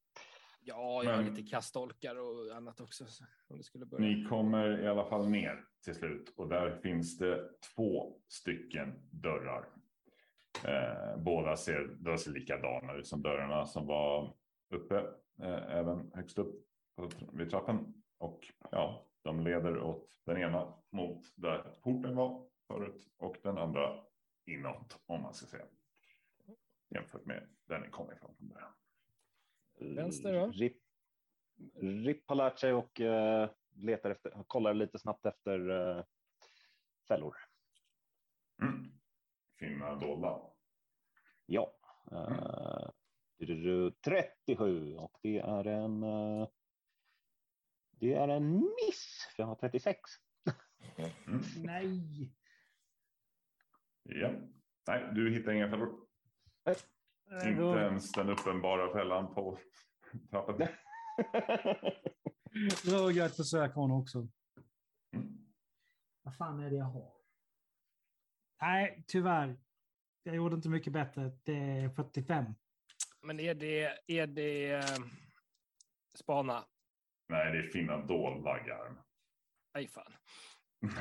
Ja, 0.63 1.03
jag 1.03 1.15
har 1.15 1.23
lite 1.23 1.41
kastolkar 1.41 2.15
och 2.15 2.55
annat 2.55 2.79
också. 2.79 3.05
Så 3.05 3.23
om 3.47 3.57
det 3.57 3.63
skulle 3.63 3.85
börja. 3.85 4.05
Ni 4.05 4.25
kommer 4.25 4.83
i 4.83 4.87
alla 4.87 5.05
fall 5.05 5.29
ner 5.29 5.65
till 5.83 5.95
slut 5.95 6.33
och 6.37 6.49
där 6.49 6.79
finns 6.83 7.17
det 7.17 7.49
två 7.75 8.19
stycken 8.27 9.09
dörrar. 9.11 9.69
Eh, 10.65 11.17
båda 11.17 11.57
ser, 11.57 11.95
de 11.99 12.17
ser 12.17 12.31
likadana 12.31 12.93
ut 12.93 13.07
som 13.07 13.21
dörrarna 13.21 13.65
som 13.65 13.87
var 13.87 14.35
uppe, 14.73 14.97
eh, 15.41 15.77
även 15.77 16.11
högst 16.13 16.37
upp 16.37 16.65
på, 16.95 17.09
vid 17.33 17.49
trappen. 17.49 18.03
Och 18.17 18.53
ja, 18.71 19.07
de 19.21 19.39
leder 19.39 19.79
åt 19.79 20.19
den 20.25 20.37
ena 20.37 20.73
mot 20.91 21.23
där 21.35 21.57
porten 21.81 22.15
var 22.15 22.47
förut 22.67 23.07
och 23.17 23.37
den 23.43 23.57
andra 23.57 24.03
inåt 24.45 24.99
om 25.05 25.21
man 25.21 25.33
ska 25.33 25.45
säga. 25.45 25.65
Jämfört 26.89 27.25
med 27.25 27.47
där 27.67 27.79
ni 27.79 27.89
kom 27.89 28.11
ifrån 28.11 28.35
från 28.35 28.47
början. 28.47 28.71
Vänster, 29.81 30.33
va? 30.33 30.47
Rip, 30.47 30.77
Rip 31.81 32.29
har 32.29 32.35
lärt 32.35 32.59
sig 32.59 32.73
och 32.73 33.01
eh, 33.01 33.49
letar 33.75 34.09
efter, 34.09 34.43
kollar 34.47 34.73
lite 34.73 34.99
snabbt 34.99 35.25
efter 35.25 35.69
uh, 35.69 36.03
fällor. 37.07 37.35
Mm. 38.61 38.91
Finna 39.59 39.95
dolda. 39.95 40.41
Ja. 41.45 41.73
Uh, 42.11 42.89
37 44.05 44.95
och 44.95 45.17
det 45.21 45.39
är 45.39 45.67
en. 45.67 46.03
eh, 46.03 46.47
det 47.91 48.13
är 48.13 48.27
en 48.27 48.53
miss 48.59 49.27
för 49.35 49.43
jag 49.43 49.47
har 49.47 49.55
36. 49.55 49.99
Mm. 51.27 51.41
Nej! 51.55 52.33
Ja. 54.03 54.31
Nej, 54.87 55.09
du 55.13 55.33
hittar 55.33 55.51
inga 55.51 55.69
fällor. 55.69 56.07
Inte 57.31 57.51
Då, 57.61 57.77
ens 57.77 58.11
den 58.11 58.29
uppenbara 58.29 58.93
fällan 58.93 59.33
på 59.35 59.59
trappen. 60.29 60.67
då 62.85 62.91
gör 62.91 63.11
jag 63.11 63.25
ett 63.25 63.35
försök 63.35 63.75
hon 63.75 63.91
också. 63.91 64.27
Mm. 65.15 65.37
Vad 66.21 66.35
fan 66.37 66.59
är 66.59 66.69
det 66.69 66.75
jag 66.75 66.85
har? 66.85 67.13
Nej, 68.61 69.03
tyvärr. 69.07 69.59
Jag 70.23 70.35
gjorde 70.35 70.55
inte 70.55 70.69
mycket 70.69 70.93
bättre. 70.93 71.31
Det 71.43 71.53
är 71.55 71.89
45. 71.89 72.45
Men 73.21 73.39
är 73.39 73.53
det, 73.55 73.97
är 74.07 74.27
det 74.27 74.71
eh, 74.71 74.85
spana? 76.15 76.65
Nej, 77.29 77.51
det 77.51 77.57
är 77.57 77.63
finna 77.63 77.97
dolda 77.97 78.59
garm. 78.63 78.97
Nej, 79.73 79.87
fan. 79.87 80.13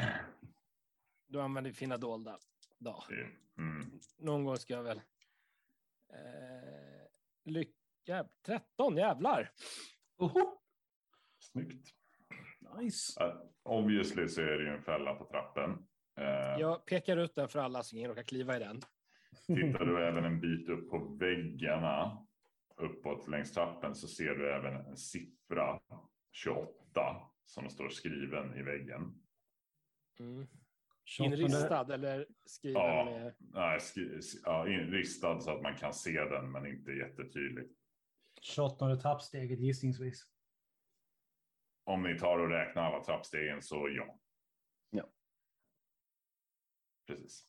Du 1.27 1.41
använder 1.41 1.73
fina 1.73 1.97
dolda. 1.97 2.39
Är- 3.11 3.37
Mm. 3.59 3.91
Någon 4.19 4.45
gång 4.45 4.57
ska 4.57 4.75
jag 4.75 4.83
väl... 4.83 5.01
Eh, 6.13 7.07
lycka... 7.45 8.29
13, 8.47 8.97
jävlar! 8.97 9.53
Oho! 10.19 10.59
Snyggt. 11.39 11.89
Nice. 12.79 13.25
Uh, 13.25 13.35
obviously 13.63 14.29
så 14.29 14.41
är 14.41 14.59
det 14.59 14.65
ju 14.65 14.69
en 14.69 14.83
fälla 14.83 15.15
på 15.15 15.25
trappen. 15.25 15.71
Uh, 16.21 16.61
Jag 16.61 16.85
pekar 16.85 17.17
ut 17.17 17.35
den 17.35 17.49
för 17.49 17.59
alla 17.59 17.83
så 17.83 17.97
ingen 17.97 18.09
råkar 18.11 18.23
kliva 18.23 18.57
i 18.57 18.59
den. 18.59 18.81
Tittar 19.47 19.85
du 19.85 20.07
även 20.07 20.25
en 20.25 20.41
bit 20.41 20.69
upp 20.69 20.91
på 20.91 20.99
väggarna 20.99 22.27
uppåt 22.81 23.29
längs 23.29 23.53
trappen 23.53 23.95
så 23.95 24.09
ser 24.09 24.35
du 24.35 24.53
även 24.53 24.87
en 24.87 24.97
siffra 24.97 25.81
28 26.33 27.17
som 27.45 27.71
står 27.71 27.89
skriven 27.89 28.55
i 28.59 28.63
väggen. 28.63 29.23
Mm. 30.21 30.47
Inristad 31.19 31.95
eller 31.95 32.27
skriven 32.45 32.83
Ja. 32.83 33.05
med... 33.05 33.35
Nej, 33.39 33.81
skri, 33.81 34.21
ja, 34.45 34.69
inristad 34.69 35.41
så 35.41 35.51
att 35.51 35.63
man 35.63 35.77
kan 35.77 35.95
se 35.95 36.25
den 36.25 36.53
men 36.53 36.67
inte 36.67 36.93
jättetydligt. 36.93 37.73
28 38.41 38.97
trappsteget 38.97 39.61
gissningsvis. 39.61 40.23
Om 41.85 42.03
ni 42.03 42.19
tar 42.19 42.39
och 42.39 42.49
räknar 42.49 42.83
alla 42.83 43.05
trappstegen 43.05 43.63
så 43.63 43.89
ja. 43.89 44.19
Ja. 44.91 45.09
Precis. 47.07 47.47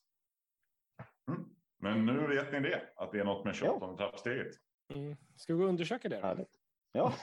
Mm. 1.28 1.56
Men 1.78 2.06
nu 2.06 2.26
vet 2.26 2.52
ni 2.52 2.60
det, 2.60 2.92
att 2.96 3.12
det 3.12 3.20
är 3.20 3.24
något 3.24 3.44
med 3.44 3.54
28 3.54 3.96
trappsteget. 3.96 4.54
Mm. 4.94 5.16
Ska 5.36 5.52
vi 5.52 5.58
gå 5.58 5.64
och 5.64 5.68
undersöka 5.70 6.08
det? 6.08 6.20
Då? 6.20 6.46
Ja, 6.92 7.14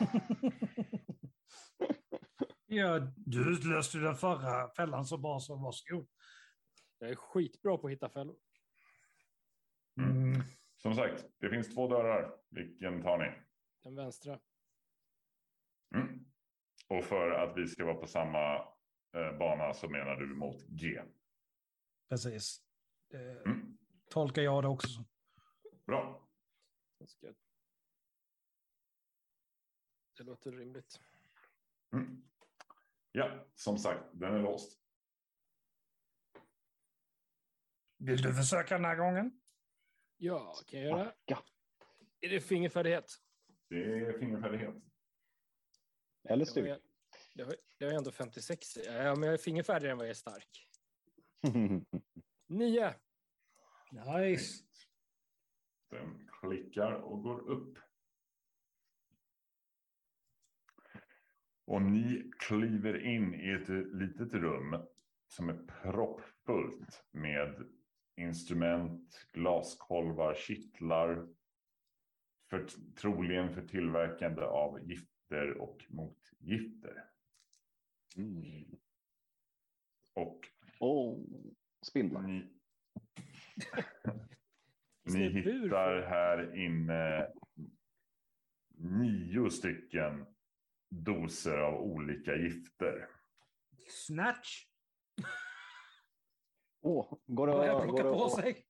ja, 2.70 3.00
du 3.16 3.54
utlöste 3.54 3.98
den 3.98 4.16
förra 4.16 4.70
fällan 4.70 5.06
så 5.06 5.18
bra 5.18 5.40
så 5.40 5.56
varsågod. 5.56 6.08
Jag 6.98 7.10
är 7.10 7.16
skitbra 7.16 7.78
på 7.78 7.88
att 7.88 7.94
hitta 7.94 8.10
fällor. 8.10 8.36
Mm. 9.98 10.42
Som 10.78 10.96
sagt, 10.96 11.26
det 11.38 11.50
finns 11.50 11.76
två 11.76 11.88
dörrar. 11.88 12.38
Vilken 12.50 13.02
tar 13.02 13.18
ni? 13.18 13.42
Den 13.84 13.96
vänstra. 13.96 14.40
Mm. 15.96 16.26
Och 16.88 17.06
för 17.06 17.32
att 17.32 17.58
vi 17.58 17.68
ska 17.68 17.86
vara 17.86 17.96
på 17.96 18.08
samma 18.08 18.56
eh, 19.14 19.38
bana 19.40 19.74
så 19.74 19.90
menar 19.90 20.16
du 20.16 20.28
mot 20.28 20.68
G. 20.68 21.02
Precis. 22.10 22.64
Det 23.10 23.42
Mm. 23.46 23.78
tolkar 24.10 24.42
jag 24.42 24.64
det 24.64 24.68
också 24.68 24.88
som. 24.88 25.06
Bra. 25.86 26.28
Det 30.18 30.24
låter 30.24 30.52
rimligt. 30.52 31.00
Mm. 31.94 32.24
Ja, 33.12 33.46
som 33.56 33.78
sagt, 33.78 34.04
den 34.14 34.34
är 34.34 34.40
låst. 34.40 34.80
Vill 37.98 38.22
du 38.22 38.34
försöka 38.34 38.76
den 38.76 38.86
här 38.86 38.96
gången? 38.96 39.42
Ja, 40.18 40.56
kan 40.68 40.80
jag 40.80 40.90
göra? 40.90 41.06
backa. 41.06 41.44
Är 42.22 42.30
det 42.30 42.42
fingerfärdighet? 42.42 43.12
Det 43.70 43.76
är 43.76 44.20
fingerfärdighet. 44.20 44.76
Eller 46.30 46.46
styrka. 46.46 46.80
det 47.36 47.44
har, 47.44 47.56
det 47.78 47.86
har 47.86 47.92
jag 47.92 47.98
ändå 47.98 48.12
56 48.12 48.78
i. 48.78 48.86
Ja, 48.86 49.16
men 49.16 49.24
jag 49.24 49.34
är 49.34 49.38
fingerfärdigare 49.38 49.92
än 49.92 49.98
vad 49.98 50.08
jag 50.08 50.12
är 50.12 50.16
stark. 50.16 50.70
Nio. 52.48 52.94
Nice. 53.92 54.64
Den 55.90 56.30
klickar 56.42 56.92
och 56.92 57.24
går 57.24 57.50
upp. 57.50 57.78
Och 61.70 61.82
ni 61.82 62.32
kliver 62.40 63.06
in 63.06 63.34
i 63.34 63.50
ett 63.50 63.70
litet 63.94 64.34
rum 64.34 64.84
som 65.28 65.50
är 65.50 65.58
proppfullt 65.82 67.06
med 67.12 67.68
instrument, 68.18 69.28
glaskolvar, 69.34 70.34
kittlar. 70.34 71.28
För, 72.50 72.68
troligen 73.02 73.54
för 73.54 73.68
tillverkande 73.68 74.42
av 74.42 74.90
gifter 74.90 75.58
och 75.58 75.86
motgifter. 75.90 77.04
Mm. 78.18 78.66
Och 80.14 80.40
Och 80.80 81.26
spindlar. 81.82 82.22
ni, 82.22 82.50
ni 85.18 85.30
hittar 85.30 86.02
här 86.02 86.56
inne 86.56 87.28
nio 88.78 89.50
stycken 89.50 90.26
doser 90.90 91.58
av 91.58 91.82
olika 91.82 92.36
gifter. 92.36 93.10
Snatch. 93.90 94.66
Åh, 96.82 97.18
går 97.26 97.48
det, 97.48 97.54
går 97.88 97.98
det, 97.98 98.04
på 98.04 98.10
och, 98.10 98.32
sig. 98.32 98.66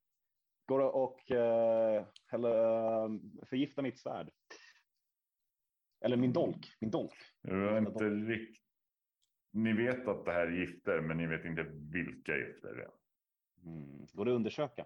går 0.65 0.79
det 0.79 0.85
och 0.85 1.31
eh, 1.31 2.07
eller, 2.31 3.03
eh, 3.03 3.09
förgifta 3.45 3.81
mitt 3.81 3.99
svärd? 3.99 4.29
Eller 6.01 6.17
min 6.17 6.33
dolk. 6.33 6.77
Min 6.81 6.91
dolk. 6.91 7.13
Jag 7.41 7.77
inte 7.77 8.09
rikt... 8.09 8.65
Ni 9.51 9.73
vet 9.73 10.07
att 10.07 10.25
det 10.25 10.31
här 10.31 10.47
är 10.47 10.51
gifter, 10.51 11.01
men 11.01 11.17
ni 11.17 11.27
vet 11.27 11.45
inte 11.45 11.63
vilka 11.91 12.37
gifter 12.37 12.75
det 12.75 12.83
är. 12.83 12.91
Mm. 13.65 14.05
Går 14.13 14.25
det 14.25 14.31
att 14.31 14.35
undersöka? 14.35 14.85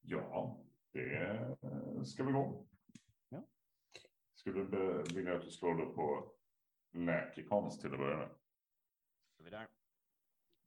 Ja, 0.00 0.64
det 0.92 1.56
ska 2.04 2.24
vi 2.24 2.32
gå. 2.32 2.66
Skulle 4.46 4.64
be- 4.64 5.02
vilja 5.14 5.36
att 5.36 5.42
du 5.42 5.50
slår 5.50 5.94
på 5.94 6.32
läkekonst 6.92 7.80
till 7.80 7.92
att 7.92 7.98
börja 7.98 8.16
med. 8.16 8.28
vi 9.38 9.50
där. 9.50 9.68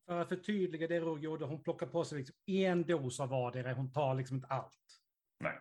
För 0.06 0.22
att 0.22 0.30
förtydliga 0.30 0.88
det 0.88 1.00
Roger 1.00 1.24
gjorde, 1.24 1.46
hon 1.46 1.64
plockar 1.64 1.88
på 1.88 2.06
sig 2.06 2.18
liksom 2.18 2.36
en 2.46 2.84
dos 2.84 3.20
av 3.20 3.30
vardera. 3.30 3.74
Hon 3.74 3.92
tar 3.92 4.16
liksom 4.16 4.36
inte 4.36 4.48
allt. 4.48 5.02
Nej. 5.40 5.60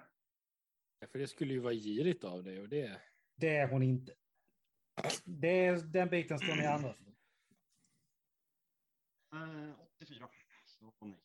Ja, 0.99 1.07
För 1.07 1.19
det 1.19 1.29
skulle 1.29 1.53
ju 1.53 1.61
vara 1.61 1.75
girigt 1.75 2.25
av 2.25 2.45
dig 2.45 2.61
och 2.61 2.69
det. 2.69 3.01
Det 3.35 3.57
är 3.57 3.69
hon 3.69 3.83
inte. 3.83 4.15
Det 5.25 5.67
är, 5.67 5.77
den 5.77 6.09
biten 6.09 6.39
står 6.39 6.57
ni 6.57 6.67
andra 6.67 6.93
för. 6.93 7.05
Uh, 9.35 9.81
84. 9.81 10.29
Så 10.65 10.95
nej. 11.01 11.23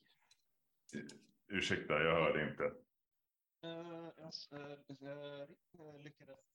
Ursäkta, 1.48 1.94
jag 1.94 2.16
hörde 2.16 2.50
inte. 2.52 2.64
Uh, 3.66 4.10
jag 5.72 6.04
lyckades. 6.04 6.53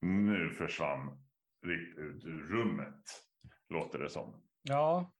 Nu 0.00 0.50
försvann 0.50 1.24
Rick 1.62 1.98
ut 1.98 2.24
ur 2.24 2.48
rummet, 2.48 3.04
låter 3.68 3.98
det 3.98 4.10
som. 4.10 4.42
Ja. 4.62 5.12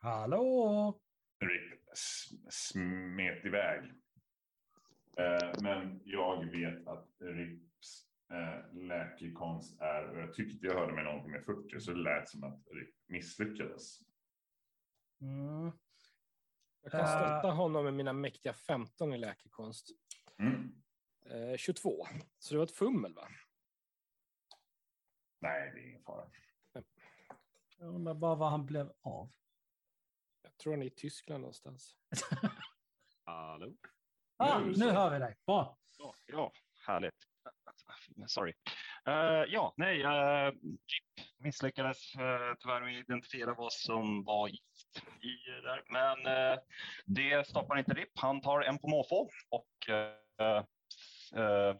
Hallå? 0.00 1.00
Rick 1.40 1.80
smet 2.50 3.44
iväg. 3.44 3.92
Eh, 5.18 5.52
men 5.62 6.00
jag 6.04 6.44
vet 6.50 6.86
att 6.86 7.08
Ricks 7.20 7.88
eh, 8.32 8.74
läkekonst 8.74 9.80
är, 9.80 10.08
och 10.10 10.18
jag 10.20 10.34
tyckte 10.34 10.66
jag 10.66 10.74
hörde 10.74 10.92
mig 10.94 11.04
någonting 11.04 11.30
med 11.32 11.44
40, 11.44 11.80
så 11.80 11.90
det 11.92 11.98
lät 12.00 12.28
som 12.28 12.44
att 12.44 12.62
Rick 12.70 12.94
misslyckades. 13.06 13.98
Mm. 15.20 15.72
Jag 16.82 16.92
kan 16.92 17.00
Eh. 17.00 17.06
stötta 17.06 17.50
honom 17.50 17.84
med 17.84 17.94
mina 17.94 18.12
mäktiga 18.12 18.52
15 18.52 19.12
i 19.14 19.18
läkekonst. 19.18 19.88
Mm. 20.38 20.77
Eh, 21.30 21.56
22. 21.56 22.06
Så 22.38 22.54
det 22.54 22.58
var 22.58 22.64
ett 22.64 22.76
fummel 22.76 23.14
va? 23.14 23.28
Nej, 25.40 25.72
det 25.74 25.80
är 25.80 25.86
ingen 25.88 26.02
fara. 26.02 26.30
Jag 27.78 27.94
undrar 27.94 28.14
bara 28.14 28.34
vad 28.34 28.50
han 28.50 28.66
blev 28.66 28.92
av. 29.00 29.30
Jag 30.42 30.56
tror 30.56 30.72
han 30.72 30.82
är 30.82 30.86
i 30.86 30.90
Tyskland 30.90 31.40
någonstans. 31.40 31.96
Hallå? 33.24 33.74
Ah, 34.36 34.58
Nu 34.58 34.72
nu 34.76 34.90
hör 34.90 35.10
vi 35.10 35.18
dig. 35.18 35.36
Bra. 35.46 35.78
Ja, 35.98 36.14
ja 36.26 36.52
härligt. 36.86 37.14
Sorry. 38.26 38.52
Eh, 39.06 39.44
ja, 39.48 39.74
nej, 39.76 40.04
uh, 40.04 40.54
misslyckades 41.38 42.16
uh, 42.16 42.54
tyvärr 42.58 42.80
med 42.80 42.98
att 42.98 43.04
identifiera 43.04 43.54
vad 43.54 43.72
som 43.72 44.24
var 44.24 44.48
gift 44.48 45.02
i 45.20 45.50
där. 45.62 45.82
Men 45.88 46.26
eh, 46.26 46.58
det 47.04 47.46
stoppar 47.46 47.78
inte 47.78 47.94
RIP. 47.94 48.18
Han 48.18 48.40
tar 48.40 48.60
en 48.60 48.78
på 48.78 48.88
måfå 48.88 49.30
och 49.48 49.88
eh, 51.32 51.76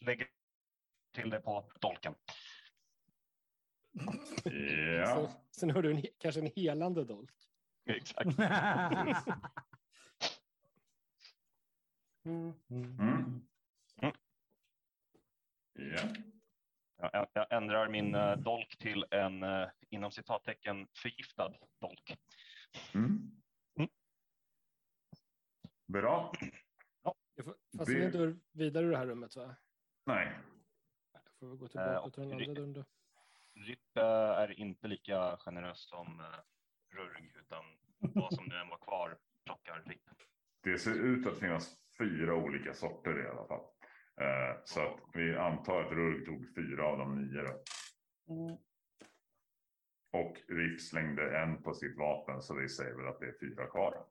lägger 0.00 0.28
till 1.12 1.30
det 1.30 1.40
på 1.40 1.70
dolken. 1.80 2.14
Ja, 4.44 5.06
Sen, 5.06 5.28
sen 5.50 5.70
har 5.70 5.82
du 5.82 5.90
en, 5.90 6.02
kanske 6.18 6.40
en 6.40 6.50
helande 6.56 7.04
dolk. 7.04 7.30
Exakt. 7.86 8.30
Mm, 12.26 12.54
mm, 12.70 13.46
ja. 14.00 14.12
Jag, 16.96 17.26
jag 17.32 17.52
ändrar 17.52 17.88
min 17.88 18.14
eh, 18.14 18.36
dolk 18.36 18.76
till 18.78 19.04
en 19.10 19.42
eh, 19.42 19.68
inom 19.90 20.10
citattecken 20.10 20.88
förgiftad 20.96 21.52
dolk. 21.80 22.16
Mm. 22.94 23.30
Mm. 23.78 23.88
Bra. 25.86 26.32
Det 27.36 27.42
får- 27.42 27.56
Fanns 27.76 27.88
Det- 27.88 27.98
ingen 27.98 28.12
dörr 28.12 28.36
vidare 28.52 28.86
ur 28.86 28.90
det 28.90 28.96
här 28.96 29.06
rummet 29.06 29.36
va? 29.36 29.54
Nej, 30.06 30.32
Jag 31.12 31.22
får 31.38 31.46
väl 31.48 31.56
gå 31.56 31.68
tillbaka 31.68 31.92
Eh, 31.92 32.04
och 32.04 32.12
ta 32.12 32.20
den 32.20 32.32
andra 32.32 32.54
dörren 32.54 32.72
då. 32.72 32.84
RIP 33.54 33.96
är 33.96 34.60
inte 34.60 34.88
lika 34.88 35.36
generös 35.36 35.88
som 35.88 36.20
eh, 36.20 36.96
Rurg, 36.96 37.32
utan 37.40 37.64
vad 37.98 38.34
som 38.34 38.44
nu 38.44 38.56
än 38.56 38.68
var 38.68 38.78
kvar 38.78 39.18
plockar 39.44 39.82
RIP. 39.86 40.00
det 40.60 40.78
ser 40.78 40.94
ut 40.94 41.26
att 41.26 41.38
finnas 41.38 41.76
fyra 41.98 42.34
olika 42.34 42.74
sorter 42.74 43.24
i 43.24 43.28
alla 43.28 43.46
fall. 43.46 43.64
Eh, 44.20 44.60
så 44.64 44.80
att 44.80 45.00
vi 45.14 45.36
antar 45.36 45.80
att 45.84 45.92
Rurg 45.92 46.24
tog 46.24 46.54
fyra 46.54 46.86
av 46.86 46.98
de 46.98 47.14
nio. 47.22 47.42
Då. 47.42 47.62
Mm. 48.34 48.56
Och 50.12 50.36
Rick 50.48 50.80
slängde 50.82 51.38
en 51.38 51.62
på 51.62 51.74
sitt 51.74 51.96
vapen 51.98 52.42
så 52.42 52.54
vi 52.54 52.68
säger 52.68 52.94
väl 52.94 53.06
att 53.08 53.20
det 53.20 53.26
är 53.26 53.36
fyra 53.40 53.66
kvar. 53.66 54.06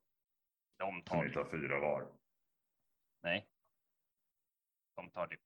De 0.77 1.01
tar 1.03 1.29
tar 1.29 1.45
fyra 1.45 1.79
var. 1.79 2.11
Nej. 3.23 3.47
De 4.95 5.09
tar 5.09 5.27
RIP. 5.27 5.39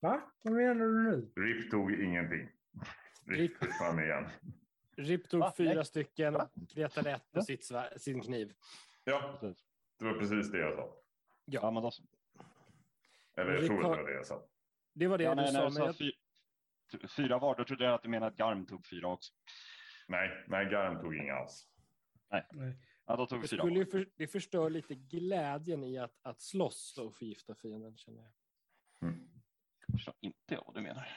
Va? 0.00 0.32
Vad 0.42 0.54
menar 0.54 0.74
du 0.86 1.02
nu? 1.02 1.32
Rick 1.42 1.70
tog 1.70 1.92
ingenting. 1.92 2.48
Rick- 3.26 3.56
försvann 3.58 3.98
igen. 3.98 4.28
Rip 4.96 5.28
tog 5.28 5.40
Va? 5.40 5.52
fyra 5.56 5.74
Nej. 5.74 5.84
stycken, 5.84 6.32
Va? 6.34 6.48
kretade 6.68 7.10
ett 7.10 7.32
på 7.32 7.42
sitt, 7.42 7.70
sin 7.96 8.20
kniv. 8.22 8.54
Ja, 9.04 9.38
Precis. 9.40 9.64
det 9.98 10.04
var 10.04 10.12
precis 10.18 10.50
det 10.50 10.58
jag 10.58 10.74
sa. 10.74 10.96
Ja, 11.44 11.70
men 11.70 11.82
då 11.82 11.90
så. 11.90 12.02
Eller 13.36 13.52
jag 13.52 13.66
tror 13.66 13.82
det 13.82 13.88
var 13.88 14.04
det 14.06 14.12
jag 14.14 14.26
sa. 14.26 14.46
Det 14.92 15.06
var 15.08 15.18
det 15.18 15.24
Ja, 15.24 15.30
du 15.34 15.42
nej, 15.42 15.52
sa. 15.52 15.70
sa 15.70 15.86
jag, 15.86 15.96
fy, 15.98 16.12
t- 16.92 17.08
fyra 17.16 17.38
var, 17.38 17.56
då 17.56 17.64
trodde 17.64 17.84
jag 17.84 17.94
att 17.94 18.02
du 18.02 18.08
menade 18.08 18.32
att 18.32 18.36
Garm 18.38 18.66
tog 18.66 18.86
fyra 18.86 19.08
också. 19.08 19.32
Nej, 20.08 20.44
nej, 20.48 20.66
Garm 20.70 21.00
tog 21.00 21.16
inga 21.16 21.34
alls. 21.34 21.66
Ja, 23.10 23.16
då 23.16 23.26
tog 23.26 23.40
det, 23.40 23.48
skulle 23.48 23.86
för, 23.86 24.08
det 24.16 24.26
förstör 24.26 24.70
lite 24.70 24.94
glädjen 24.94 25.84
i 25.84 25.98
att, 25.98 26.18
att 26.22 26.40
slåss 26.40 26.98
och 26.98 27.14
förgifta 27.14 27.54
fienden, 27.54 27.96
känner 27.96 28.22
jag. 28.22 28.32
Mm. 29.08 29.30
Jag 29.86 29.92
förstår 29.92 30.14
inte 30.20 30.54
jag 30.54 30.62
vad 30.66 30.74
du 30.74 30.80
menar. 30.80 31.08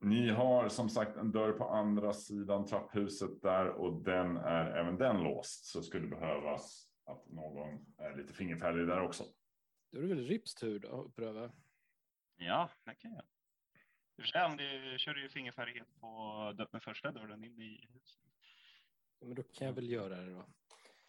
Ni 0.00 0.28
har 0.30 0.68
som 0.68 0.88
sagt 0.88 1.16
en 1.16 1.32
dörr 1.32 1.52
på 1.52 1.68
andra 1.68 2.12
sidan 2.12 2.66
trapphuset 2.66 3.42
där 3.42 3.68
och 3.68 4.02
den 4.02 4.36
är 4.36 4.66
även 4.66 4.98
den 4.98 5.22
låst. 5.22 5.64
Så 5.64 5.82
skulle 5.82 6.06
det 6.06 6.16
behövas 6.16 6.88
att 7.04 7.28
någon 7.28 7.94
är 7.98 8.16
lite 8.16 8.34
fingerfärdig 8.34 8.86
där 8.86 9.00
också. 9.00 9.24
Då 9.90 9.98
är 9.98 10.02
det 10.02 10.08
väl 10.08 10.26
Rips 10.26 10.54
tur 10.54 10.78
då 10.78 11.04
att 11.06 11.14
pröva. 11.14 11.52
Ja, 12.36 12.70
det 12.84 12.94
kan 12.94 13.12
jag. 13.12 13.22
I 13.22 14.20
och 14.20 14.22
för 14.22 14.28
sig, 14.28 14.44
om 14.44 14.56
det 14.56 14.98
körde 14.98 15.20
ju 15.20 15.28
fingerfärdighet 15.28 15.88
på 16.00 16.66
den 16.72 16.80
första 16.80 17.12
dörren 17.12 17.44
in 17.44 17.60
i 17.60 17.88
huset. 17.92 18.22
Ja, 19.18 19.26
Men 19.26 19.34
då 19.34 19.42
kan 19.42 19.66
jag 19.66 19.74
väl 19.74 19.90
göra 19.90 20.16
det 20.16 20.32
då. 20.32 20.46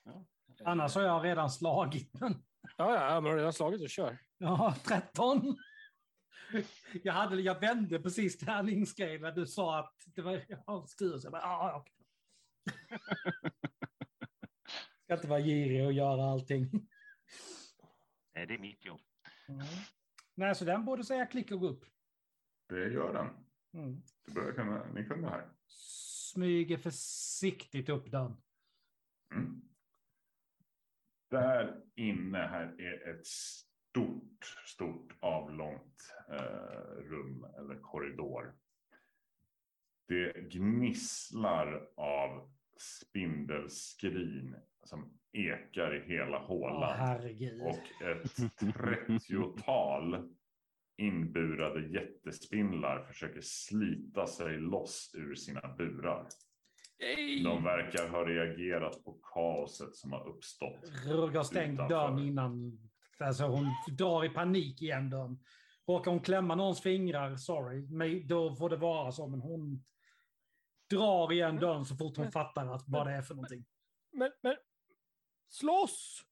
Ja. 0.04 0.26
Annars 0.66 0.95
har 0.95 1.01
jag 1.01 1.26
redan 1.26 1.49
slagit 1.49 2.20
den. 2.20 2.43
Ja, 2.78 2.95
ja, 2.95 3.22
men 3.22 3.32
har 3.32 3.38
redan 3.38 3.54
slagit 3.54 3.82
och 3.82 3.89
kör. 3.89 4.18
Ja, 4.38 4.76
13. 4.84 5.58
Jag, 7.04 7.14
hade, 7.14 7.41
jag 7.41 7.60
vände 7.60 7.99
precis 7.99 8.38
tärningsgrejen 8.38 9.22
när 9.22 9.32
du 9.32 9.45
sa 9.45 9.80
att 9.80 9.95
det 10.06 10.22
var 10.22 10.45
ja, 10.47 10.86
skur. 10.88 11.18
Så 11.18 11.26
jag 11.26 11.32
bara, 11.32 11.41
ja, 11.41 11.76
okej. 11.76 11.93
Ska 15.04 15.14
inte 15.14 15.28
vara 15.28 15.39
girig 15.39 15.86
och 15.86 15.93
göra 15.93 16.32
allting. 16.32 16.72
Nej, 18.36 18.47
det 18.47 18.54
är 18.54 18.60
mitt 18.60 18.86
jobb. 18.86 19.01
Mm. 19.47 19.66
Nej, 20.36 20.56
så 20.56 20.66
den 20.66 20.86
borde 20.86 21.04
säga 21.04 21.26
klick 21.26 21.51
och 21.51 21.60
gå 21.60 21.68
upp. 21.68 21.86
Det 22.70 22.93
gör 22.93 23.14
den. 23.14 23.28
Mm. 23.84 24.01
Du 24.26 24.34
börjar 24.34 24.54
kunna, 24.54 24.86
ni 24.93 25.06
kunde 25.06 25.30
här. 25.30 25.49
Smyger 25.68 26.78
försiktigt 26.78 27.89
upp 27.89 28.12
dörren. 28.12 28.38
Mm. 29.36 29.62
Där 31.34 31.76
inne 31.96 32.38
här 32.38 32.76
är 32.82 33.10
ett 33.10 33.26
stort, 33.26 34.56
stort 34.66 35.14
avlångt 35.20 36.16
eh, 36.30 37.04
rum 37.10 37.46
eller 37.58 37.76
korridor. 37.82 38.54
Det 40.08 40.50
gnisslar 40.50 41.88
av 41.96 42.52
spindelskrin 42.78 44.56
som 44.84 45.20
ekar 45.32 45.96
i 45.96 46.14
hela 46.14 46.38
hålan. 46.38 46.98
herregud. 46.98 47.62
och 47.62 48.04
ett 48.08 48.60
trettiotal 48.76 50.30
inburade 50.98 51.88
jättespindlar 51.88 53.04
försöker 53.04 53.42
slita 53.42 54.28
sig 54.28 54.58
loss 54.58 55.12
ur 55.18 55.36
sina 55.36 55.76
burar. 55.78 56.28
De 57.43 57.64
verkar 57.64 58.10
ha 58.10 58.26
reagerat 58.26 59.04
på 59.04 59.14
kaoset 59.34 59.95
som 59.95 60.12
har 60.12 60.28
uppstått. 60.30 60.91
Rugg 61.06 61.36
har 61.36 61.43
stängt 61.43 61.74
Utanför. 61.74 61.95
dörren 61.95 62.20
innan. 62.20 62.80
Alltså 63.20 63.43
hon 63.43 63.66
drar 63.97 64.26
i 64.26 64.30
panik 64.30 64.82
igen 64.82 65.10
dörren. 65.10 65.39
Råkar 65.88 66.12
hon 66.12 66.20
klämma 66.20 66.56
någons 66.56 66.82
fingrar, 66.82 67.36
sorry, 67.36 67.82
men 67.82 68.28
då 68.28 68.56
får 68.56 68.70
det 68.70 68.78
vara 68.78 69.12
så. 69.12 69.28
Men 69.28 69.41
hon 69.41 69.84
drar 70.89 71.32
igen 71.32 71.56
dörren 71.56 71.86
så 71.86 71.95
fort 71.95 72.18
hon 72.18 72.32
fattar 72.32 72.68
att 72.76 72.84
vad 72.88 73.08
det 73.08 73.14
är 73.14 73.22
för 73.22 73.36
någonting. 73.36 73.66
Men, 74.12 74.32
men 74.41 74.56
slåss! 75.49 76.24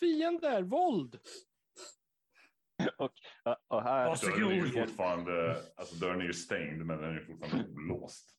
Fiender, 0.00 0.62
våld! 0.62 1.18
Och, 2.98 3.12
och 3.68 3.82
här, 3.82 4.06
Varsågod. 4.06 4.40
Dörren 4.40 4.50
är 4.50 4.66
ju 4.66 4.86
fortfarande, 4.86 5.62
alltså 5.76 5.96
dörren 5.96 6.20
är 6.20 6.24
ju 6.24 6.32
stängd 6.32 6.86
men 6.86 6.98
den 6.98 7.16
är 7.16 7.20
fortfarande 7.20 7.70
olåst. 7.72 8.35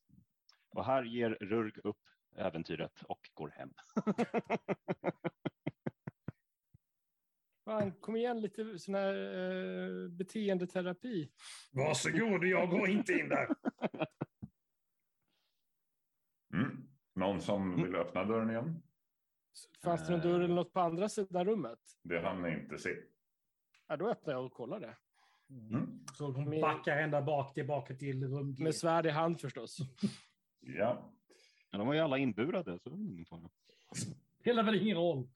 Och 0.69 0.85
här 0.85 1.03
ger 1.03 1.29
Rurg 1.29 1.79
upp 1.83 1.99
äventyret 2.35 3.03
och 3.03 3.29
går 3.33 3.49
hem. 3.49 3.73
Fan, 7.65 7.91
kom 7.91 8.15
igen, 8.15 8.41
lite 8.41 8.79
sån 8.79 8.95
här 8.95 9.13
eh, 9.13 10.09
beteendeterapi. 10.09 11.31
Varsågod, 11.71 12.43
jag 12.45 12.69
går 12.69 12.89
inte 12.89 13.13
in 13.13 13.29
där. 13.29 13.47
Mm. 16.53 16.87
Någon 17.15 17.41
som 17.41 17.83
vill 17.83 17.95
öppna 17.95 18.23
dörren 18.23 18.49
igen? 18.49 18.83
Fanns 19.83 20.07
det 20.07 20.11
någon 20.11 20.21
dörr 20.21 20.39
eller 20.39 20.55
något 20.55 20.73
på 20.73 20.79
andra 20.79 21.09
sidan 21.09 21.45
rummet? 21.45 21.79
Det 22.03 22.19
hann 22.19 22.41
ni 22.41 22.49
inte 22.49 22.77
se. 22.77 22.89
Ja, 23.87 23.97
då 23.97 24.09
öppnar 24.09 24.33
jag 24.33 24.45
och 24.45 24.53
kollar 24.53 24.79
det. 24.79 24.97
Mm. 25.49 26.05
Så 26.13 26.31
hon 26.31 26.61
backar 26.61 26.97
ända 26.97 27.21
bak 27.21 27.53
tillbaka 27.53 27.95
till 27.95 28.27
rum 28.27 28.55
G. 28.55 28.63
Med 28.63 28.75
svärd 28.75 29.05
i 29.05 29.09
hand 29.09 29.41
förstås. 29.41 29.77
Ja, 30.67 31.13
Ja, 31.71 31.77
de 31.77 31.87
var 31.87 31.93
ju 31.93 31.99
alla 31.99 32.17
inburade. 32.17 32.79
Så 32.79 32.89
det 32.89 32.95
var 32.95 33.03
ingen 33.03 33.25
fara. 33.25 33.49
Spelar 34.39 34.63
väl 34.63 34.81
ingen 34.81 34.97
roll. 34.97 35.27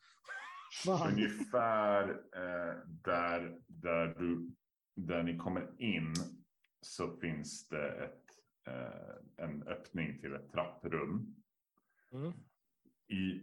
Ungefär 1.07 2.09
eh, 2.09 2.87
där, 2.87 3.59
där, 3.67 4.15
du, 4.19 4.51
där 4.95 5.23
ni 5.23 5.37
kommer 5.37 5.81
in 5.81 6.13
så 6.81 7.17
finns 7.17 7.67
det 7.67 7.89
ett, 7.89 8.25
eh, 8.67 9.45
en 9.45 9.63
öppning 9.67 10.19
till 10.19 10.33
ett 10.33 10.51
trapprum. 10.51 11.35
Mm. 12.11 12.33
I, 13.07 13.35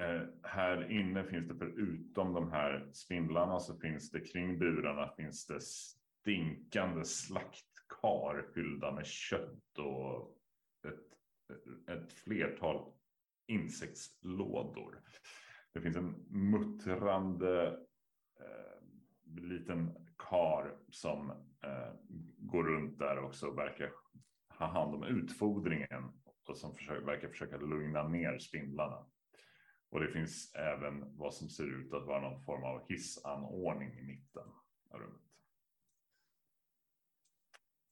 eh, 0.00 0.22
här 0.42 0.90
inne 0.90 1.24
finns 1.24 1.48
det 1.48 1.54
förutom 1.58 2.32
de 2.32 2.52
här 2.52 2.90
spindlarna 2.92 3.60
så 3.60 3.78
finns 3.78 4.10
det 4.10 4.20
kring 4.20 4.58
burarna 4.58 5.12
finns 5.16 5.46
det 5.46 5.60
stinkande 5.60 7.04
slaktkar 7.04 8.52
fyllda 8.54 8.92
med 8.92 9.06
kött 9.06 9.78
och 9.78 10.38
ett, 10.88 11.12
ett 11.88 12.12
flertal 12.12 12.92
insektslådor. 13.46 15.02
Det 15.72 15.80
finns 15.80 15.96
en 15.96 16.26
muttrande 16.28 17.66
eh, 18.40 19.42
liten 19.42 19.90
kar 20.18 20.76
som 20.88 21.30
eh, 21.64 21.92
går 22.38 22.64
runt 22.64 22.98
där 22.98 23.18
också 23.18 23.46
och 23.46 23.58
verkar 23.58 23.90
ha 24.58 24.66
hand 24.66 24.94
om 24.94 25.04
utfodringen 25.04 26.12
och 26.44 26.56
som 26.56 26.74
försöker, 26.74 27.06
verkar 27.06 27.28
försöka 27.28 27.56
lugna 27.56 28.08
ner 28.08 28.38
spindlarna. 28.38 29.06
Och 29.90 30.00
det 30.00 30.12
finns 30.12 30.54
även 30.54 31.16
vad 31.16 31.34
som 31.34 31.48
ser 31.48 31.80
ut 31.80 31.92
att 31.92 32.06
vara 32.06 32.20
någon 32.20 32.44
form 32.44 32.64
av 32.64 32.86
hissanordning 32.88 33.98
i 33.98 34.02
mitten 34.02 34.48
av 34.90 35.00
rummet. 35.00 35.31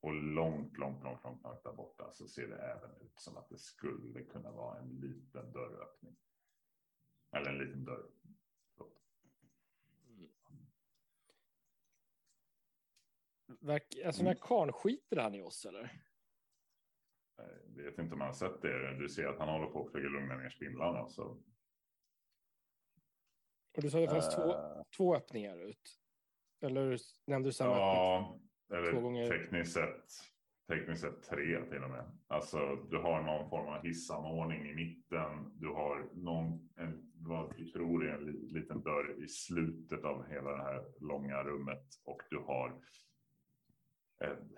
Och 0.00 0.12
långt, 0.12 0.78
långt, 0.78 1.02
långt, 1.04 1.24
långt, 1.24 1.42
långt 1.42 1.62
där 1.62 1.72
borta 1.72 2.10
så 2.12 2.28
ser 2.28 2.48
det 2.48 2.56
även 2.56 2.90
ut 3.00 3.18
som 3.18 3.36
att 3.36 3.48
det 3.48 3.58
skulle 3.58 4.24
kunna 4.24 4.50
vara 4.50 4.78
en 4.78 4.88
liten 4.88 5.52
dörröppning. 5.52 6.16
Eller 7.32 7.50
en 7.50 7.58
liten 7.58 7.84
dörr. 7.84 8.10
Verk, 13.60 13.96
alltså, 14.06 14.22
den 14.22 14.26
här 14.26 14.40
karln, 14.40 14.72
skiter 14.72 15.16
han 15.16 15.34
i 15.34 15.42
oss 15.42 15.66
eller? 15.66 16.02
Jag 17.76 17.84
vet 17.84 17.98
inte 17.98 18.12
om 18.12 18.18
man 18.18 18.26
har 18.26 18.34
sett 18.34 18.62
det. 18.62 18.98
Du 18.98 19.08
ser 19.08 19.26
att 19.26 19.38
han 19.38 19.48
håller 19.48 19.66
på 19.66 19.86
att 19.86 19.92
försöka 19.92 20.08
lugna 20.08 20.36
ner 20.36 20.50
spindlarna. 20.50 21.08
Så. 21.08 21.24
Och 23.76 23.82
du 23.82 23.90
sa 23.90 23.98
det 24.00 24.08
fanns 24.08 24.34
två, 24.34 24.52
Eh, 24.52 24.82
två 24.96 25.16
öppningar 25.16 25.58
ut. 25.58 26.00
Eller 26.60 26.98
nämnde 27.26 27.48
du 27.48 27.52
samma 27.52 27.76
öppning? 27.76 28.49
Ja, 28.72 28.76
Två 28.76 28.88
eller 28.88 29.00
gånger. 29.00 29.28
tekniskt 29.28 29.72
sett, 29.72 30.04
tekniskt 30.68 31.00
sett 31.02 31.22
tre 31.22 31.64
till 31.70 31.82
och 31.82 31.90
med. 31.90 32.18
Alltså 32.26 32.76
du 32.90 32.96
har 32.96 33.22
någon 33.22 33.50
form 33.50 33.68
av 33.68 33.82
hissanordning 33.82 34.66
i 34.70 34.74
mitten. 34.74 35.58
Du 35.60 35.68
har 35.68 36.10
någon, 36.14 36.68
en, 36.76 37.12
vad 37.14 37.56
du 37.56 37.64
tror 37.70 38.08
är 38.08 38.14
en 38.14 38.24
li- 38.24 38.48
liten 38.52 38.82
dörr 38.82 39.24
i 39.24 39.28
slutet 39.28 40.04
av 40.04 40.26
hela 40.28 40.50
det 40.50 40.62
här 40.62 40.84
långa 41.00 41.42
rummet. 41.44 41.84
Och 42.04 42.20
du 42.30 42.36
har 42.38 42.80
en, 44.24 44.56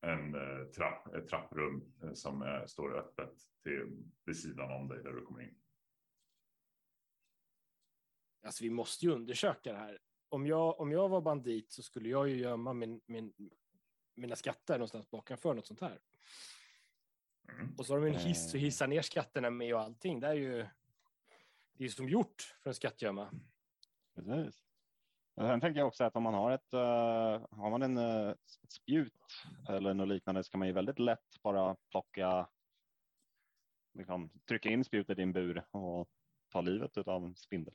en 0.00 0.34
eh, 0.34 0.64
trapp, 0.66 1.14
ett 1.14 1.28
trapprum 1.28 1.92
eh, 2.02 2.12
som 2.12 2.42
eh, 2.42 2.64
står 2.66 2.98
öppet 2.98 3.32
till, 3.62 4.04
vid 4.24 4.36
sidan 4.36 4.72
om 4.72 4.88
dig 4.88 5.02
där 5.02 5.12
du 5.12 5.22
kommer 5.24 5.42
in. 5.42 5.58
Alltså 8.42 8.64
vi 8.64 8.70
måste 8.70 9.06
ju 9.06 9.12
undersöka 9.12 9.72
det 9.72 9.78
här. 9.78 9.98
Om 10.36 10.46
jag, 10.46 10.80
om 10.80 10.92
jag 10.92 11.08
var 11.08 11.20
bandit 11.20 11.72
så 11.72 11.82
skulle 11.82 12.08
jag 12.08 12.28
ju 12.28 12.36
gömma 12.36 12.72
min, 12.72 13.00
min, 13.06 13.32
mina 14.14 14.36
skatter 14.36 14.74
någonstans 14.74 15.10
bakanför 15.10 15.54
något 15.54 15.66
sånt 15.66 15.80
här. 15.80 15.98
Mm. 17.48 17.74
Och 17.78 17.86
så 17.86 17.92
har 17.92 18.00
de 18.00 18.06
en 18.06 18.18
hiss 18.18 18.54
och 18.54 18.60
hissar 18.60 18.86
ner 18.86 19.02
skatterna 19.02 19.50
med 19.50 19.74
och 19.74 19.80
allting. 19.80 20.20
Det 20.20 20.26
är 20.26 20.34
ju 20.34 20.66
det 21.72 21.84
är 21.84 21.88
som 21.88 22.08
gjort 22.08 22.56
för 22.62 22.70
en 22.70 22.74
skattgömma. 22.74 23.30
Precis. 24.14 24.64
Sen 25.34 25.60
tänker 25.60 25.80
jag 25.80 25.88
också 25.88 26.04
att 26.04 26.16
om 26.16 26.22
man 26.22 26.34
har 26.34 26.50
ett, 26.50 26.72
eh, 26.72 27.58
har 27.58 27.70
man 27.70 27.82
en 27.82 27.96
eh, 27.96 28.28
ett 28.62 28.72
spjut 28.72 29.22
eller 29.68 29.94
något 29.94 30.08
liknande 30.08 30.44
så 30.44 30.50
kan 30.50 30.58
man 30.58 30.68
ju 30.68 30.74
väldigt 30.74 30.98
lätt 30.98 31.42
bara 31.42 31.76
plocka, 31.90 32.48
liksom, 33.94 34.30
trycka 34.48 34.68
in 34.68 34.84
spjutet 34.84 35.18
i 35.18 35.22
en 35.22 35.32
bur 35.32 35.64
och 35.70 36.08
ta 36.48 36.60
livet 36.60 36.96
av 36.96 37.24
en 37.24 37.36
spindel. 37.36 37.74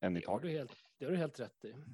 En 0.00 0.16
i 0.16 0.20
Det 0.20 0.26
taget. 0.26 0.50
helt, 0.52 0.72
det 0.98 1.04
har 1.04 1.12
du 1.12 1.18
helt 1.18 1.40
rätt 1.40 1.64
i. 1.64 1.72
Mm. 1.72 1.84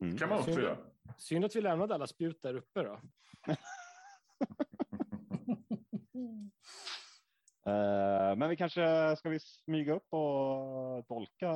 Mm. 0.00 0.18
kan 0.18 0.28
man 0.28 0.38
också 0.38 0.50
Synd- 0.50 0.62
göra. 0.62 0.78
Synd 1.18 1.44
att 1.44 1.56
vi 1.56 1.60
lämnade 1.60 1.94
alla 1.94 2.06
spjut 2.06 2.42
där 2.42 2.54
uppe 2.54 2.82
då. 2.82 3.00
Eh, 7.66 8.36
Men 8.36 8.48
vi 8.48 8.56
kanske 8.56 9.16
ska 9.16 9.28
vi 9.28 9.40
smyga 9.40 9.94
upp 9.94 10.12
och 10.12 11.04
dolka 11.08 11.52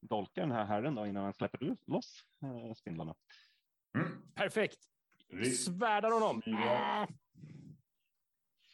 dolka 0.00 0.40
den 0.40 0.50
här 0.50 0.64
herren 0.64 0.94
då 0.94 1.06
innan 1.06 1.24
han 1.24 1.32
släpper 1.32 1.76
loss 1.86 2.24
eh, 2.42 2.74
spindlarna. 2.74 3.14
Mm. 3.98 4.32
Perfekt. 4.34 4.78
Svärdar 5.58 6.10
honom. 6.10 6.42
Smyga. 6.42 7.08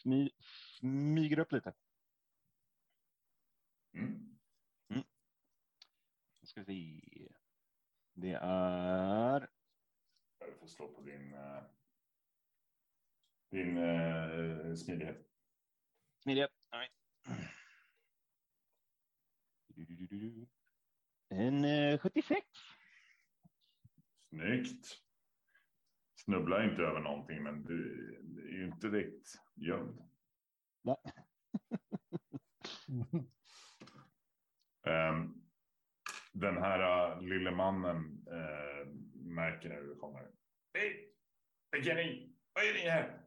Smy, 0.02 0.30
smyger 0.78 1.38
upp 1.38 1.52
lite. 1.52 1.72
Mm. 3.96 4.36
Då 6.40 6.46
ska 6.46 6.62
vi 6.62 6.64
se. 6.64 7.28
Det 8.14 8.32
är 8.42 9.48
Jag 10.38 10.58
får 10.60 10.66
slå 10.66 10.88
på 10.88 11.00
din, 11.00 11.34
eh, 11.34 11.62
din 13.50 13.78
eh, 13.78 14.74
smidighet. 14.74 15.26
smidighet. 16.22 16.50
Nej. 16.72 16.88
En 21.28 21.64
eh, 21.64 21.98
76. 21.98 22.46
Snyggt. 24.28 25.02
Snubblar 26.14 26.70
inte 26.70 26.82
över 26.82 27.00
någonting, 27.00 27.42
men 27.42 27.64
du 27.64 28.04
är 28.48 28.52
ju 28.52 28.66
inte 28.66 28.88
direkt 28.88 29.28
gömd. 29.54 30.02
den 36.32 36.56
här 36.56 37.12
uh, 37.16 37.22
lille 37.22 37.50
mannen 37.50 38.26
eh, 38.30 38.86
märker 39.14 39.68
när 39.68 39.80
du 39.80 39.96
kommer. 39.96 40.30
Hej! 40.74 41.12
Vilka 41.72 41.90
är 41.92 41.96
ni? 41.96 42.32
Vad 42.52 42.64
är 42.64 42.72
ni 42.74 42.80
här? 42.88 43.22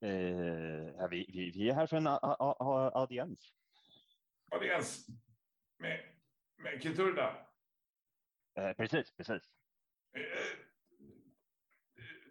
Eh, 0.00 1.08
vi, 1.10 1.26
vi, 1.32 1.50
vi 1.50 1.68
är 1.70 1.74
här 1.74 1.86
för 1.86 1.96
en 1.96 2.06
audiens. 2.06 3.52
Audiens 4.50 5.06
med, 5.78 6.00
med 6.56 6.82
Keturda. 6.82 7.46
Eh, 8.58 8.72
precis, 8.72 9.16
precis. 9.16 9.42
Eh, 10.16 10.22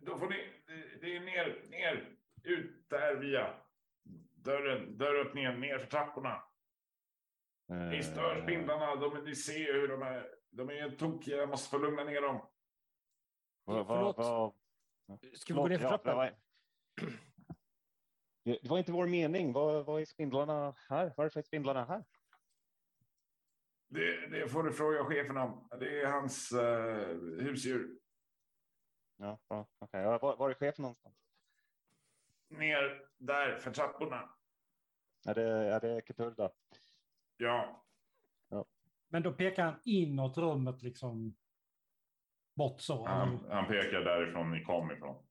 Då 0.02 0.20
får 0.20 0.30
ni, 0.30 0.54
det- 0.66 1.02
det 1.02 1.16
är 1.16 1.20
ner, 1.20 1.62
ner, 1.70 2.18
ut 2.44 2.90
där 2.90 3.16
via 3.16 3.54
dörren, 4.36 4.98
dörröppningen, 4.98 5.60
ner 5.60 5.80
för 5.80 5.86
trapporna. 5.88 6.44
Ni 7.68 8.04
stör 8.04 8.38
Eh, 8.38 8.44
spindlarna, 8.44 8.96
de, 8.96 9.24
ni 9.24 9.36
ser 9.36 9.74
hur 9.74 9.88
de 9.88 10.02
är. 10.02 10.36
De 10.50 10.70
är 10.70 10.90
tokiga, 10.90 11.38
jag 11.38 11.50
måste 11.50 11.70
få 11.70 11.78
lugna 11.78 12.04
ner 12.04 12.22
dem. 12.22 12.48
Förlåt. 13.66 14.16
Ska 15.34 15.54
vi 15.54 15.60
gå 15.60 15.68
ner 15.68 15.78
för 15.78 15.88
trappan? 15.90 16.12
det 16.12 16.16
var- 16.16 16.34
Det 18.44 18.60
det 18.62 18.70
var 18.70 18.78
inte 18.78 18.92
vår 18.92 19.08
mening. 19.08 19.54
Vad, 19.54 19.86
vad 19.86 20.02
är 20.02 20.06
spindlarna 20.06 20.76
här? 20.90 21.14
Varför 21.18 21.40
är 21.40 21.44
spindlarna 21.44 21.86
här? 21.86 22.04
Det, 23.90 24.28
det 24.28 24.50
får 24.50 24.64
du 24.64 24.74
fråga 24.74 25.06
chefen 25.06 25.38
om. 25.38 25.68
Det 25.80 26.02
är 26.02 26.08
hans 26.12 26.52
eh, 26.52 27.08
husdjur. 27.46 28.00
Ja. 29.18 29.40
Ja, 29.48 29.68
var, 30.22 30.38
var 30.38 30.50
är 30.50 30.54
chefen 30.54 30.82
någonstans? 30.84 31.16
Ner 32.50 33.08
där 33.18 33.58
för 33.58 33.72
trapporna. 33.72 34.30
Är 35.28 35.34
det, 35.36 35.44
är 35.44 35.80
det 35.80 36.08
Keturda? 36.08 36.52
Ja, 37.38 37.84
Men 39.10 39.24
då 39.24 39.34
pekar 39.34 39.64
han 39.66 39.80
inåt 39.84 40.38
rummet 40.38 40.84
liksom. 40.84 41.36
Bort 42.56 42.82
så. 42.82 43.06
han, 43.06 43.46
han 43.50 43.68
pekar 43.68 44.02
därifrån 44.02 44.52
ni 44.52 44.64
kom 44.64 44.92
ifrån. 44.92 45.24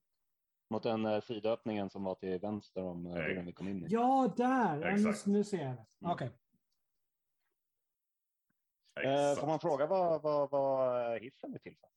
Mot 0.71 0.83
den 0.83 1.05
eh, 1.05 1.21
sidoöppningen 1.21 1.91
som 1.91 2.05
var 2.05 2.15
till 2.15 2.39
vänster 2.39 2.83
om 2.83 3.07
eh, 3.07 3.45
vi 3.45 3.53
kom 3.53 3.69
in 3.69 3.85
i. 3.85 3.87
Ja, 3.89 4.35
där! 4.37 4.81
Ja, 4.81 4.97
nu, 4.97 5.33
nu 5.33 5.45
ser 5.45 5.59
jag 5.65 5.77
det. 5.77 5.87
Mm. 6.01 6.13
Okej. 6.13 6.31
Eh, 9.01 9.13
Exakt. 9.31 9.41
får 9.41 9.47
man 9.47 9.61
fråga 9.61 9.87
vad, 9.87 10.23
vad, 10.23 10.51
vad 10.51 11.21
hissen 11.23 11.55
är 11.55 11.59
till 11.59 11.77
för? 11.77 11.89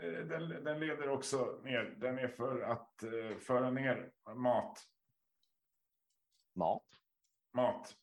Eh, 0.00 0.26
Den, 0.26 0.64
den 0.64 0.80
leder 0.80 1.08
också 1.08 1.60
ner. 1.64 1.82
Den 1.82 2.18
är 2.18 2.28
för 2.28 2.60
att 2.60 3.02
eh, 3.02 3.36
föra 3.38 3.70
ner 3.70 4.12
mat. 4.34 4.78
Mat 6.54 6.84
Mat. 7.52 7.96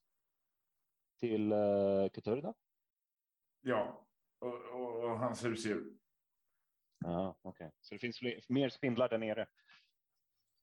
Till 1.18 1.54
uh, 1.54 2.10
Keturda? 2.16 2.54
Ja, 3.62 4.08
och, 4.40 4.62
och, 4.62 5.04
och 5.04 5.20
hans 5.20 5.46
husdjur. 5.46 5.98
Ja, 7.00 7.40
okej. 7.42 7.72
Så 7.82 7.96
det 7.96 8.00
finns 8.00 8.20
fler, 8.20 8.42
mer 8.50 8.70
spindlar 8.70 9.10
där 9.10 9.18
nere? 9.18 9.48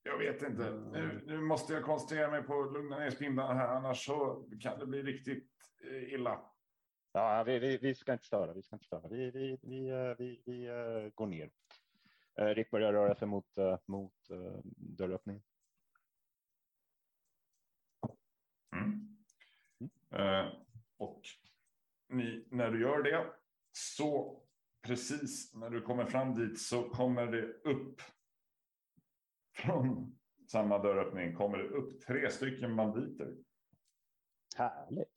Jag 0.03 0.19
vet 0.19 0.43
inte. 0.43 0.71
Nu, 0.71 1.23
nu 1.27 1.41
måste 1.41 1.73
jag 1.73 1.85
koncentrera 1.85 2.31
mig 2.31 2.43
på 2.43 2.63
att 2.63 2.73
lugna 2.73 2.99
ner 2.99 3.11
spindlarna 3.11 3.55
här. 3.55 3.69
Annars 3.69 4.07
så 4.07 4.49
kan 4.61 4.79
det 4.79 4.87
bli 4.87 5.03
riktigt 5.03 5.51
eh, 5.91 6.15
illa. 6.15 6.41
Ja, 7.13 7.43
vi, 7.47 7.59
vi, 7.59 7.77
vi 7.77 7.95
ska 7.95 8.13
inte 8.13 8.25
störa. 8.25 8.53
Vi, 8.53 8.63
ska 8.63 8.77
inte 8.77 8.87
störa. 8.87 9.09
vi, 9.09 9.31
vi, 9.31 9.59
vi, 9.63 9.89
eh, 9.89 10.15
vi, 10.19 10.43
vi 10.47 10.67
eh, 10.67 11.13
går 11.15 11.27
ner. 11.27 11.51
Rick 12.35 12.71
börjar 12.71 12.93
röra 12.93 13.15
sig 13.15 13.29
mot, 13.29 13.59
eh, 13.59 13.79
mot 13.87 14.31
eh, 14.31 14.61
dörröppningen. 14.77 15.43
Mm. 18.77 19.12
Eh, 20.11 20.47
och 20.97 21.23
ni, 22.09 22.47
när 22.51 22.71
du 22.71 22.81
gör 22.81 23.03
det 23.03 23.27
så 23.73 24.43
precis 24.83 25.55
när 25.55 25.71
du 25.71 25.83
kommer 25.83 26.05
fram 26.05 26.35
dit 26.35 26.61
så 26.61 26.89
kommer 26.89 27.27
det 27.27 27.53
upp 27.53 28.03
från 29.57 30.19
samma 30.47 30.79
dörröppning 30.79 31.37
kommer 31.37 31.59
det 31.59 31.69
upp 31.69 32.01
tre 32.01 32.31
stycken 32.31 32.77
banditer. 32.77 33.37
Härligt. 34.57 35.09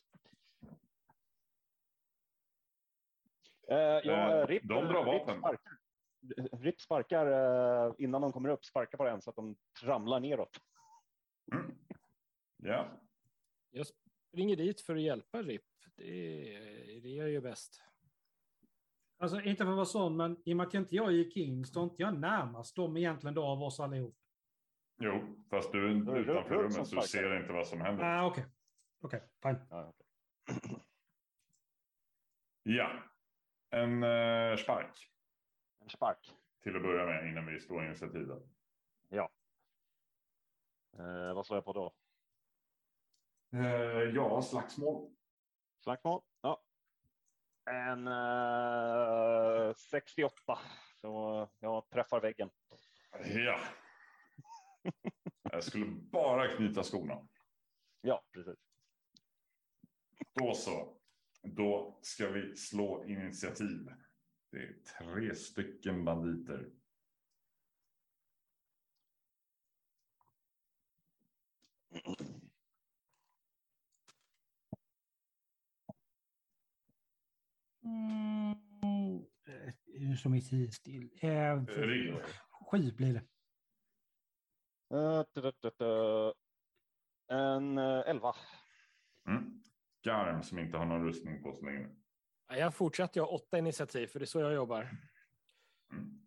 Uh, 3.71 3.77
ja, 3.77 4.11
Eh, 4.11 4.39
eh, 4.39 4.47
Ripp, 4.47 4.63
de 4.63 4.85
drar 4.85 5.05
Ripp 5.05 5.27
vapen. 5.27 5.39
sparkar, 5.39 5.77
Ripp 6.57 6.81
sparkar 6.81 7.27
eh, 7.87 7.93
innan 7.97 8.21
de 8.21 8.31
kommer 8.31 8.49
upp, 8.49 8.65
sparkar 8.65 8.97
på 8.97 9.07
en 9.07 9.21
så 9.21 9.29
att 9.29 9.35
de 9.35 9.55
ramlar 9.81 10.19
neråt. 10.19 10.57
Mm. 11.53 11.77
Ja, 12.57 13.01
Jag 13.71 13.85
springer 14.35 14.55
dit 14.55 14.81
för 14.81 14.95
att 14.95 15.01
hjälpa 15.01 15.41
RIP. 15.41 15.61
Det, 15.95 16.99
det 17.03 17.09
jag 17.09 17.29
ju 17.29 17.41
bäst. 17.41 17.81
Alltså 19.17 19.41
inte 19.41 19.63
för 19.63 19.71
att 19.71 19.75
vara 19.75 19.85
sån, 19.85 20.17
men 20.17 20.41
i 20.45 20.53
och 20.53 20.57
med 20.57 20.67
att 20.67 20.73
inte 20.73 20.95
jag 20.95 21.11
gick 21.11 21.37
in 21.37 21.65
står 21.65 21.83
inte 21.83 21.95
jag 22.01 22.19
närmast 22.19 22.75
dem 22.75 22.97
egentligen 22.97 23.33
då 23.33 23.43
av 23.43 23.63
oss 23.63 23.79
allihop. 23.79 24.17
jo, 24.99 25.43
fast 25.49 25.71
du 25.71 25.85
är 25.91 26.17
utanför 26.17 26.55
rummet 26.55 26.87
så 26.87 26.95
du 26.95 27.01
ser 27.01 27.39
inte 27.41 27.53
vad 27.53 27.67
som 27.67 27.81
händer. 27.81 28.03
Ah, 28.03 28.25
Okej, 28.27 28.45
okej, 29.01 29.23
fine. 29.43 29.55
Ja, 29.69 29.89
okej. 29.89 30.07
Ja, 32.67 33.03
en 33.69 34.03
eh, 34.03 34.55
spark 34.57 35.11
En 35.79 35.89
spark. 35.89 36.31
till 36.63 36.75
att 36.75 36.81
börja 36.81 37.05
med 37.05 37.29
innan 37.29 37.45
vi 37.45 37.59
slår 37.59 37.85
initiativet. 37.85 38.43
Eh, 40.97 41.33
vad 41.35 41.45
slår 41.45 41.57
jag 41.57 41.65
på 41.65 41.73
då? 41.73 41.93
Eh, 43.55 44.15
ja, 44.15 44.41
slagsmål. 44.41 45.11
Slagsmål? 45.83 46.21
Ja. 46.41 46.63
En 47.69 48.07
eh, 48.07 49.73
68. 49.75 50.59
Så 51.01 51.49
jag 51.59 51.89
träffar 51.89 52.21
väggen. 52.21 52.49
Ja. 53.35 53.59
Jag 55.51 55.63
skulle 55.63 55.85
bara 55.85 56.47
knyta 56.47 56.83
skorna. 56.83 57.27
Ja, 58.01 58.23
precis. 58.31 58.59
Då 60.33 60.53
så. 60.53 60.97
Då 61.43 61.99
ska 62.01 62.29
vi 62.29 62.55
slå 62.55 63.05
initiativ. 63.05 63.89
Det 64.51 64.57
är 64.57 64.73
tre 64.99 65.35
stycken 65.35 66.05
banditer. 66.05 66.69
Mm. 77.85 79.25
Eh, 79.47 80.31
mitt 80.31 80.53
huvud 80.53 80.73
still. 80.73 81.09
Eh, 81.21 81.65
Ring. 81.65 82.19
sju 82.71 82.91
blir 82.91 83.13
det. 83.13 83.25
Eh, 84.97 85.25
da, 85.33 85.51
da, 85.61 85.71
da. 85.77 86.33
En 87.27 87.77
eh, 87.77 88.03
11. 88.05 88.35
Mm. 89.27 89.63
Garm 90.03 90.43
som 90.43 90.59
inte 90.59 90.77
har 90.77 90.85
någon 90.85 91.05
rustning 91.05 91.43
på 91.43 91.53
sig 91.53 91.65
längre. 91.65 91.95
Ja, 92.47 92.55
Jag 92.57 92.75
fortsätter 92.75 93.19
jag 93.19 93.25
har 93.25 93.33
åtta 93.33 93.57
initiativ, 93.57 94.07
för 94.07 94.19
det 94.19 94.23
är 94.23 94.27
så 94.27 94.39
jag 94.39 94.53
jobbar. 94.53 94.89
Mm. 95.91 96.21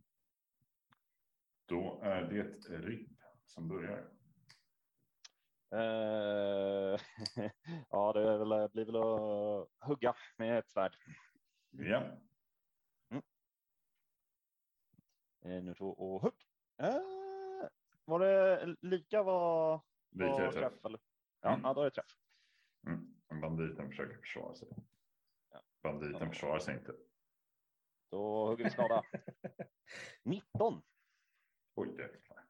Då 1.66 2.00
är 2.02 2.22
det 2.22 2.42
RIP 2.78 3.10
som 3.46 3.68
börjar. 3.68 3.98
Eh, 5.72 7.00
ja, 7.90 8.12
det 8.12 8.22
är 8.32 8.38
väl, 8.38 8.70
blir 8.70 8.84
väl 8.84 8.96
att 8.96 9.88
hugga 9.88 10.14
med 10.36 10.58
ett 10.58 10.70
svärd. 10.70 10.96
Ja, 11.70 12.18
Eh, 15.40 15.62
nu 15.62 15.74
två 15.74 15.90
och 15.90 16.22
hugg. 16.22 16.34
Eh, 16.76 17.68
var 18.04 18.18
det 18.20 18.66
lika 18.80 19.22
vad, 19.22 19.80
lika 20.10 20.36
träff. 20.36 20.54
träff? 20.54 20.84
Eller? 20.84 21.00
Ja, 21.40 21.48
Mm. 21.48 21.60
ja, 21.64 21.74
då 21.74 21.80
är 21.80 21.84
det 21.84 21.90
träff. 21.90 22.16
Mm. 22.86 23.40
Banditen 23.40 23.88
försöker 23.88 24.16
försvara 24.18 24.54
sig. 24.54 24.68
Ja. 25.50 25.62
Banditen 25.82 26.20
Ja. 26.20 26.28
försvarar 26.28 26.58
sig 26.58 26.74
inte. 26.74 26.94
Då 28.10 28.46
hugger 28.46 28.64
vi 28.64 28.70
skada. 28.70 29.02
19. 30.22 30.82
Oj, 31.74 31.88
jäklar. 31.88 32.44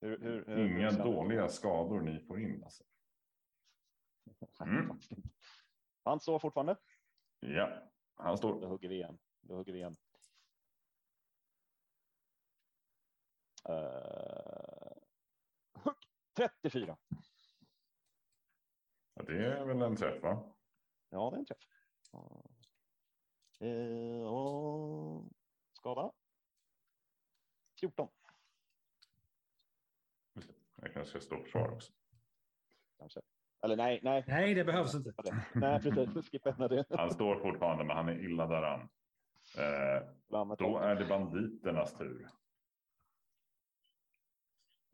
Hur, 0.00 0.18
hur, 0.18 0.44
hur, 0.46 0.66
Inga 0.66 0.90
dåliga 0.90 1.48
skador 1.48 2.00
ni 2.00 2.20
får 2.20 2.40
in. 2.40 2.64
Alltså. 2.64 2.84
Mm. 4.60 4.98
Han 6.04 6.20
står 6.20 6.38
fortfarande. 6.38 6.76
Ja, 7.40 7.90
han 8.14 8.30
Då 8.30 8.36
står. 8.36 8.66
hugger 8.66 8.88
vi 8.88 8.94
igen. 8.94 9.18
Då 9.40 9.54
hugger 9.56 9.72
vi 9.72 9.78
igen. 9.78 9.96
Uh, 13.68 14.92
hugg 15.74 15.96
34. 16.36 16.96
Ja, 19.14 19.22
det 19.22 19.46
är 19.46 19.64
väl 19.64 19.82
en 19.82 19.96
träff, 19.96 20.22
va? 20.22 20.54
Ja, 21.08 21.30
det 21.30 21.36
är 21.36 21.38
en 21.38 21.46
träff. 21.46 21.58
Eh, 23.60 24.26
och 24.32 25.24
skada. 25.72 26.12
14 27.80 28.08
Jag 30.74 30.92
kanske 30.92 31.10
ska 31.10 31.20
stå 31.20 31.42
försvara 31.42 31.72
också. 31.72 31.92
kanske. 32.98 33.20
Eller 33.64 33.76
nej, 33.76 34.00
nej. 34.02 34.24
Nej, 34.26 34.54
det 34.54 34.64
behövs 34.64 34.94
inte. 34.94 35.12
Nej, 35.54 35.82
precis. 35.82 36.30
Skippa 36.30 36.68
det. 36.68 36.84
Han 36.90 37.10
står 37.10 37.36
fortfarande, 37.36 37.84
men 37.84 37.96
han 37.96 38.08
är 38.08 38.24
illa 38.24 38.46
däran. 38.46 38.80
Eh, 39.58 40.08
då 40.58 40.78
är 40.78 40.94
det 40.94 41.04
banditernas 41.04 41.98
tur. 41.98 42.28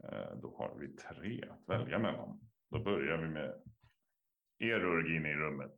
Eh, 0.04 0.36
då 0.42 0.56
har 0.58 0.74
vi 0.78 0.88
tre 0.88 1.44
att 1.50 1.68
välja 1.68 1.98
mellan. 1.98 2.40
Då 2.70 2.78
börjar 2.78 3.16
vi 3.18 3.28
med 3.28 3.62
Erurg 4.58 5.16
in 5.16 5.26
i 5.26 5.34
rummet. 5.34 5.74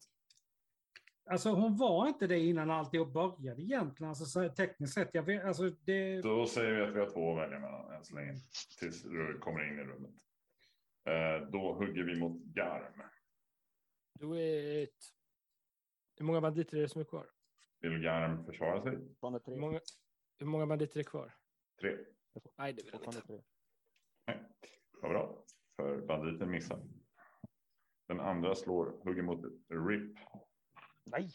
Alltså 1.31 1.51
hon 1.51 1.77
var 1.77 2.09
inte 2.09 2.27
det 2.27 2.39
innan 2.39 2.71
alltihop 2.71 3.13
började 3.13 3.63
egentligen. 3.63 4.09
Alltså, 4.09 4.25
så, 4.25 4.49
tekniskt 4.49 4.95
sett. 4.95 5.11
Jag 5.13 5.23
vet, 5.23 5.45
alltså, 5.45 5.71
det, 5.71 6.21
Då 6.21 6.47
säger 6.47 6.75
vi 6.75 6.83
att 6.83 6.95
vi 6.95 6.99
har 7.01 7.11
två 7.11 7.33
att 7.33 7.39
välja 7.45 7.59
mellan 7.59 7.93
än 7.93 8.05
så 8.05 8.15
länge. 8.15 8.35
Tills 8.79 9.05
Rurg 9.05 9.39
kommer 9.39 9.69
in 9.69 9.79
i 9.79 9.83
rummet. 9.83 10.11
Eh, 11.05 11.49
då 11.49 11.73
hugger 11.73 12.03
vi 12.03 12.21
mot 12.21 12.43
Garm. 12.43 13.03
Do 14.21 14.37
it. 14.37 15.13
Hur 16.17 16.25
många 16.25 16.41
banditer 16.41 16.77
är 16.77 16.81
det 16.83 16.89
som 16.89 17.01
är 17.01 17.05
kvar? 17.05 17.27
Vill 17.81 18.03
Garm 18.03 18.45
försvara 18.47 18.83
sig? 18.83 18.93
Hur 19.45 19.57
många, 19.57 19.81
hur 20.39 20.47
många 20.47 20.67
banditer 20.67 21.01
är 21.01 21.05
kvar? 21.05 21.35
Tre. 21.81 21.99
Nej, 22.59 22.73
det 22.73 22.83
vill 22.83 22.93
Fortfarande 22.93 23.21
inte. 23.21 23.45
Vad 25.01 25.11
bra. 25.11 25.45
För 25.77 26.07
banditen 26.07 26.51
missar. 26.51 26.81
Den 28.07 28.21
andra 28.21 28.55
slår, 28.55 28.87
hugger 29.05 29.23
mot 29.23 29.45
RIP. 29.69 30.19
Nej, 31.05 31.31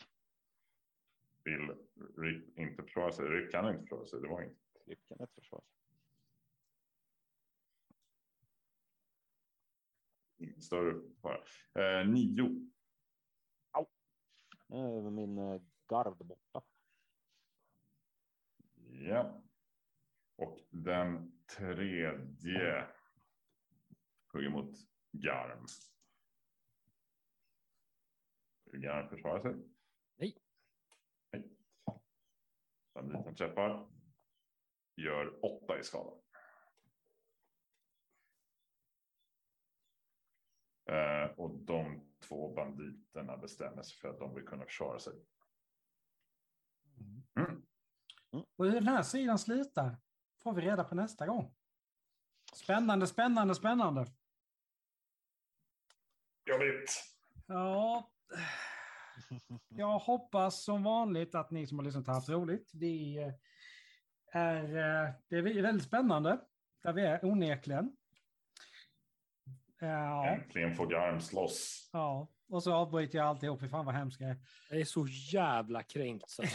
Vill 1.43 1.75
RIP 2.17 2.59
inte 2.59 2.83
försvara 2.83 3.11
sig? 3.11 3.25
RIP 3.25 3.51
kan 3.51 3.69
inte 3.69 3.81
försvara 3.81 4.05
sig. 4.05 4.21
Det 4.21 4.27
var 4.27 4.41
inte. 4.41 4.59
det 4.85 4.95
kan 4.95 5.19
ett 5.21 5.33
försvar. 5.35 5.61
ingen 5.61 5.76
större 10.59 11.01
fara. 11.21 11.43
Eh, 11.75 12.07
nio. 12.07 12.67
Nu 14.69 14.77
är 14.77 15.11
min 15.11 15.37
eh, 15.37 15.61
gard 15.87 16.17
borta. 16.17 16.61
Ja. 18.89 19.43
Och 20.35 20.59
den 20.69 21.39
tredje 21.57 22.87
hugger 24.33 24.49
mot 24.49 24.77
Garm. 25.11 25.65
Vill 28.65 28.81
Garm 28.81 29.09
försvara 29.09 29.41
sig? 29.41 29.55
Nej. 30.15 30.37
Nej. 31.31 31.57
Banditen 32.93 33.35
träffar. 33.35 33.89
Gör 34.95 35.45
åtta 35.45 35.79
i 35.79 35.83
skada. 35.83 36.11
Och 41.35 41.59
de 41.59 42.01
två 42.27 42.53
banditerna 42.53 43.37
bestämmer 43.37 43.81
sig 43.81 43.97
för 43.97 44.09
att 44.09 44.19
de 44.19 44.35
vill 44.35 44.45
kunna 44.45 44.65
försvara 44.65 44.99
sig. 44.99 45.13
Mm. 47.35 47.61
och 48.55 48.65
hur 48.65 48.73
den 48.73 48.87
här 48.87 49.03
sidan 49.03 49.39
slutar 49.39 49.97
får 50.43 50.53
vi 50.53 50.61
reda 50.61 50.83
på 50.83 50.95
nästa 50.95 51.27
gång. 51.27 51.55
Spännande, 52.53 53.07
spännande, 53.07 53.55
spännande. 53.55 54.05
Jag 56.43 56.59
vet. 56.59 56.89
Ja, 57.45 58.11
jag 59.67 59.99
hoppas 59.99 60.63
som 60.63 60.83
vanligt 60.83 61.35
att 61.35 61.51
ni 61.51 61.67
som 61.67 61.79
har 61.79 61.85
lyssnat 61.85 62.07
har 62.07 62.13
haft 62.13 62.29
roligt. 62.29 62.71
Det 62.73 63.17
är, 63.17 63.33
är, 64.31 65.13
det 65.27 65.35
är 65.37 65.61
väldigt 65.61 65.87
spännande. 65.87 66.39
Där 66.83 66.93
vi 66.93 67.05
är 67.05 67.25
onekligen. 67.25 67.96
Ja, 69.79 70.25
Äntligen 70.27 70.75
får 70.75 70.87
Garm 70.87 71.21
slåss. 71.21 71.89
ja, 71.93 72.27
och 72.49 72.63
så 72.63 72.73
avbryter 72.73 73.17
jag 73.17 73.27
alltihop. 73.27 73.59
Fy 73.59 73.69
fan 73.69 73.85
vad 73.85 73.95
hemskt 73.95 74.21
jag 74.21 74.29
är. 74.29 74.37
Jag 74.69 74.79
är 74.79 74.85
så 74.85 75.07
jävla 75.33 75.83
kränkt. 75.83 76.29
Så 76.29 76.43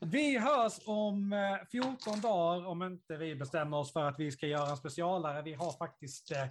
vi 0.00 0.38
hörs 0.38 0.78
om 0.86 1.32
eh, 1.32 1.66
14 1.72 2.20
dagar 2.20 2.66
om 2.66 2.82
inte 2.82 3.16
vi 3.16 3.34
bestämmer 3.34 3.76
oss 3.76 3.92
för 3.92 4.08
att 4.08 4.20
vi 4.20 4.30
ska 4.30 4.46
göra 4.46 4.70
en 4.70 4.76
specialare. 4.76 5.42
Vi 5.42 5.54
har 5.54 5.72
faktiskt 5.72 6.30
eh, 6.32 6.44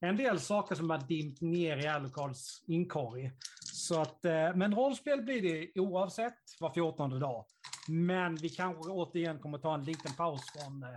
en 0.00 0.16
del 0.16 0.40
saker 0.40 0.74
som 0.74 0.90
har 0.90 0.98
dimpt 0.98 1.40
ner 1.40 1.76
i 1.76 1.86
Alucards 1.86 2.64
inkorg. 2.66 3.32
Så 3.60 4.00
att, 4.00 4.24
eh, 4.24 4.54
men 4.54 4.74
rollspel 4.74 5.22
blir 5.22 5.42
det 5.42 5.80
oavsett 5.80 6.34
var 6.60 6.70
14 6.70 7.20
dag. 7.20 7.44
Men 7.88 8.36
vi 8.36 8.48
kanske 8.48 8.90
återigen 8.90 9.38
kommer 9.38 9.58
ta 9.58 9.74
en 9.74 9.84
liten 9.84 10.14
paus 10.14 10.42
från, 10.52 10.82
eh, 10.82 10.88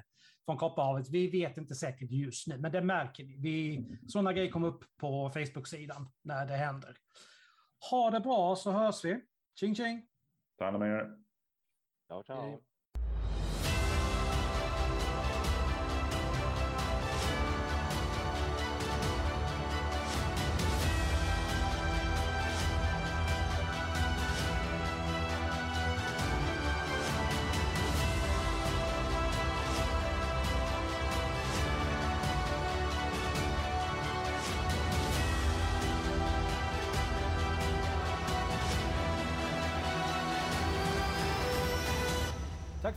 från 0.50 0.58
Kopparhavet. 0.58 1.10
Vi 1.10 1.28
vet 1.28 1.58
inte 1.58 1.76
säkert 1.76 2.12
just 2.12 2.48
nu, 2.48 2.58
men 2.58 2.72
det 2.72 2.82
märker 2.82 3.24
ni. 3.24 3.38
Vi, 3.38 3.86
sådana 4.08 4.34
grejer 4.34 4.52
kommer 4.52 4.68
upp 4.68 4.84
på 4.98 5.30
Facebook-sidan 5.30 6.10
när 6.22 6.46
det 6.46 6.54
händer. 6.54 6.98
Ha 7.92 8.12
det 8.12 8.20
bra 8.20 8.56
så 8.56 8.72
hörs 8.72 9.06
vi. 9.06 9.22
Tjing 9.60 9.76
tjing! 9.76 10.06
Ta 10.58 10.66
hand 10.66 10.76
om 10.76 10.82
er. 10.82 11.18
Ciao, 12.08 12.24
ciao. 12.24 12.69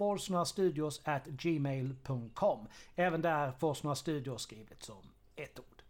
Forsnorastudios 0.00 1.00
at 1.04 1.26
gmail.com. 1.26 2.68
Även 2.94 3.22
där 3.22 3.52
Forsnora 3.52 3.94
Studios 3.94 4.42
skrivet 4.42 4.82
som 4.82 5.02
ett 5.36 5.58
ord. 5.58 5.82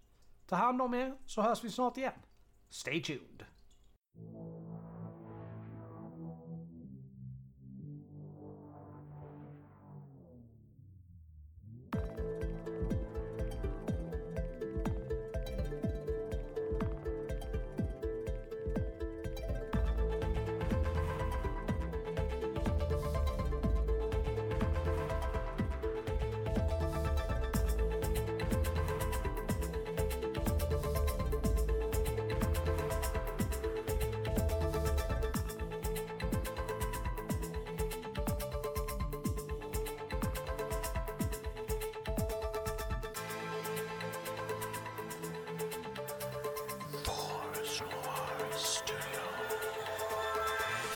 Ta 0.46 0.56
hand 0.56 0.82
om 0.82 0.94
er 0.94 1.14
så 1.26 1.42
hörs 1.42 1.64
vi 1.64 1.70
snart 1.70 1.96
igen. 1.96 2.12
Stay 2.70 3.02
tuned. 3.02 3.44